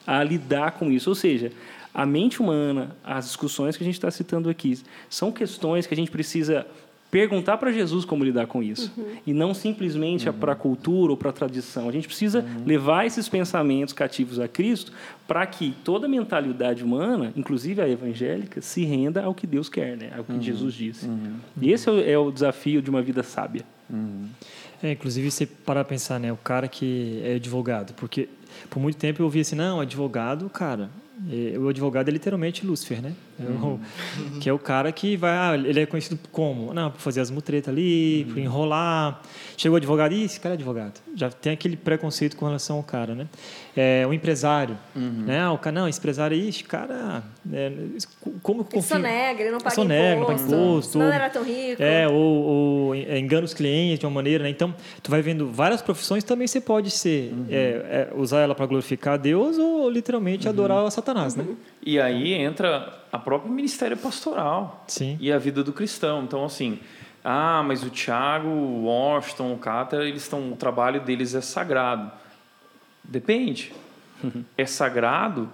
[0.05, 1.09] a lidar com isso.
[1.09, 1.51] Ou seja,
[1.93, 4.77] a mente humana, as discussões que a gente está citando aqui,
[5.09, 6.65] são questões que a gente precisa
[7.13, 8.91] perguntar para Jesus como lidar com isso.
[9.23, 11.87] E não simplesmente para a cultura ou para a tradição.
[11.87, 14.91] A gente precisa levar esses pensamentos cativos a Cristo
[15.27, 19.95] para que toda a mentalidade humana, inclusive a evangélica, se renda ao que Deus quer,
[19.95, 20.11] né?
[20.17, 21.07] ao que Jesus disse.
[21.61, 23.63] E esse é o, é o desafio de uma vida sábia.
[24.81, 26.33] É, inclusive, você parar pensar, né?
[26.33, 28.27] O cara que é advogado, porque
[28.71, 30.89] por muito tempo eu ouvi assim, não, advogado, cara,
[31.31, 33.13] é, o advogado é literalmente Lúcifer, né?
[33.39, 33.79] O-
[34.39, 36.73] Que é o cara que vai, ah, ele é conhecido como?
[36.73, 39.21] Não, por fazer as mutretas ali, por enrolar.
[39.57, 40.99] Chegou o advogado, ih, esse cara é advogado.
[41.15, 43.27] Já tem aquele preconceito com relação ao cara, né?
[43.75, 45.41] É, o empresário, né?
[45.41, 47.71] Ah, o cara, não, esse empresário aí, esse cara, é,
[48.43, 48.95] como eu Ele confio?
[48.97, 50.99] sonega, ele não paga Sonega, não paga imposto.
[50.99, 51.81] não era tão rico.
[51.81, 54.49] É, ou, ou é, engana os clientes de uma maneira, né?
[54.49, 58.65] Então, tu vai vendo várias profissões, também você pode ser, é, é, usar ela para
[58.67, 61.45] glorificar a Deus ou literalmente adorar a Satanás, né?
[61.85, 65.19] E aí entra a própria ministério pastoral Sim.
[65.21, 66.23] e a vida do cristão.
[66.23, 66.79] Então, assim,
[67.23, 72.11] ah, mas o Tiago, o Washington, o Cáter, eles estão, o trabalho deles é sagrado.
[73.03, 73.71] Depende.
[74.57, 75.49] É sagrado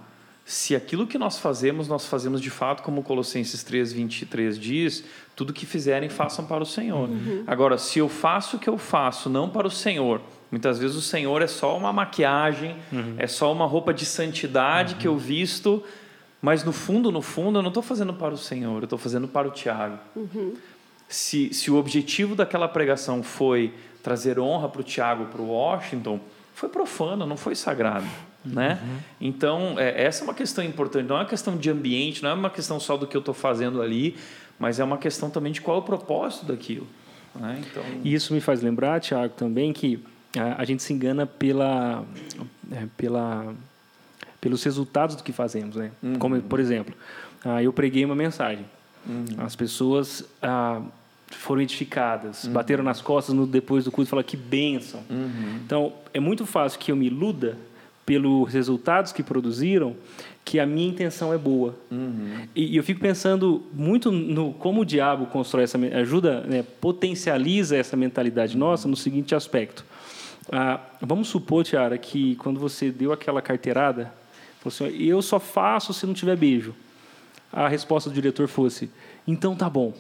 [0.49, 5.03] se aquilo que nós fazemos, nós fazemos de fato, como Colossenses 3, 23 diz,
[5.36, 7.07] tudo que fizerem, façam para o Senhor.
[7.45, 10.21] Agora, se eu faço o que eu faço, não para o Senhor,
[10.51, 12.75] muitas vezes o Senhor é só uma maquiagem,
[13.20, 15.84] é só uma roupa de santidade que eu visto,
[16.41, 19.28] mas no fundo, no fundo, eu não estou fazendo para o Senhor, eu estou fazendo
[19.28, 19.99] para o Tiago.
[21.07, 26.20] Se, se o objetivo daquela pregação foi trazer honra para o Tiago, para o Washington,
[26.53, 28.07] foi profano, não foi sagrado.
[28.45, 28.79] Né?
[29.20, 31.07] Então, é, essa é uma questão importante.
[31.07, 33.33] Não é uma questão de ambiente, não é uma questão só do que eu estou
[33.33, 34.16] fazendo ali,
[34.57, 36.87] mas é uma questão também de qual é o propósito daquilo.
[37.36, 37.61] Né?
[37.70, 40.03] Então, E isso me faz lembrar, Tiago, também que
[40.37, 42.03] a, a gente se engana pela,
[42.71, 43.53] é, pela,
[44.39, 45.75] pelos resultados do que fazemos.
[45.75, 45.91] Né?
[46.17, 46.93] Como, por exemplo,
[47.43, 48.66] ah, eu preguei uma mensagem.
[49.37, 50.82] As pessoas ah,
[51.32, 55.01] foram edificadas, bateram nas costas no, depois do culto e falaram que bênção.
[55.66, 57.57] Então, é muito fácil que eu me iluda
[58.05, 59.95] pelos resultados que produziram,
[60.43, 61.75] que a minha intenção é boa.
[62.55, 67.78] E, e eu fico pensando muito no como o diabo constrói essa ajuda, né, potencializa
[67.78, 69.86] essa mentalidade nossa no seguinte aspecto.
[70.51, 74.11] Ah, vamos supor, Tiara, que quando você deu aquela carteirada,
[74.60, 76.76] falou assim, eu só faço se não tiver beijo.
[77.52, 78.90] A resposta do diretor fosse,
[79.28, 79.94] então tá bom.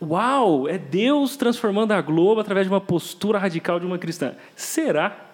[0.00, 4.34] Uau, é Deus transformando a Globo através de uma postura radical de uma cristã.
[4.54, 5.28] Será?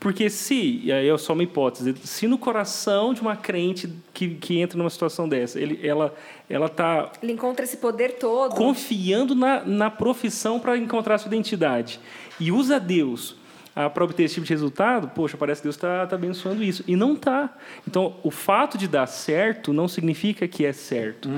[0.00, 4.34] Porque se, e aí é só uma hipótese, se no coração de uma crente que,
[4.34, 6.14] que entra numa situação dessa, ele, ela
[6.48, 8.54] ela está Ele encontra esse poder todo.
[8.54, 12.00] confiando na, na profissão para encontrar sua identidade
[12.40, 13.36] e usa Deus
[13.74, 16.84] para obter esse tipo de resultado, poxa, parece que Deus está tá abençoando isso.
[16.86, 17.52] E não está.
[17.86, 21.28] Então, o fato de dar certo não significa que é certo.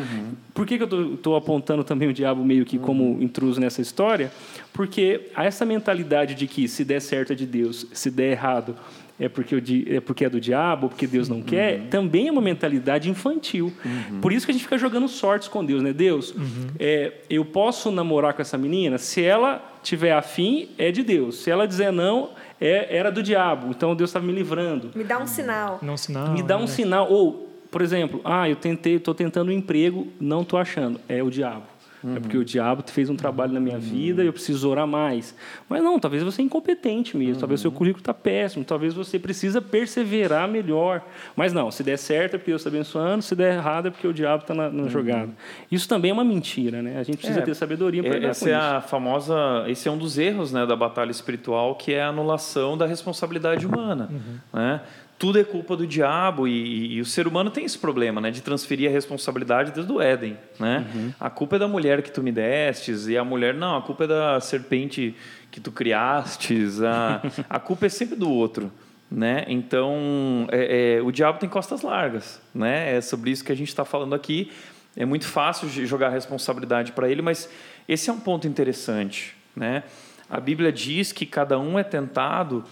[0.53, 4.31] Por que, que eu estou apontando também o diabo meio que como intruso nessa história?
[4.73, 8.77] Porque há essa mentalidade de que se der certo é de Deus, se der errado
[9.19, 13.09] é porque, é porque é do diabo, porque Deus não quer, também é uma mentalidade
[13.09, 13.73] infantil.
[14.21, 15.93] Por isso que a gente fica jogando sortes com Deus, né?
[15.93, 16.35] Deus,
[16.79, 18.99] é, eu posso namorar com essa menina?
[18.99, 21.37] Se ela tiver afim, é de Deus.
[21.39, 22.31] Se ela dizer não,
[22.61, 23.69] é, era do diabo.
[23.71, 24.91] Então Deus estava me livrando.
[24.95, 25.79] Me dá um sinal.
[25.81, 26.33] Não sinal.
[26.33, 26.67] me dá um né?
[26.67, 27.11] sinal.
[27.11, 31.01] Ou, por exemplo, ah, eu tentei, estou tentando um emprego, não estou achando.
[31.09, 31.65] É o diabo.
[32.05, 35.35] É porque o diabo fez um trabalho na minha vida e eu preciso orar mais.
[35.68, 39.60] Mas não, talvez você é incompetente mesmo, talvez seu currículo está péssimo, talvez você precisa
[39.62, 41.02] perseverar melhor.
[41.35, 44.06] Mas não, se der certo é porque Deus está abençoando, se der errado é porque
[44.06, 45.31] o diabo está na, na jogada.
[45.70, 46.98] Isso também é uma mentira, né?
[46.98, 49.90] A gente precisa É, ter sabedoria para É, lidar Essa é a famosa, esse é
[49.90, 54.09] um dos erros né, da batalha espiritual, que é a anulação da responsabilidade humana.
[54.52, 54.81] Né?
[55.18, 58.43] Tudo é culpa do diabo e, e o ser humano tem esse problema né, de
[58.43, 60.36] transferir a responsabilidade desde o Éden.
[60.60, 61.14] Né?
[61.18, 64.05] A culpa é da mulher que tu me destes e a mulher, não, a culpa
[64.05, 65.14] é da serpente
[65.51, 68.70] que tu criastes, a, a culpa é sempre do outro.
[69.10, 69.44] Né?
[69.48, 72.40] Então, é- é, o diabo tem costas largas.
[72.55, 72.97] Né?
[72.97, 74.52] É sobre isso que a gente está falando aqui.
[74.94, 77.48] É muito fácil de jogar a responsabilidade para ele, mas
[77.88, 79.34] esse é um ponto interessante.
[79.55, 79.82] Né?
[80.28, 82.64] A Bíblia diz que cada um é tentado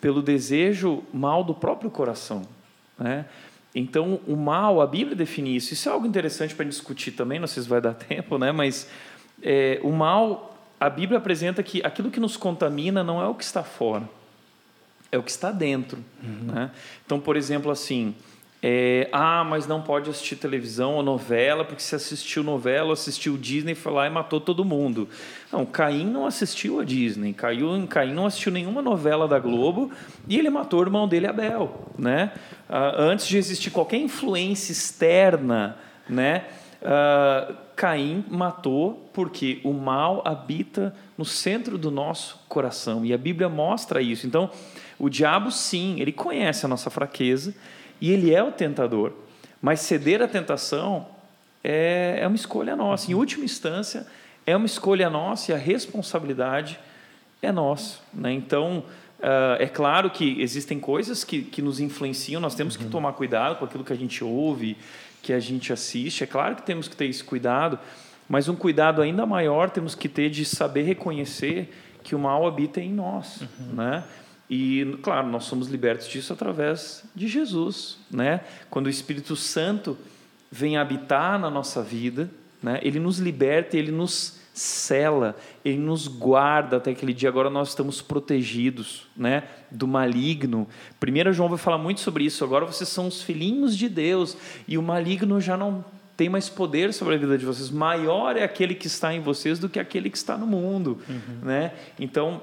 [0.00, 2.42] pelo desejo mal do próprio coração.
[2.98, 3.26] Né?
[3.74, 5.72] Então, o mal, a Bíblia define isso.
[5.72, 8.50] Isso é algo interessante para discutir também, não sei se vai dar tempo, né?
[8.52, 8.88] mas
[9.42, 13.44] é, o mal, a Bíblia apresenta que aquilo que nos contamina não é o que
[13.44, 14.08] está fora,
[15.12, 15.98] é o que está dentro.
[16.22, 16.70] Né?
[17.04, 18.14] Então, por exemplo, assim,
[18.62, 23.74] é, ah, mas não pode assistir televisão ou novela, porque se assistiu novela assistiu Disney,
[23.74, 25.08] foi lá e matou todo mundo.
[25.50, 29.90] Não, Caim não assistiu a Disney, Caim, Caim não assistiu nenhuma novela da Globo
[30.28, 31.90] e ele matou o irmão dele, Abel.
[31.98, 32.32] Né?
[32.68, 36.44] Ah, antes de existir qualquer influência externa, né?
[36.84, 43.48] Ah, Caim matou porque o mal habita no centro do nosso coração e a Bíblia
[43.48, 44.26] mostra isso.
[44.26, 44.50] Então,
[44.98, 47.54] o diabo, sim, ele conhece a nossa fraqueza
[48.00, 49.12] e ele é o tentador,
[49.60, 51.06] mas ceder à tentação
[51.62, 53.10] é, é uma escolha nossa.
[53.10, 54.06] Em última instância,
[54.46, 56.78] é uma escolha nossa e a responsabilidade
[57.42, 57.98] é nossa.
[58.12, 58.32] Né?
[58.32, 58.84] Então,
[59.22, 63.56] ah, é claro que existem coisas que, que nos influenciam, nós temos que tomar cuidado
[63.56, 64.76] com aquilo que a gente ouve,
[65.22, 66.24] que a gente assiste.
[66.24, 67.78] É claro que temos que ter esse cuidado,
[68.28, 71.72] mas um cuidado ainda maior temos que ter de saber reconhecer
[72.02, 73.42] que o mal habita em nós.
[73.72, 74.02] Né?
[74.50, 77.98] E, claro, nós somos libertos disso através de Jesus.
[78.10, 78.40] Né?
[78.68, 79.96] Quando o Espírito Santo
[80.50, 82.28] vem habitar na nossa vida,
[82.60, 82.80] né?
[82.82, 87.28] ele nos liberta, ele nos cela, ele nos guarda até aquele dia.
[87.28, 89.44] Agora nós estamos protegidos né?
[89.70, 90.68] do maligno.
[90.98, 92.42] Primeiro João vai falar muito sobre isso.
[92.42, 94.36] Agora vocês são os filhinhos de Deus
[94.66, 95.84] e o maligno já não
[96.16, 97.70] tem mais poder sobre a vida de vocês.
[97.70, 100.98] Maior é aquele que está em vocês do que aquele que está no mundo.
[101.40, 101.72] Né?
[101.98, 102.42] Então,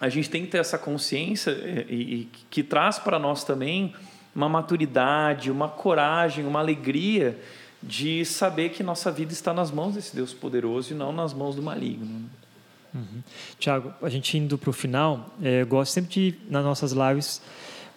[0.00, 1.50] a gente tem que ter essa consciência
[1.88, 3.94] e, e que traz para nós também
[4.34, 7.38] uma maturidade, uma coragem, uma alegria
[7.82, 11.54] de saber que nossa vida está nas mãos desse Deus poderoso e não nas mãos
[11.56, 12.28] do maligno.
[13.58, 17.42] Tiago, a gente indo para o final, é, eu gosto sempre de, nas nossas lives,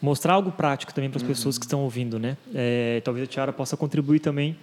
[0.01, 2.35] mostrar algo prático também para as pessoas que estão ouvindo, né?
[2.53, 4.57] É, talvez a Tiara possa contribuir também.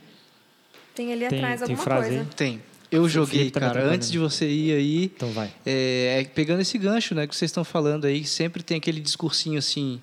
[0.95, 2.23] Tem ali Tem- atrás tem alguma frase coisa.
[2.23, 2.35] aí?
[2.37, 2.63] Tem.
[2.91, 5.05] Eu joguei, cara, antes de você ir aí.
[5.05, 5.53] Então vai.
[5.65, 9.01] É, é, pegando esse gancho, né, que vocês estão falando aí, que sempre tem aquele
[9.01, 10.01] discursinho assim.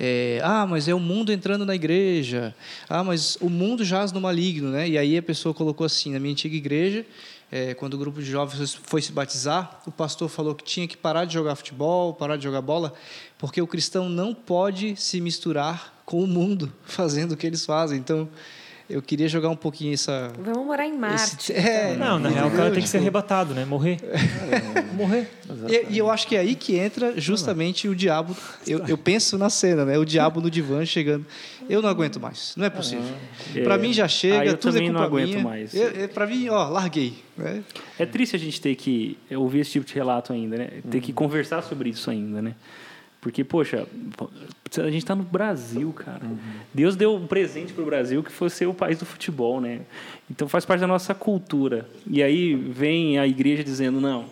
[0.00, 2.54] é, ah, mas é o mundo entrando na igreja.
[2.88, 4.88] Ah, mas o mundo jaz no maligno, né?
[4.88, 7.06] E aí a pessoa colocou assim, na minha antiga igreja,
[7.50, 10.96] é, quando o grupo de jovens foi se batizar, o pastor falou que tinha que
[10.96, 12.92] parar de jogar futebol, parar de jogar bola,
[13.38, 17.98] porque o cristão não pode se misturar com o mundo fazendo o que eles fazem.
[17.98, 18.28] Então,
[18.88, 20.32] eu queria jogar um pouquinho essa.
[20.38, 21.36] Vamos morar em Marte.
[21.40, 23.64] esse- é, Não, na real, o cara tem que ser arrebatado, né?
[23.64, 23.98] Morrer.
[24.94, 25.28] Morrer.
[25.68, 28.36] E, e eu acho que é aí que entra justamente o diabo.
[28.66, 29.98] Eu, eu penso na cena, né?
[29.98, 31.26] O diabo no divã chegando.
[31.68, 32.54] Eu não aguento mais.
[32.56, 33.04] Não é possível.
[33.54, 33.62] É.
[33.62, 35.42] Pra mim já chega, Ah, eu tudo também é não culpa aguento minha.
[35.44, 35.74] mais.
[35.74, 37.14] Eu, eu, pra mim, ó, larguei.
[37.36, 37.62] né?
[37.98, 40.68] É triste a gente ter que ouvir esse tipo de relato ainda, né?
[40.90, 42.54] Ter que conversar sobre isso ainda, né?
[43.26, 43.88] Porque, poxa,
[44.78, 46.20] a gente está no Brasil, cara.
[46.72, 49.80] Deus deu um presente para o Brasil que foi ser o país do futebol, né?
[50.30, 51.88] Então faz parte da nossa cultura.
[52.08, 54.26] E aí vem a igreja dizendo, não,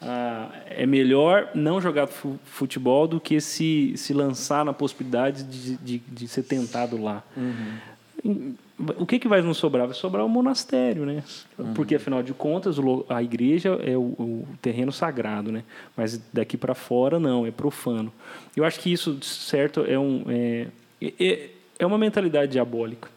[0.00, 5.76] ah, é melhor não jogar fu- futebol do que se, se lançar na possibilidade de,
[5.78, 7.24] de, de ser tentado lá.
[8.78, 9.86] O que, que vai nos sobrar?
[9.86, 11.24] Vai sobrar o monastério, né?
[11.74, 12.76] Porque, afinal de contas,
[13.08, 15.64] a igreja é o, o terreno sagrado, né?
[15.96, 18.12] Mas daqui para fora, não, é profano.
[18.54, 20.66] Eu acho que isso, certo, é, um, é,
[21.00, 23.08] é, é uma mentalidade diabólica.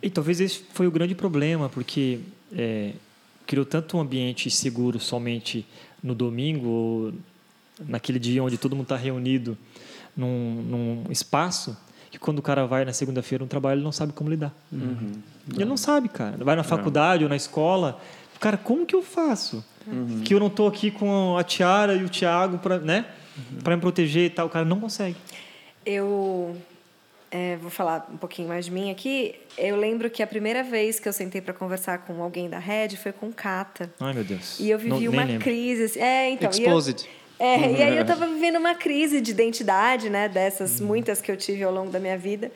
[0.00, 2.20] E talvez esse foi o grande problema, porque
[2.52, 2.92] é,
[3.46, 5.66] criou tanto um ambiente seguro somente
[6.02, 7.14] no domingo, ou
[7.86, 9.56] naquele dia onde todo mundo está reunido
[10.16, 11.76] num, num espaço,
[12.12, 14.52] que quando o cara vai na segunda-feira no trabalho, ele não sabe como lidar.
[14.70, 16.36] Ele não sabe, cara.
[16.44, 17.98] Vai na faculdade ou na escola,
[18.38, 19.64] cara, como que eu faço?
[20.22, 23.06] Que eu não estou aqui com a Tiara e o Tiago para né?
[23.64, 24.46] Pra me proteger e tal.
[24.46, 25.16] O cara não consegue.
[25.86, 26.54] Eu
[27.30, 29.34] é, vou falar um pouquinho mais de mim aqui.
[29.56, 32.98] Eu lembro que a primeira vez que eu sentei para conversar com alguém da Rede
[32.98, 33.90] foi com Cata.
[33.98, 34.60] Ai, meu Deus.
[34.60, 35.42] E eu vivi Não- uma lembro.
[35.42, 35.84] crise.
[35.84, 36.50] assim- É, então.
[36.52, 37.08] e eu- Exposed.
[37.38, 40.28] É, e aí eu tava vivendo uma crise de identidade, né?
[40.28, 42.52] Dessas muitas que eu tive ao longo da minha vida.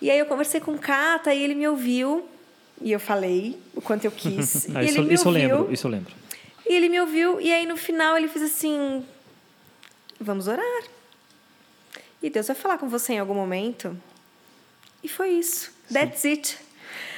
[0.00, 2.28] E aí eu conversei com o Cata e ele me ouviu.
[2.80, 4.68] E eu falei o quanto eu quis.
[4.74, 5.56] Ah, e isso, ele me isso eu ouviu.
[5.56, 6.12] lembro, isso eu lembro.
[6.68, 7.40] E ele me ouviu.
[7.40, 9.04] E aí no final ele fez assim:
[10.20, 10.82] Vamos orar.
[12.22, 13.96] E Deus vai falar com você em algum momento.
[15.02, 15.72] E foi isso.
[15.92, 16.58] That's it.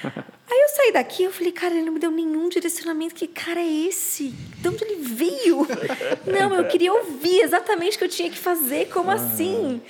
[0.50, 3.14] Aí eu saí daqui eu falei, cara, ele não me deu nenhum direcionamento.
[3.14, 4.34] Que cara é esse?
[4.58, 5.66] De onde ele veio?
[6.26, 8.88] Não, eu queria ouvir exatamente o que eu tinha que fazer.
[8.88, 9.80] Como assim?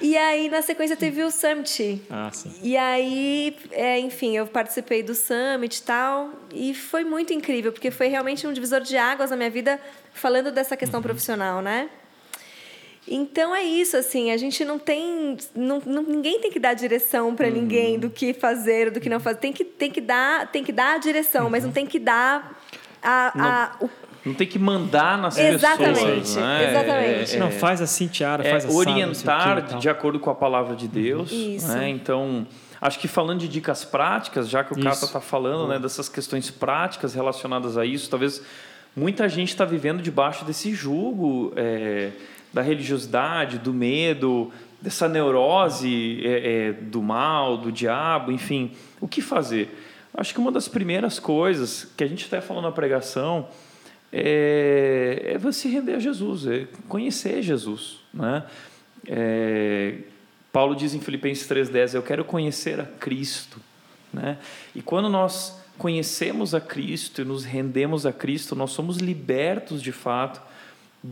[0.00, 2.02] E aí, na sequência, teve o Summit.
[2.10, 2.52] Ah, sim.
[2.62, 6.30] E aí, é, enfim, eu participei do Summit e tal.
[6.52, 9.80] E foi muito incrível, porque foi realmente um divisor de águas na minha vida,
[10.12, 11.88] falando dessa questão profissional, né?
[13.08, 15.36] Então é isso, assim, a gente não tem.
[15.54, 19.20] Não, não- ninguém tem que dar direção para ninguém do que fazer, do que não
[19.20, 19.38] fazer.
[19.38, 22.60] Tem que, tem que, dar, tem que dar a direção, mas não tem que dar
[23.00, 23.32] a,
[23.80, 23.88] a, o
[24.24, 26.36] Não tem que mandar nas Exatamente, pessoas.
[26.36, 26.70] Né?
[26.70, 27.36] exatamente.
[27.36, 28.74] É, Não, faz assim, Tiara, é faz assim.
[28.76, 31.30] orientar de acordo com a palavra de Deus.
[31.30, 31.68] Isso.
[31.68, 31.88] Né?
[31.88, 32.44] Então,
[32.80, 34.82] acho que falando de dicas práticas, já que o.
[34.82, 38.42] Cata está falando né, dessas questões práticas relacionadas a isso, talvez
[38.96, 42.10] muita gente está vivendo debaixo desse jugo é,
[42.52, 48.72] da religiosidade, do medo, dessa neurose é, é, do mal, do diabo, enfim.
[49.00, 49.68] O que fazer?
[50.14, 53.48] Acho que uma das primeiras coisas que a gente até falou na pregação
[54.12, 57.98] é, é você render a Jesus, é conhecer Jesus.
[58.14, 58.44] Né?
[59.06, 59.98] É,
[60.52, 63.60] Paulo diz em Filipenses 3,10: Eu quero conhecer a Cristo.
[64.12, 64.38] Né?
[64.74, 69.92] E quando nós conhecemos a Cristo e nos rendemos a Cristo, nós somos libertos de
[69.92, 70.40] fato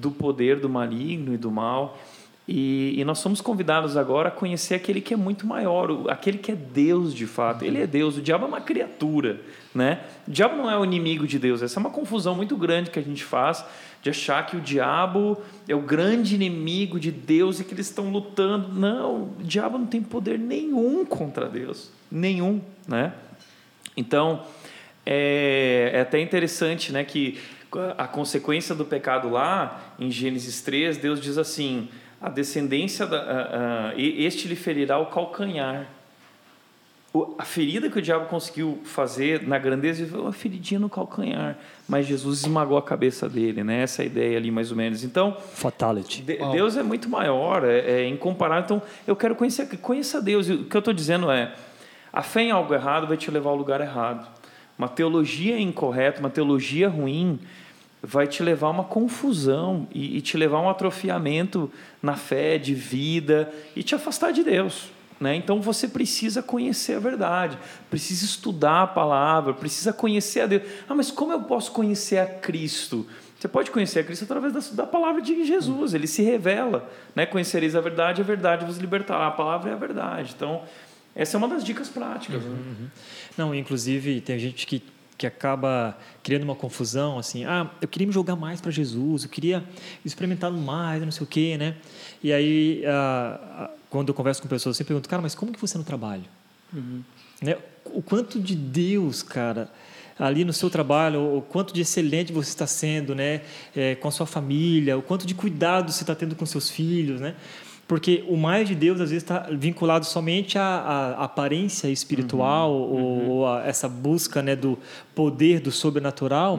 [0.01, 1.99] do poder do maligno e do mal.
[2.47, 6.53] E, e nós somos convidados agora a conhecer aquele que é muito maior, aquele que
[6.53, 7.65] é Deus de fato.
[7.65, 9.41] Ele é Deus, o diabo é uma criatura.
[9.75, 10.01] Né?
[10.29, 11.63] O diabo não é o inimigo de Deus.
[11.63, 13.65] Essa é uma confusão muito grande que a gente faz
[14.03, 18.11] de achar que o diabo é o grande inimigo de Deus e que eles estão
[18.11, 18.69] lutando.
[18.69, 21.91] Não, o diabo não tem poder nenhum contra Deus.
[22.13, 22.61] Nenhum.
[22.87, 23.15] Né?
[23.97, 24.45] Então,
[25.07, 27.39] é, é até interessante né, que
[27.99, 31.89] a consequência do pecado lá, em Gênesis 3, Deus diz assim:
[32.21, 35.87] a descendência, da, a- a- este lhe ferirá o calcanhar.
[37.13, 41.57] O- A ferida que o diabo conseguiu fazer na grandeza foi uma feridinha no calcanhar,
[41.89, 43.83] mas Jesus esmagou a cabeça dele, né?
[43.83, 45.05] Essa é a ideia ali, mais ou menos.
[45.05, 46.23] Então, Fatality.
[46.23, 48.65] de- Deus é muito maior, é, é incomparável.
[48.65, 50.49] Então, eu quero conhecer, conheça Deus.
[50.49, 51.53] E O que eu estou dizendo é,
[52.13, 54.27] a fé em algo errado vai te levar ao lugar errado.
[54.77, 57.39] Uma teologia incorreta, uma teologia ruim,
[58.05, 61.71] vai te levar a uma confusão e, e te levar a um atrofiamento
[62.03, 64.93] na fé, de vida, e te afastar de Deus.
[65.21, 65.37] Né?
[65.37, 67.57] Então você precisa conhecer a verdade,
[67.89, 70.63] precisa estudar a palavra, precisa conhecer a Deus.
[70.89, 73.07] Ah, mas como eu posso conhecer a Cristo?
[73.39, 76.91] Você pode conhecer a Cristo através da, da palavra de Jesus, ele se revela.
[77.15, 77.27] Né?
[77.27, 79.29] Conhecereis a verdade, a verdade vos libertará.
[79.29, 80.35] A palavra é a verdade.
[80.37, 80.63] Então,
[81.15, 82.43] essa é uma das dicas práticas.
[82.43, 82.89] né?
[83.37, 84.83] Não, inclusive tem gente que,
[85.17, 89.31] que acaba criando uma confusão, assim, ah, eu queria me jogar mais para Jesus, eu
[89.31, 89.65] queria
[90.05, 91.77] experimentar mais, não sei o quê, né?
[92.23, 95.61] E aí, ah, quando eu converso com pessoas, eu sempre pergunto, cara, mas como que
[95.61, 96.25] você no trabalho?
[97.41, 97.57] Né?
[97.87, 99.71] o quanto de Deus, cara,
[100.19, 103.43] ali no seu trabalho, o quanto de excelente você está sendo, né,
[103.75, 107.21] é, com a sua família, o quanto de cuidado você está tendo com seus filhos,
[107.21, 107.35] né?
[107.87, 110.65] Porque o mais de Deus às vezes está vinculado somente à,
[111.19, 114.79] à aparência espiritual ou, ou a essa busca né, do
[115.15, 116.59] poder do sobrenatural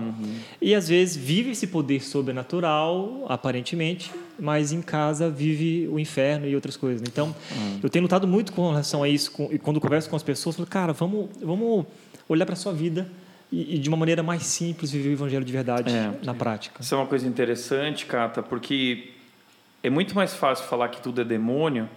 [0.61, 6.53] e às vezes vive esse poder sobrenatural aparentemente, mas em casa vive o inferno e
[6.55, 7.01] outras coisas.
[7.07, 7.35] Então
[7.81, 10.55] eu tenho lutado muito com relação a isso com- e quando converso com as pessoas,
[10.55, 11.85] eu falo, cara, vamos, vamos
[12.29, 13.07] olhar para a sua vida
[13.51, 16.11] e, e de uma maneira mais simples viver o evangelho de verdade É.
[16.23, 16.81] na prática.
[16.81, 19.09] Isso é uma coisa interessante, Cata, porque
[19.85, 21.87] é muito mais fácil falar que tudo é demônio,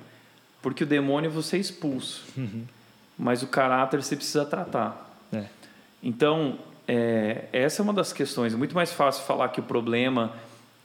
[0.60, 2.20] porque o demônio você expulsa,
[3.18, 5.10] mas o caráter você precisa tratar.
[5.32, 5.44] É.
[6.02, 8.52] Então, é, essa é uma das questões.
[8.52, 10.34] É muito mais fácil falar que o problema,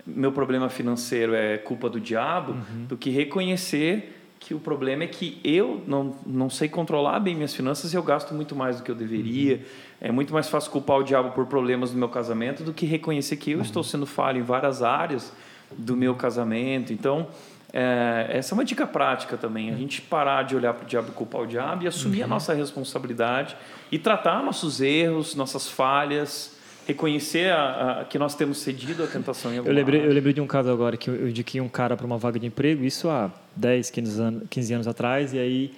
[0.08, 2.56] meu problema financeiro é culpa do diabo,
[2.88, 7.54] do que reconhecer que o problema é que eu não, não sei controlar bem minhas
[7.54, 9.66] finanças e eu gasto muito mais do que eu deveria.
[10.00, 13.36] É muito mais fácil culpar o diabo por problemas do meu casamento do que reconhecer
[13.38, 15.34] que eu estou sendo falho em várias áreas
[15.78, 16.92] do meu casamento.
[16.94, 17.28] Então,
[17.72, 19.72] é, essa é uma dica prática também.
[19.72, 22.28] A gente parar de olhar para o diabo e culpar o diabo e assumir a
[22.28, 23.56] nossa responsabilidade
[23.92, 26.56] e tratar nossos erros, nossas falhas,
[26.86, 30.42] reconhecer a- a- que nós temos cedido à tentação em Eu lembrei, eu lembrei de
[30.42, 33.32] um caso agora que eu indiquei um cara para uma vaga de emprego, isso há
[33.56, 35.74] 10, 15 anos, 15 anos atrás, e aí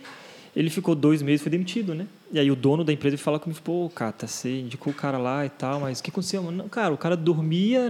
[0.56, 2.08] ele ficou dois meses foi demitido, né?
[2.32, 5.46] E aí o dono da empresa fala comigo, pô, Cata, você indicou o cara lá
[5.46, 6.42] e tal, mas o que aconteceu?
[6.52, 7.90] Não, cara, o cara dormia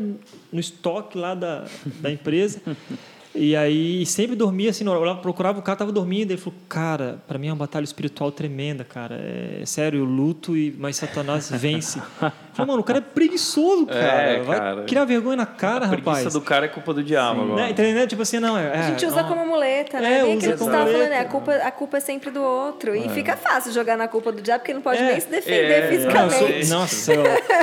[0.52, 1.66] no estoque lá da,
[2.02, 2.62] da empresa.
[3.36, 6.32] E aí sempre dormia assim, eu procurava o cara, tava dormindo.
[6.32, 9.16] Ele falou, cara, para mim é uma batalha espiritual tremenda, cara.
[9.62, 12.00] É sério, eu luto, e, mas Satanás vence.
[12.00, 14.00] Eu falei, mano, o cara é preguiçoso, cara.
[14.02, 14.84] É, Vai cara.
[14.84, 16.34] criar vergonha na cara, a preguiça rapaz.
[16.34, 17.64] do cara é culpa do diabo agora.
[17.64, 17.70] Né?
[17.72, 18.08] Entendeu?
[18.08, 18.72] Tipo assim, não, é.
[18.72, 20.20] A gente é, usa não- como muleta, né?
[20.20, 21.20] É, Bem aquilo que você falando, né?
[21.20, 22.96] A culpa, a culpa é sempre do outro.
[22.96, 25.12] E fica fácil jogar na culpa do diabo, porque ele não pode É.
[25.12, 25.82] nem se defender É.
[25.82, 25.90] Não,
[26.30, 26.66] fisicamente.
[26.66, 27.14] sou- nossa,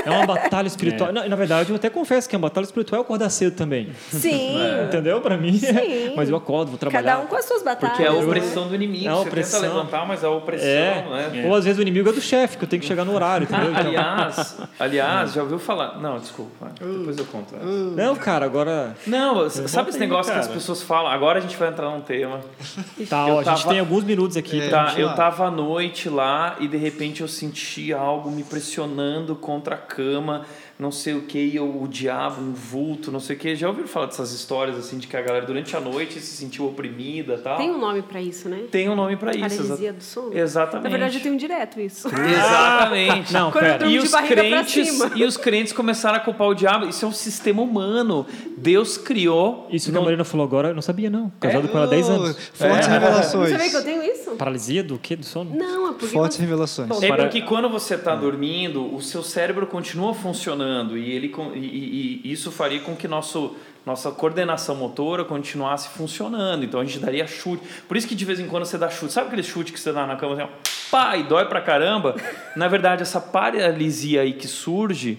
[0.05, 1.11] é uma batalha espiritual.
[1.12, 3.89] Não, na verdade, eu até confesso que a batalha espiritual é acordar cedo também.
[4.11, 4.59] Sim.
[4.86, 5.20] Entendeu?
[5.23, 5.61] Pra mim.
[5.66, 6.12] Sim.
[6.16, 7.12] Mas eu acordo, vou trabalhar.
[7.12, 7.97] Cada um com as suas batalhas.
[7.97, 8.24] Porque é a né?
[8.24, 9.05] opressão do inimigo.
[9.06, 9.60] É a Você opressão.
[9.60, 11.28] tenta levantar, mas a opressão, É.
[11.32, 11.44] né?
[11.48, 13.44] Ou às vezes o inimigo é do chefe, que eu tenho que chegar no horário,
[13.44, 13.70] entendeu?
[13.72, 15.98] Então- Aliás, aliás, já ouviu falar?
[16.01, 16.72] Não, desculpa.
[16.80, 17.55] Depois eu conto.
[17.55, 17.64] essa.
[17.64, 18.94] Não, cara, agora.
[19.06, 21.10] Não, sabe esse aí, negócio que as pessoas falam?
[21.10, 22.40] Agora a gente vai entrar num tema.
[23.09, 24.60] Tá, ó, a gente tava- tem alguns minutos aqui.
[24.60, 24.68] É.
[24.68, 29.34] pra- Tá, eu tava à noite lá e de repente eu senti algo me pressionando
[29.36, 30.43] contra a cama,
[30.78, 33.55] não sei o que, e eu, o diabo, um vulto, não sei o que.
[33.55, 36.66] Já ouviram falar dessas histórias assim de que a galera durante a noite se sentiu
[36.66, 37.57] oprimida e tal?
[37.57, 38.65] Tem um nome pra isso, né?
[38.70, 39.40] Tem um nome pra isso.
[39.40, 40.36] Paralisia exa- do sono?
[40.36, 40.85] Exatamente.
[40.85, 42.09] Na verdade, eu tenho direto isso.
[42.12, 43.32] Exatamente.
[43.32, 43.86] Não, Quando pera.
[43.86, 46.86] E os, crentes, e os crentes começaram a culpar o diabo.
[46.86, 48.27] Isso é um sistema humano.
[48.57, 49.66] Deus criou.
[49.70, 51.32] Isso que a Marina falou agora, eu não sabia, não.
[51.40, 52.36] Casado com ela há 10 anos.
[52.53, 52.53] Fortes
[52.86, 53.51] Você revelações.
[53.51, 54.31] sabia que eu tenho isso?
[54.32, 55.16] Paralisia do quê?
[55.16, 55.55] Do sono?
[55.55, 56.07] Não, é porque...
[56.07, 57.03] Fortes revelações.
[57.03, 60.61] É Para- porque quando você está dormindo, o seu cérebro continua funcionando
[60.97, 66.64] e, ele, e- e isso faria com que nosso, nossa coordenação motora continuasse funcionando.
[66.64, 67.62] Então a gente daria chute.
[67.89, 69.12] Por isso que de vez em quando você dá chute.
[69.12, 70.48] Sabe aquele chute que você dá na cama assim, ó,
[70.90, 72.14] pá, e dói pra caramba?
[72.56, 75.18] Na verdade, essa paralisia aí que surge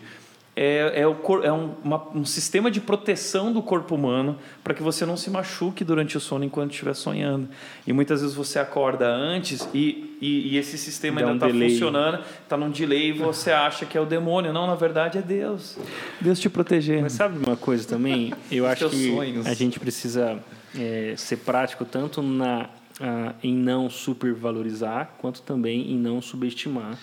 [0.55, 4.83] é, é, o, é um, uma- um sistema de proteção do corpo humano para que
[4.83, 7.49] você não se machuque durante o sono enquanto estiver sonhando.
[7.87, 11.47] E muitas vezes você acorda antes e, e, e esse sistema Dá ainda um está
[11.47, 11.69] delay.
[11.71, 14.53] funcionando, está num delay e você acha que é o demônio.
[14.53, 15.77] Não, na verdade é Deus.
[16.21, 17.01] Deus te protegendo.
[17.03, 18.31] Mas sabe uma coisa também?
[18.51, 19.47] Eu acho que sonhos.
[19.47, 20.37] a gente precisa
[20.77, 22.69] é, ser prático tanto na
[23.01, 26.97] ah, em não supervalorizar quanto também em não subestimar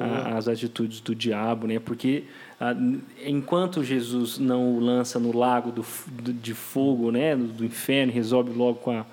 [0.00, 1.78] ah, as atitudes do diabo, né?
[1.78, 2.24] Porque
[3.24, 5.84] enquanto Jesus não o lança no lago do,
[6.32, 9.06] de fogo, né, do, inferno, resolve logo com a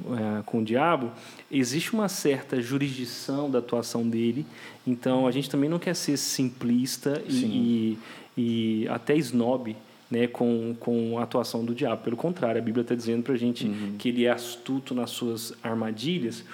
[0.00, 1.10] eh, com o diabo,
[1.50, 4.46] existe uma certa jurisdição da atuação dele.
[4.86, 7.98] Então, a gente também não quer ser simplista e,
[8.36, 9.76] e, e até snob
[10.10, 12.02] né, com, com a atuação do diabo.
[12.02, 15.52] Pelo contrário, a Bíblia está dizendo para a gente que ele é astuto nas suas
[15.62, 16.44] armadilhas.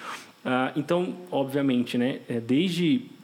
[0.43, 3.16] Ah, então, obviamente, né, é, desde ah,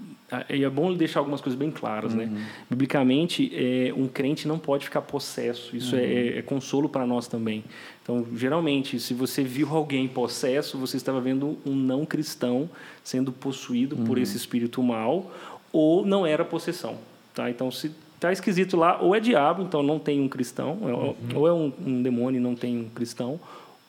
[0.49, 2.29] e é bom deixar algumas coisas bem claras, né?
[2.69, 5.75] Biblicamente, é, um crente não pode ficar possesso.
[5.75, 7.63] Isso é, é consolo para nós também.
[8.01, 12.69] Então, geralmente, se você viu alguém possesso, você estava vendo um não cristão
[13.03, 15.31] sendo possuído por esse espírito mal,
[15.71, 16.97] ou não era possessão,
[17.33, 17.49] tá?
[17.49, 21.47] Então, se tá esquisito lá, ou é diabo, então não tem um cristão, ou- ou
[21.47, 23.39] é um, um demônio e não tem um cristão,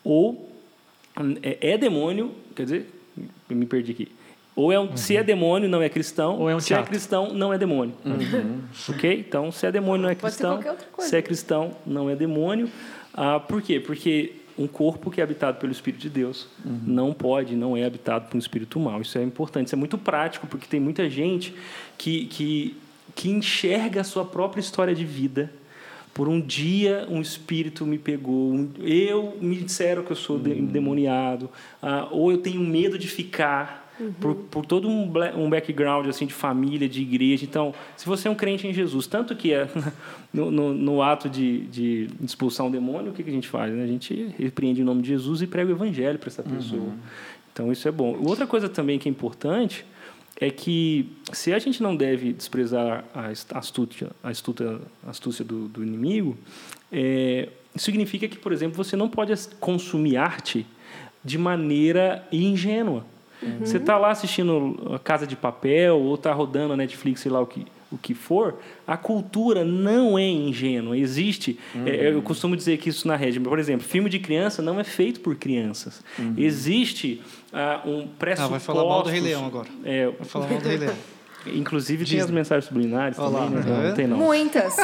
[0.03, 0.51] ou
[1.43, 2.91] é, é demônio, quer dizer,
[3.49, 4.09] me perdi aqui.
[4.57, 6.39] Ou é um, se é demônio, não é cristão.
[6.39, 6.91] Ou é um se é teatro.
[6.91, 7.95] cristão, não é demônio.
[8.89, 9.25] Ok?
[9.27, 10.57] Então, se é demônio, não é Pode ser cristão.
[10.57, 11.11] qualquer outra coisa.
[11.11, 12.69] Se é cristão, não é demônio.
[13.13, 13.81] Ah, por quê?
[13.81, 18.29] Porque um corpo que é habitado pelo Espírito de Deus não pode, não é habitado
[18.29, 19.01] por um espírito mal.
[19.01, 21.53] Isso é importante, isso é muito prático, porque tem muita gente
[21.99, 22.77] que, que,
[23.17, 25.51] que enxerga a sua própria história de vida.
[26.13, 30.55] Por um dia, um espírito me pegou, um- eu me disseram que eu sou de-
[30.63, 31.51] demoniado,
[31.83, 33.84] ah, ou eu tenho medo de ficar.
[34.21, 37.45] Por, por todo um, um background assim de família, de igreja.
[37.45, 39.69] Então, se você é um crente em Jesus, tanto que é
[40.35, 43.73] no, no, no ato de, de expulsar um demônio, o que, que a gente faz?
[43.73, 43.85] né?
[43.85, 46.93] A gente repreende em nome de Jesus e prega o evangelho para essa pessoa.
[47.53, 48.19] Então, isso é bom.
[48.27, 49.85] Outra coisa também que é importante
[50.41, 55.69] é que se a gente não deve desprezar a astúcia, a astúcia, a astúcia do,
[55.69, 56.37] do inimigo,
[56.91, 60.67] é, significa que, por exemplo, você não pode consumir arte
[61.25, 63.07] de maneira ingênua.
[63.61, 67.41] Você está lá assistindo a Casa de Papel ou está rodando a Netflix, sei lá
[67.41, 70.97] o que, o que for, a cultura não é ingênua.
[70.97, 74.81] Existe, é, eu costumo dizer que isso na rede, por exemplo, filme de criança não
[74.81, 76.03] é feito por crianças.
[76.37, 77.21] Existe
[77.53, 78.51] ah, um Ah, pressuposto...
[78.51, 79.69] vai falar mal do Rei Leão agora.
[79.85, 80.95] É, Vai falar mal do Rei Leão.
[81.47, 82.35] Inclusive tem as Disney.
[82.35, 83.63] mensagens subliminares Olha também, né?
[83.63, 84.17] tá Não, tem não.
[84.17, 84.79] Muitas.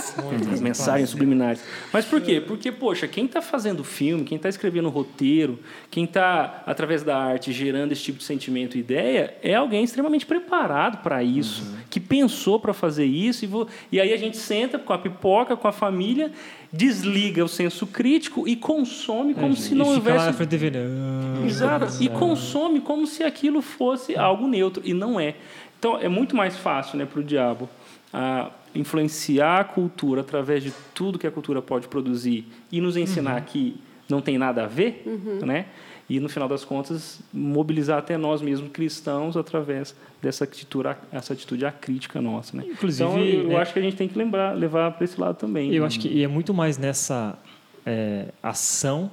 [0.53, 1.63] As mensagens subliminares.
[1.93, 2.41] Mas por quê?
[2.41, 5.59] Porque, poxa, quem está fazendo filme, quem está escrevendo roteiro,
[5.91, 10.27] quem está, através da arte, gerando esse tipo de sentimento e ideia, é alguém extremamente
[10.27, 13.45] preparado para isso, que pensou para fazer isso.
[13.45, 16.31] E, vo- e aí a gente senta com a pipoca, com a família,
[16.73, 21.47] desliga o senso crítico e consome como se não É, e lá na houvesse não.
[21.47, 21.87] Exato.
[22.01, 24.83] E consome como se aquilo fosse algo neutro.
[24.85, 25.35] E não é.
[25.81, 27.67] Então, é muito mais fácil né, para o diabo
[28.13, 33.41] ah, influenciar a cultura através de tudo que a cultura pode produzir e nos ensinar
[33.41, 35.03] que não tem nada a ver,
[35.43, 35.67] né?
[36.09, 41.65] E, no final das contas, mobilizar até nós mesmos cristãos através dessa atitude, essa atitude
[41.65, 42.65] acrítica nossa, né?
[42.69, 45.37] Inclusive, então, eu né, acho que a gente tem que lembrar, levar para esse lado
[45.37, 45.73] também.
[45.73, 45.87] Eu né?
[45.87, 47.39] acho que e é muito mais nessa
[47.87, 49.11] é, ação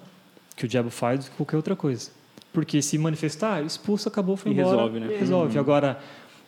[0.55, 2.09] que o diabo faz do que qualquer outra coisa.
[2.51, 4.69] Porque se manifestar, expulsa, acabou, foi E embora.
[4.69, 5.17] resolve, né?
[5.19, 5.59] Resolve.
[5.59, 5.99] Agora,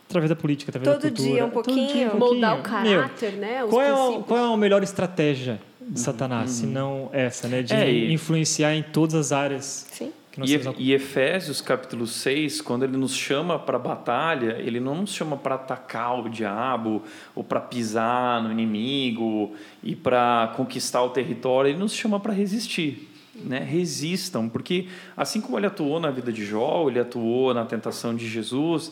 [0.10, 1.30] através da política, através Todo da cultura...
[1.36, 2.18] dia um todo dia pouquinho.
[2.18, 2.82] Moldar o pouquinho.
[2.82, 3.64] Meu, caráter, né?
[3.64, 4.26] Os qual, é o, princípios.
[4.28, 7.62] qual é a melhor estratégia de Satanás, se não essa, né?
[7.62, 10.12] De É, e- influenciar em todas as áreas Sim.
[10.32, 10.76] que nós E, temos.
[10.80, 15.56] e Efésios capítulo 6, quando ele nos chama para batalha, ele não nos chama para
[15.56, 17.04] atacar o diabo
[17.36, 19.54] ou para pisar no inimigo
[19.84, 23.08] e para conquistar o território, ele nos chama para resistir.
[23.42, 23.60] Né?
[23.60, 28.28] Resistam, porque assim como ele atuou na vida de Jó, ele atuou na tentação de
[28.28, 28.92] Jesus,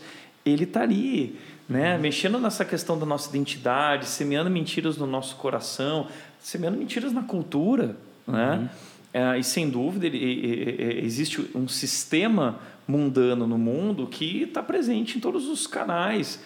[0.50, 1.38] ele está ali,
[1.68, 1.98] né?
[1.98, 6.08] mexendo nessa questão da nossa identidade, semeando mentiras no nosso coração,
[6.40, 7.96] semeando mentiras na cultura.
[8.26, 8.70] Né?
[9.14, 14.44] É, e sem dúvida ele, e- e- e- existe um sistema mundano no mundo que
[14.44, 16.40] está presente em todos os canais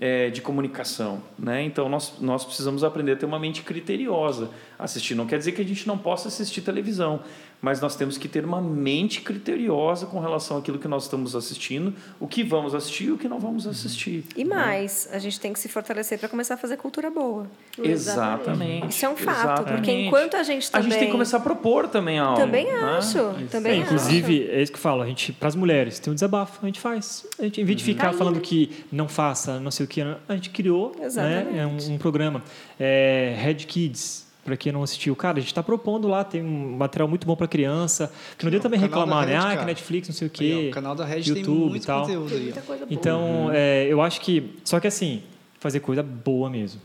[0.00, 1.62] é, de comunicação, né?
[1.62, 4.50] Então nós nós precisamos aprender a ter uma mente criteriosa.
[4.76, 7.20] Assistir não quer dizer que a gente não possa assistir televisão,
[7.60, 11.94] mas nós temos que ter uma mente criteriosa com relação àquilo que nós estamos assistindo,
[12.20, 14.24] o que vamos assistir e o que não vamos assistir.
[14.36, 17.46] E mais, a gente tem que se fortalecer para começar a fazer cultura boa.
[17.82, 18.88] Exatamente.
[18.88, 19.72] Isso é um fato, Exatamente.
[19.76, 20.90] porque enquanto a gente a também...
[20.90, 22.38] gente tem que começar a propor também algo.
[22.38, 22.80] Também né?
[22.98, 23.18] acho,
[23.50, 23.94] também É, acho.
[23.94, 26.66] inclusive, é isso que eu falo, a gente, para as mulheres, tem um desabafo, a
[26.66, 27.26] gente faz.
[27.38, 30.34] A gente, em vez de ficar falando que não faça, não sei o que, a
[30.34, 31.58] gente criou né, Exatamente.
[31.58, 32.42] é um, um programa.
[32.78, 36.76] É, Red Kids, para quem não assistiu, cara, a gente está propondo lá, tem um
[36.76, 39.32] material muito bom para criança, que não adianta também reclamar, né?
[39.38, 39.64] Red, Ah, que.
[39.64, 40.62] Netflix, não sei o Aí, quê.
[40.66, 42.02] ó, o canal da Red YouTube tem e muito tal.
[42.02, 42.54] conteúdo aí.
[42.90, 44.54] Então, é, eu acho que.
[44.64, 45.22] Só que assim,
[45.58, 46.78] fazer coisa boa mesmo.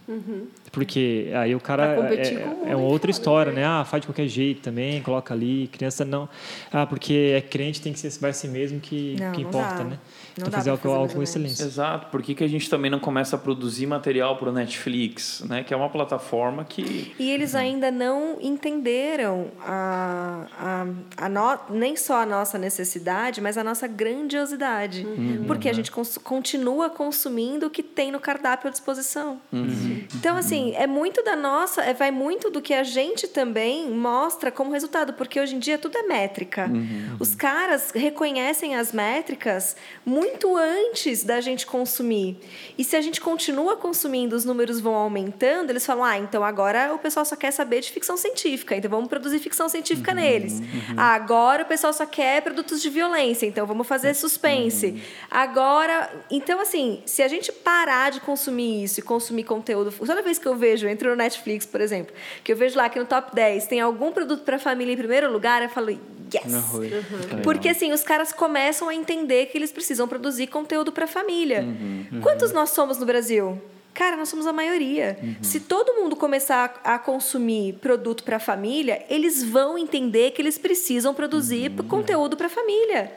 [0.72, 1.86] Porque aí o cara.
[1.86, 3.62] É, mundo é uma aí outra história, né?
[3.62, 3.68] né?
[3.68, 5.68] Ah, faz de qualquer jeito também, coloca ali.
[5.72, 6.30] Criança não.
[6.72, 9.76] Ah, porque é crente, tem que ser vai ser mesmo que, Não, que não importa,
[9.80, 9.84] dá.
[9.84, 9.98] né?
[10.38, 11.64] Não então dá fazer fazer algo com excelência.
[11.64, 12.08] Exato.
[12.08, 15.64] Por que, que a gente também não começa a produzir material para o Netflix, né?
[15.64, 20.46] Que é uma plataforma que E eles ainda não entenderam a,
[21.18, 25.06] a, a no, nem só a nossa necessidade, mas a nossa grandiosidade.
[25.48, 29.40] Porque a gente cons- continua consumindo o que tem no cardápio à disposição.
[30.16, 34.52] Então, assim, é muito da nossa, é, vai muito do que a gente também mostra
[34.52, 36.70] como resultado, porque hoje em dia tudo é métrica.
[37.20, 39.76] Os caras reconhecem as métricas
[40.06, 40.19] muito
[40.58, 42.38] antes da gente consumir.
[42.78, 46.94] E se a gente continua consumindo, os números vão aumentando, eles falam: ah, então agora
[46.94, 50.62] o pessoal só quer saber de ficção científica, então vamos produzir ficção científica neles.
[50.98, 55.02] Ah, agora o pessoal só quer produtos de violência, então vamos fazer suspense.
[55.30, 56.10] Agora.
[56.32, 59.92] Então, assim, se a gente parar de consumir isso e consumir conteúdo.
[59.92, 62.14] Toda vez que eu vejo, eu entro no Netflix, por exemplo,
[62.44, 65.32] que eu vejo lá que no top 10 tem algum produto para família em primeiro
[65.32, 66.54] lugar, eu falo, yes!
[66.54, 66.92] Arroz.
[67.44, 71.66] Porque assim, os caras começam a entender que eles precisam produzir conteúdo para a família.
[72.22, 73.62] Quantos nós somos no Brasil?
[73.94, 75.18] Cara, nós somos a maioria.
[75.42, 80.42] Se todo mundo começar a, a consumir produto para a família, eles vão entender que
[80.42, 83.12] eles precisam produzir conteúdo para a família.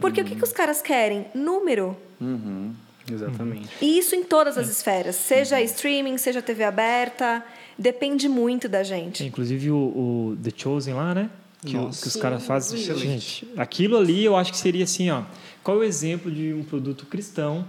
[0.00, 1.26] Porque o que, que os caras querem?
[1.34, 1.96] Número.
[2.20, 2.72] Uhum.
[3.10, 3.68] Exatamente.
[3.82, 7.44] E isso em todas as esferas, seja streaming, seja TV aberta,
[7.76, 9.24] depende muito da gente.
[9.24, 11.30] Inclusive o, o The Chosen lá, né?
[11.64, 12.78] Que, o- que os caras fazem.
[12.80, 13.02] Excelente.
[13.46, 15.22] Gente, aquilo ali eu acho que seria assim, ó.
[15.62, 17.66] Qual é o exemplo de um produto cristão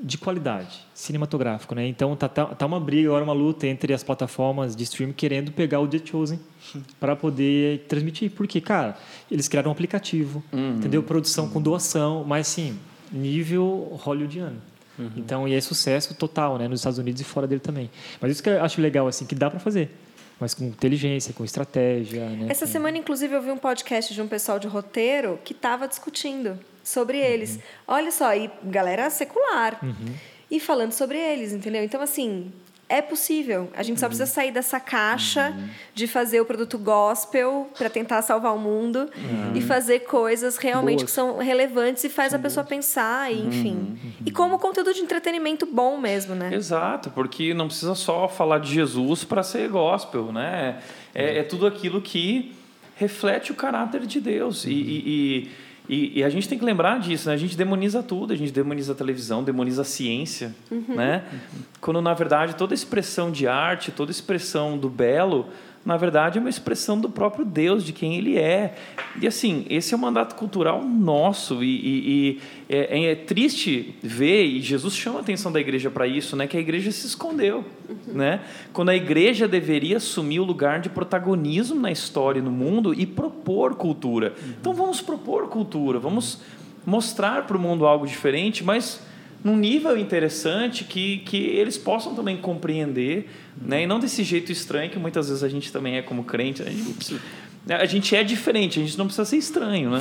[0.00, 1.86] de qualidade, cinematográfico, né?
[1.86, 5.52] Então tá, tá, tá uma briga agora, uma luta entre as plataformas de streaming querendo
[5.52, 6.40] pegar o The Chosen
[6.98, 8.30] para poder transmitir.
[8.32, 8.96] Porque, cara,
[9.30, 11.02] eles criaram um aplicativo, entendeu?
[11.02, 12.76] Produção com doação, mas sim,
[13.12, 14.60] nível hollywoodiano.
[15.16, 16.68] Então, e é sucesso total, né?
[16.68, 17.90] Nos Estados Unidos e fora dele também.
[18.20, 19.90] Mas isso que eu acho legal, assim, que dá para fazer.
[20.38, 22.46] Mas com inteligência, com estratégia, né?
[22.48, 25.88] Essa com- semana, inclusive, eu vi um podcast de um pessoal de roteiro que estava
[25.88, 27.58] discutindo sobre eles.
[27.86, 29.80] Olha só, e galera secular.
[30.50, 31.82] E falando sobre eles, entendeu?
[31.82, 32.52] Então, assim,
[32.92, 33.70] é possível.
[33.74, 35.56] A gente só precisa sair dessa caixa
[35.94, 39.08] de fazer o produto gospel para tentar salvar o mundo
[39.54, 41.10] e fazer coisas realmente Boas.
[41.10, 43.98] que são relevantes e faz a pessoa pensar, e, enfim.
[44.26, 46.50] E como conteúdo de entretenimento bom mesmo, né?
[46.52, 50.82] Exato, porque não precisa só falar de Jesus para ser gospel, né?
[51.14, 52.54] É, é tudo aquilo que
[52.96, 54.66] reflete o caráter de Deus.
[54.66, 55.50] E, e, e,
[55.88, 57.34] e- e a gente tem que lembrar disso, né?
[57.34, 60.54] A gente demoniza tudo, a gente demoniza a televisão, demoniza a ciência,
[60.88, 61.24] né?
[61.80, 65.46] Quando, na verdade, toda expressão de arte, toda expressão do belo,
[65.84, 68.74] na verdade, é uma expressão do próprio Deus, de quem Ele é.
[69.20, 71.62] E, assim, esse é o mandato cultural nosso.
[71.64, 76.06] E, e- e é, é triste ver, e Jesus chama a atenção da igreja para
[76.06, 76.46] isso, né?
[76.46, 77.64] Que a igreja se escondeu,
[78.06, 78.40] né?
[78.72, 83.04] Quando a igreja deveria assumir o lugar de protagonismo na história e no mundo e
[83.04, 84.34] propor cultura.
[84.60, 86.40] Então, vamos propor cultura, vamos
[86.86, 89.00] mostrar para o mundo algo diferente, mas
[89.44, 93.28] num nível interessante que, que eles possam também compreender,
[93.60, 93.82] né?
[93.82, 96.62] E não desse jeito estranho que muitas vezes a gente também é como crente.
[96.62, 96.68] né?
[96.70, 97.20] A gente, precisa-
[97.68, 100.00] a gente é diferente, a gente não precisa ser estranho, né?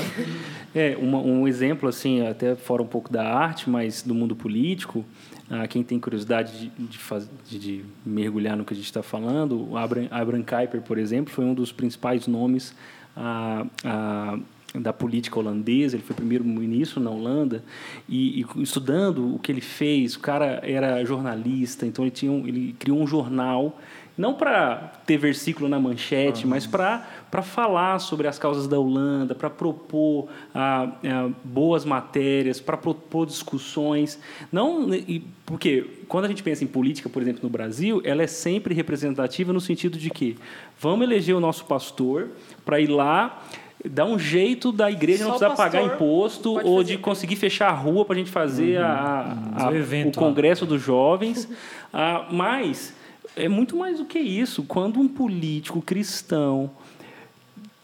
[0.75, 5.03] É, uma- um exemplo, assim, até fora um pouco da arte, mas do mundo político,
[5.49, 9.03] ah, quem tem curiosidade de, de, faz- de- de mergulhar no que a gente está
[9.03, 12.73] falando, Abraham, Abraham Kuyper, por exemplo, foi um dos principais nomes
[13.17, 14.39] ah, ah,
[14.75, 17.63] da política holandesa, ele foi primeiro-ministro na Holanda,
[18.07, 22.47] e, e estudando o que ele fez, o cara era jornalista, então ele, tinha um-
[22.47, 23.77] ele criou um jornal,
[24.17, 24.75] não para
[25.05, 30.27] ter versículo na manchete, mas para para falar sobre as causas da Holanda, para propor
[30.53, 34.19] ah, ah, boas matérias, para propor discussões.
[34.51, 38.27] Não, e- porque quando a gente pensa em política, por exemplo, no Brasil, ela é
[38.27, 40.35] sempre representativa no sentido de que
[40.77, 42.27] vamos eleger o nosso pastor
[42.65, 43.41] para ir lá
[43.89, 46.83] dar um jeito da igreja Só não precisar pagar imposto ou fazer.
[46.83, 50.27] de conseguir fechar a rua para a gente fazer a- a- o evento o lá.
[50.27, 51.47] congresso dos jovens.
[51.93, 52.93] Ah, mas
[53.35, 54.63] é muito mais do que isso.
[54.63, 56.71] Quando um político cristão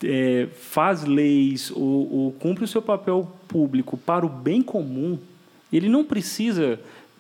[0.04, 5.18] é, faz leis ou, ou cumpre o seu papel público para o bem comum,
[5.74, 6.80] ele não precisa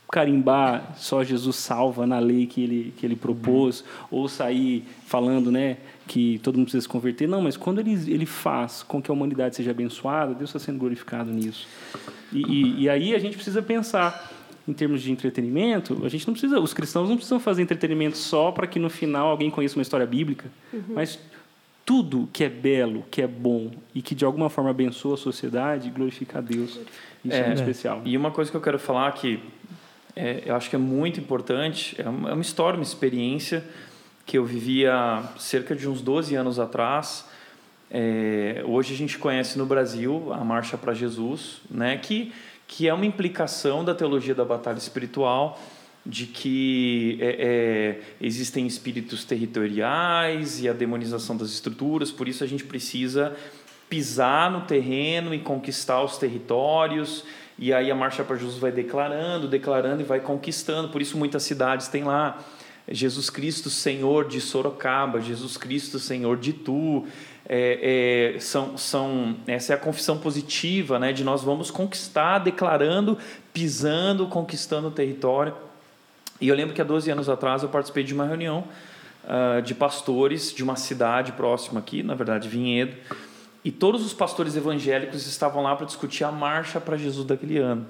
[0.09, 5.75] carimbar só Jesus salva na lei que ele, que ele propôs, ou sair falando né,
[6.07, 7.27] que todo mundo precisa se converter.
[7.27, 10.79] Não, mas quando ele, ele faz com que a humanidade seja abençoada, Deus está sendo
[10.79, 11.67] glorificado nisso.
[12.31, 14.31] E, e, e aí a gente precisa pensar
[14.67, 18.51] em termos de entretenimento, a gente não precisa, os cristãos não precisam fazer entretenimento só
[18.51, 20.49] para que no final alguém conheça uma história bíblica,
[20.89, 21.17] mas
[21.85, 25.89] tudo que é belo, que é bom e que de alguma forma abençoa a sociedade,
[25.89, 26.71] glorifica a Deus.
[27.23, 27.45] Isso é, É.
[27.45, 28.01] muito especial.
[28.03, 29.39] E uma coisa que eu quero falar que
[30.13, 33.63] é, eu acho que é muito importante, é uma, é uma história, uma experiência
[34.27, 37.25] que eu vivi há cerca de uns 12 anos atrás.
[37.89, 42.33] É, hoje a gente conhece no Brasil a Marcha para Jesus, né, que,
[42.67, 45.57] que é uma implicação da teologia da batalha espiritual,
[46.05, 52.47] de que é, é, existem espíritos territoriais e a demonização das estruturas, por isso a
[52.47, 53.33] gente precisa
[53.89, 57.23] pisar no terreno e conquistar os territórios.
[57.57, 60.89] E aí a Marcha para Jesus vai declarando, declarando e vai conquistando.
[60.89, 62.43] Por isso muitas cidades têm lá
[62.89, 67.05] Jesus Cristo Senhor de Sorocaba, Jesus Cristo Senhor de Tu.
[67.49, 73.17] É, é, são, são, essa é a confissão positiva, né, de nós vamos conquistar, declarando,
[73.53, 75.55] pisando, conquistando o território.
[76.41, 78.65] E eu lembro que há 12 anos atrás eu participei de uma reunião
[79.29, 82.95] ah, de pastores de uma cidade próxima aqui, na verdade, Vinhedo,
[83.61, 87.85] e todos os pastores evangélicos estavam lá para discutir a marcha para Jesus daquele ano.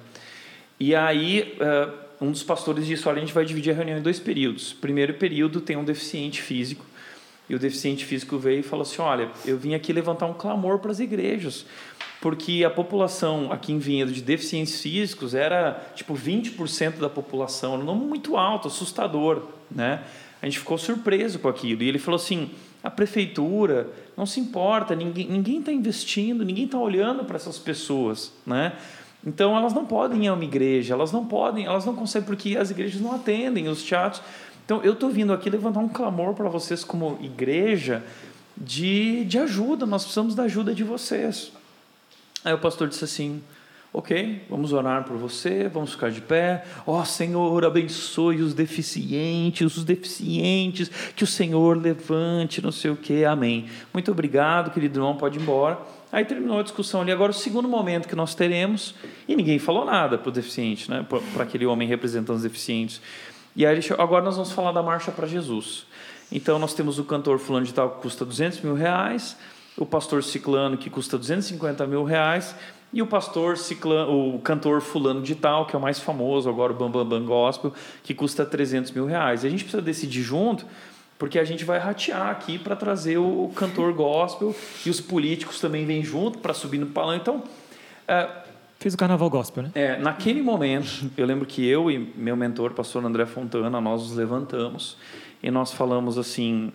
[0.80, 4.02] E aí, ah, um dos pastores disse: Olha, a gente vai dividir a reunião em
[4.02, 4.74] dois períodos.
[4.74, 6.86] Primeiro período tem um deficiente físico,
[7.50, 10.80] e o deficiente físico veio e falou assim: Olha, eu vim aqui levantar um clamor
[10.80, 11.66] para as igrejas,
[12.22, 17.84] porque a população aqui em Vinhedo de deficientes físicos era tipo 20% da população, era
[17.84, 20.04] um número muito alto, assustador, né?
[20.42, 21.84] A gente ficou surpreso com aquilo.
[21.84, 22.50] E ele falou assim:
[22.84, 28.32] a prefeitura não se importa, ninguém ninguém está investindo, ninguém está olhando para essas pessoas,
[28.46, 28.74] né?
[29.26, 32.58] Então elas não podem ir a uma igreja, elas não podem, elas não conseguem porque
[32.58, 34.22] as igrejas não atendem os teatros.
[34.66, 38.04] Então eu estou vindo aqui levantar um clamor para vocês como igreja
[38.56, 39.86] de, de ajuda.
[39.86, 41.52] Nós precisamos da ajuda de vocês.
[42.44, 43.42] Aí o pastor disse assim:
[43.98, 46.64] Ok, vamos orar por você, vamos ficar de pé.
[46.86, 52.96] Ó oh, Senhor, abençoe os deficientes, os deficientes, que o Senhor levante, não sei o
[52.96, 53.66] que, amém.
[53.92, 55.80] Muito obrigado, querido irmão, pode ir embora.
[56.12, 57.12] Aí terminou a discussão ali.
[57.12, 58.94] Agora, o segundo momento que nós teremos,
[59.28, 61.04] e ninguém falou nada para o deficiente, né?
[61.34, 63.02] para aquele homem representando os deficientes.
[63.56, 65.88] E aí, agora nós vamos falar da marcha para Jesus.
[66.32, 69.36] Então, nós temos o cantor fulano de tal que custa 200 mil reais,
[69.76, 72.56] o pastor ciclano que custa 250 mil reais
[72.94, 76.72] e o pastor ciclano, o cantor fulano de tal, que é o mais famoso agora,
[76.72, 77.74] o Bambam Bam, Bam Gospel,
[78.04, 79.44] que custa 300 mil reais.
[79.44, 80.66] E a gente precisa decidir junto,
[81.20, 84.56] porque a gente vai ratear aqui para trazer o cantor gospel
[84.86, 87.22] e os políticos também vêm junto para subir no palanque.
[87.22, 87.44] Então,
[88.08, 88.28] é,
[88.80, 89.72] Fez o carnaval gospel, né?
[89.74, 94.16] É, naquele momento, eu lembro que eu e meu mentor, pastor André Fontana, nós nos
[94.16, 94.98] levantamos
[95.42, 96.72] e nós falamos assim: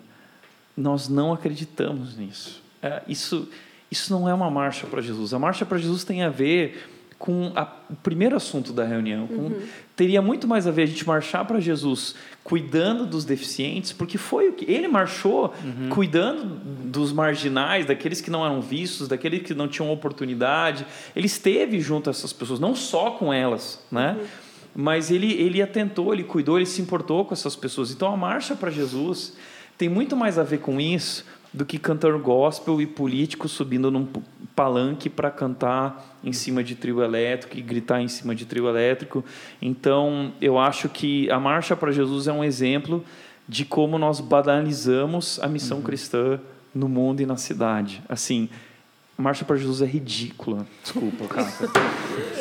[0.77, 2.61] nós não acreditamos nisso.
[2.83, 3.49] É, isso,
[3.93, 5.35] isso não é uma marcha para Jesus.
[5.35, 6.89] A marcha para Jesus tem a ver
[7.19, 9.27] com a, o primeiro assunto da reunião.
[9.27, 9.61] Com, uhum.
[9.95, 14.49] Teria muito mais a ver a gente marchar para Jesus cuidando dos deficientes, porque foi
[14.49, 15.91] o que ele marchou uhum.
[15.91, 16.43] cuidando
[16.85, 20.87] dos marginais, daqueles que não eram vistos, daqueles que não tinham oportunidade.
[21.15, 24.17] Ele esteve junto a essas pessoas, não só com elas, né?
[24.19, 24.27] Uhum.
[24.75, 27.91] Mas ele, ele atentou, ele cuidou, ele se importou com essas pessoas.
[27.91, 29.37] Então a marcha para Jesus
[29.77, 34.09] tem muito mais a ver com isso do que cantor gospel e político subindo num
[34.55, 39.25] palanque para cantar em cima de trio elétrico e gritar em cima de trio elétrico.
[39.61, 43.05] Então, eu acho que a Marcha para Jesus é um exemplo
[43.49, 45.83] de como nós banalizamos a missão uhum.
[45.83, 46.41] cristã
[46.75, 48.03] no mundo e na cidade.
[48.09, 48.49] Assim,
[49.17, 50.67] Marcha para Jesus é ridícula.
[50.83, 51.53] Desculpa, cara.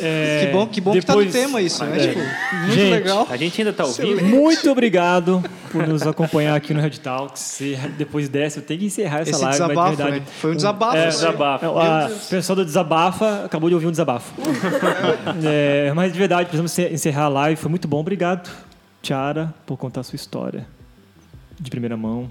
[0.01, 1.97] É, que bom, que bom depois, que tá no tema isso, né?
[1.97, 2.07] É.
[2.07, 3.27] Tipo, muito gente, legal.
[3.29, 4.23] A gente ainda tá ouvindo.
[4.23, 7.61] Muito obrigado por nos acompanhar aqui no Red Talks.
[7.97, 9.51] depois dessa, eu tenho que encerrar essa Esse live.
[9.51, 10.31] Desabafo, mas de verdade, né?
[10.39, 10.97] Foi um desabafo.
[10.97, 11.65] É, desabafo.
[11.67, 14.33] o pessoal do Desabafa acabou de ouvir um desabafo.
[15.43, 17.61] é, mas de verdade, precisamos encerrar a live.
[17.61, 17.99] Foi muito bom.
[17.99, 18.49] Obrigado,
[19.01, 20.65] Tiara, por contar a sua história
[21.59, 22.29] de primeira mão.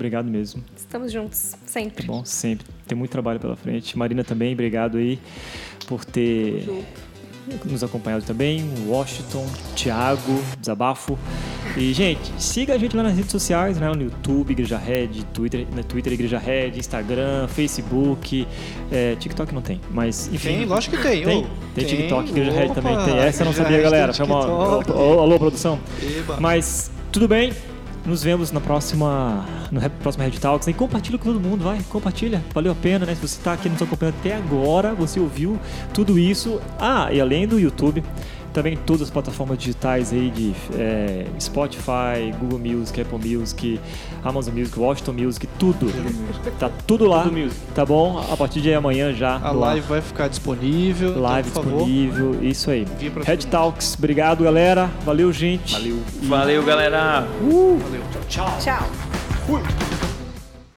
[0.00, 0.64] Obrigado mesmo.
[0.74, 2.06] Estamos juntos, sempre.
[2.06, 2.66] Tá bom, sempre.
[2.88, 3.98] Tem muito trabalho pela frente.
[3.98, 5.18] Marina também, obrigado aí
[5.86, 6.66] por ter
[7.66, 8.64] nos acompanhado também.
[8.86, 9.46] Washington,
[9.76, 11.18] Thiago, Desabafo.
[11.76, 13.92] E, gente, siga a gente lá nas redes sociais, né?
[13.92, 18.48] No YouTube, Igreja Red, Twitter, no Twitter, Igreja Red, Instagram, Facebook,
[18.90, 20.48] é, TikTok não tem, mas enfim.
[20.48, 21.24] Tem, lógico que tem.
[21.24, 23.18] Tem, tem, tem TikTok, Igreja Red também tem.
[23.18, 24.12] Essa eu não sabia, galera.
[24.18, 25.78] Alô, alô, produção.
[26.02, 26.38] Eba.
[26.40, 27.52] Mas, tudo bem.
[28.04, 30.66] Nos vemos na próxima, no próximo Red Talks.
[30.68, 32.42] E compartilha com todo mundo, vai, compartilha.
[32.54, 33.14] Valeu a pena, né?
[33.14, 35.58] Se você está aqui nos acompanhando até agora, você ouviu
[35.92, 36.60] tudo isso.
[36.78, 38.02] Ah, e além do YouTube,
[38.52, 43.80] também todas as plataformas digitais aí de é, Spotify, Google Music, Apple Music,
[44.22, 45.86] Amazon Music, Washington Music, tudo.
[46.58, 47.22] Tá tudo lá.
[47.22, 48.18] Tudo tá bom?
[48.30, 49.38] A partir de amanhã já.
[49.38, 51.10] A live vai ficar disponível.
[51.10, 52.44] Então, live então, disponível, favor.
[52.44, 52.86] isso aí.
[53.24, 54.90] Red Talks, obrigado galera.
[55.04, 55.72] Valeu, gente.
[55.72, 55.98] Valeu.
[56.22, 57.26] Valeu, galera.
[57.42, 57.78] Uh.
[57.78, 58.02] Valeu.
[58.28, 58.58] Tchau.
[58.60, 58.88] Tchau.
[59.46, 60.09] Fui.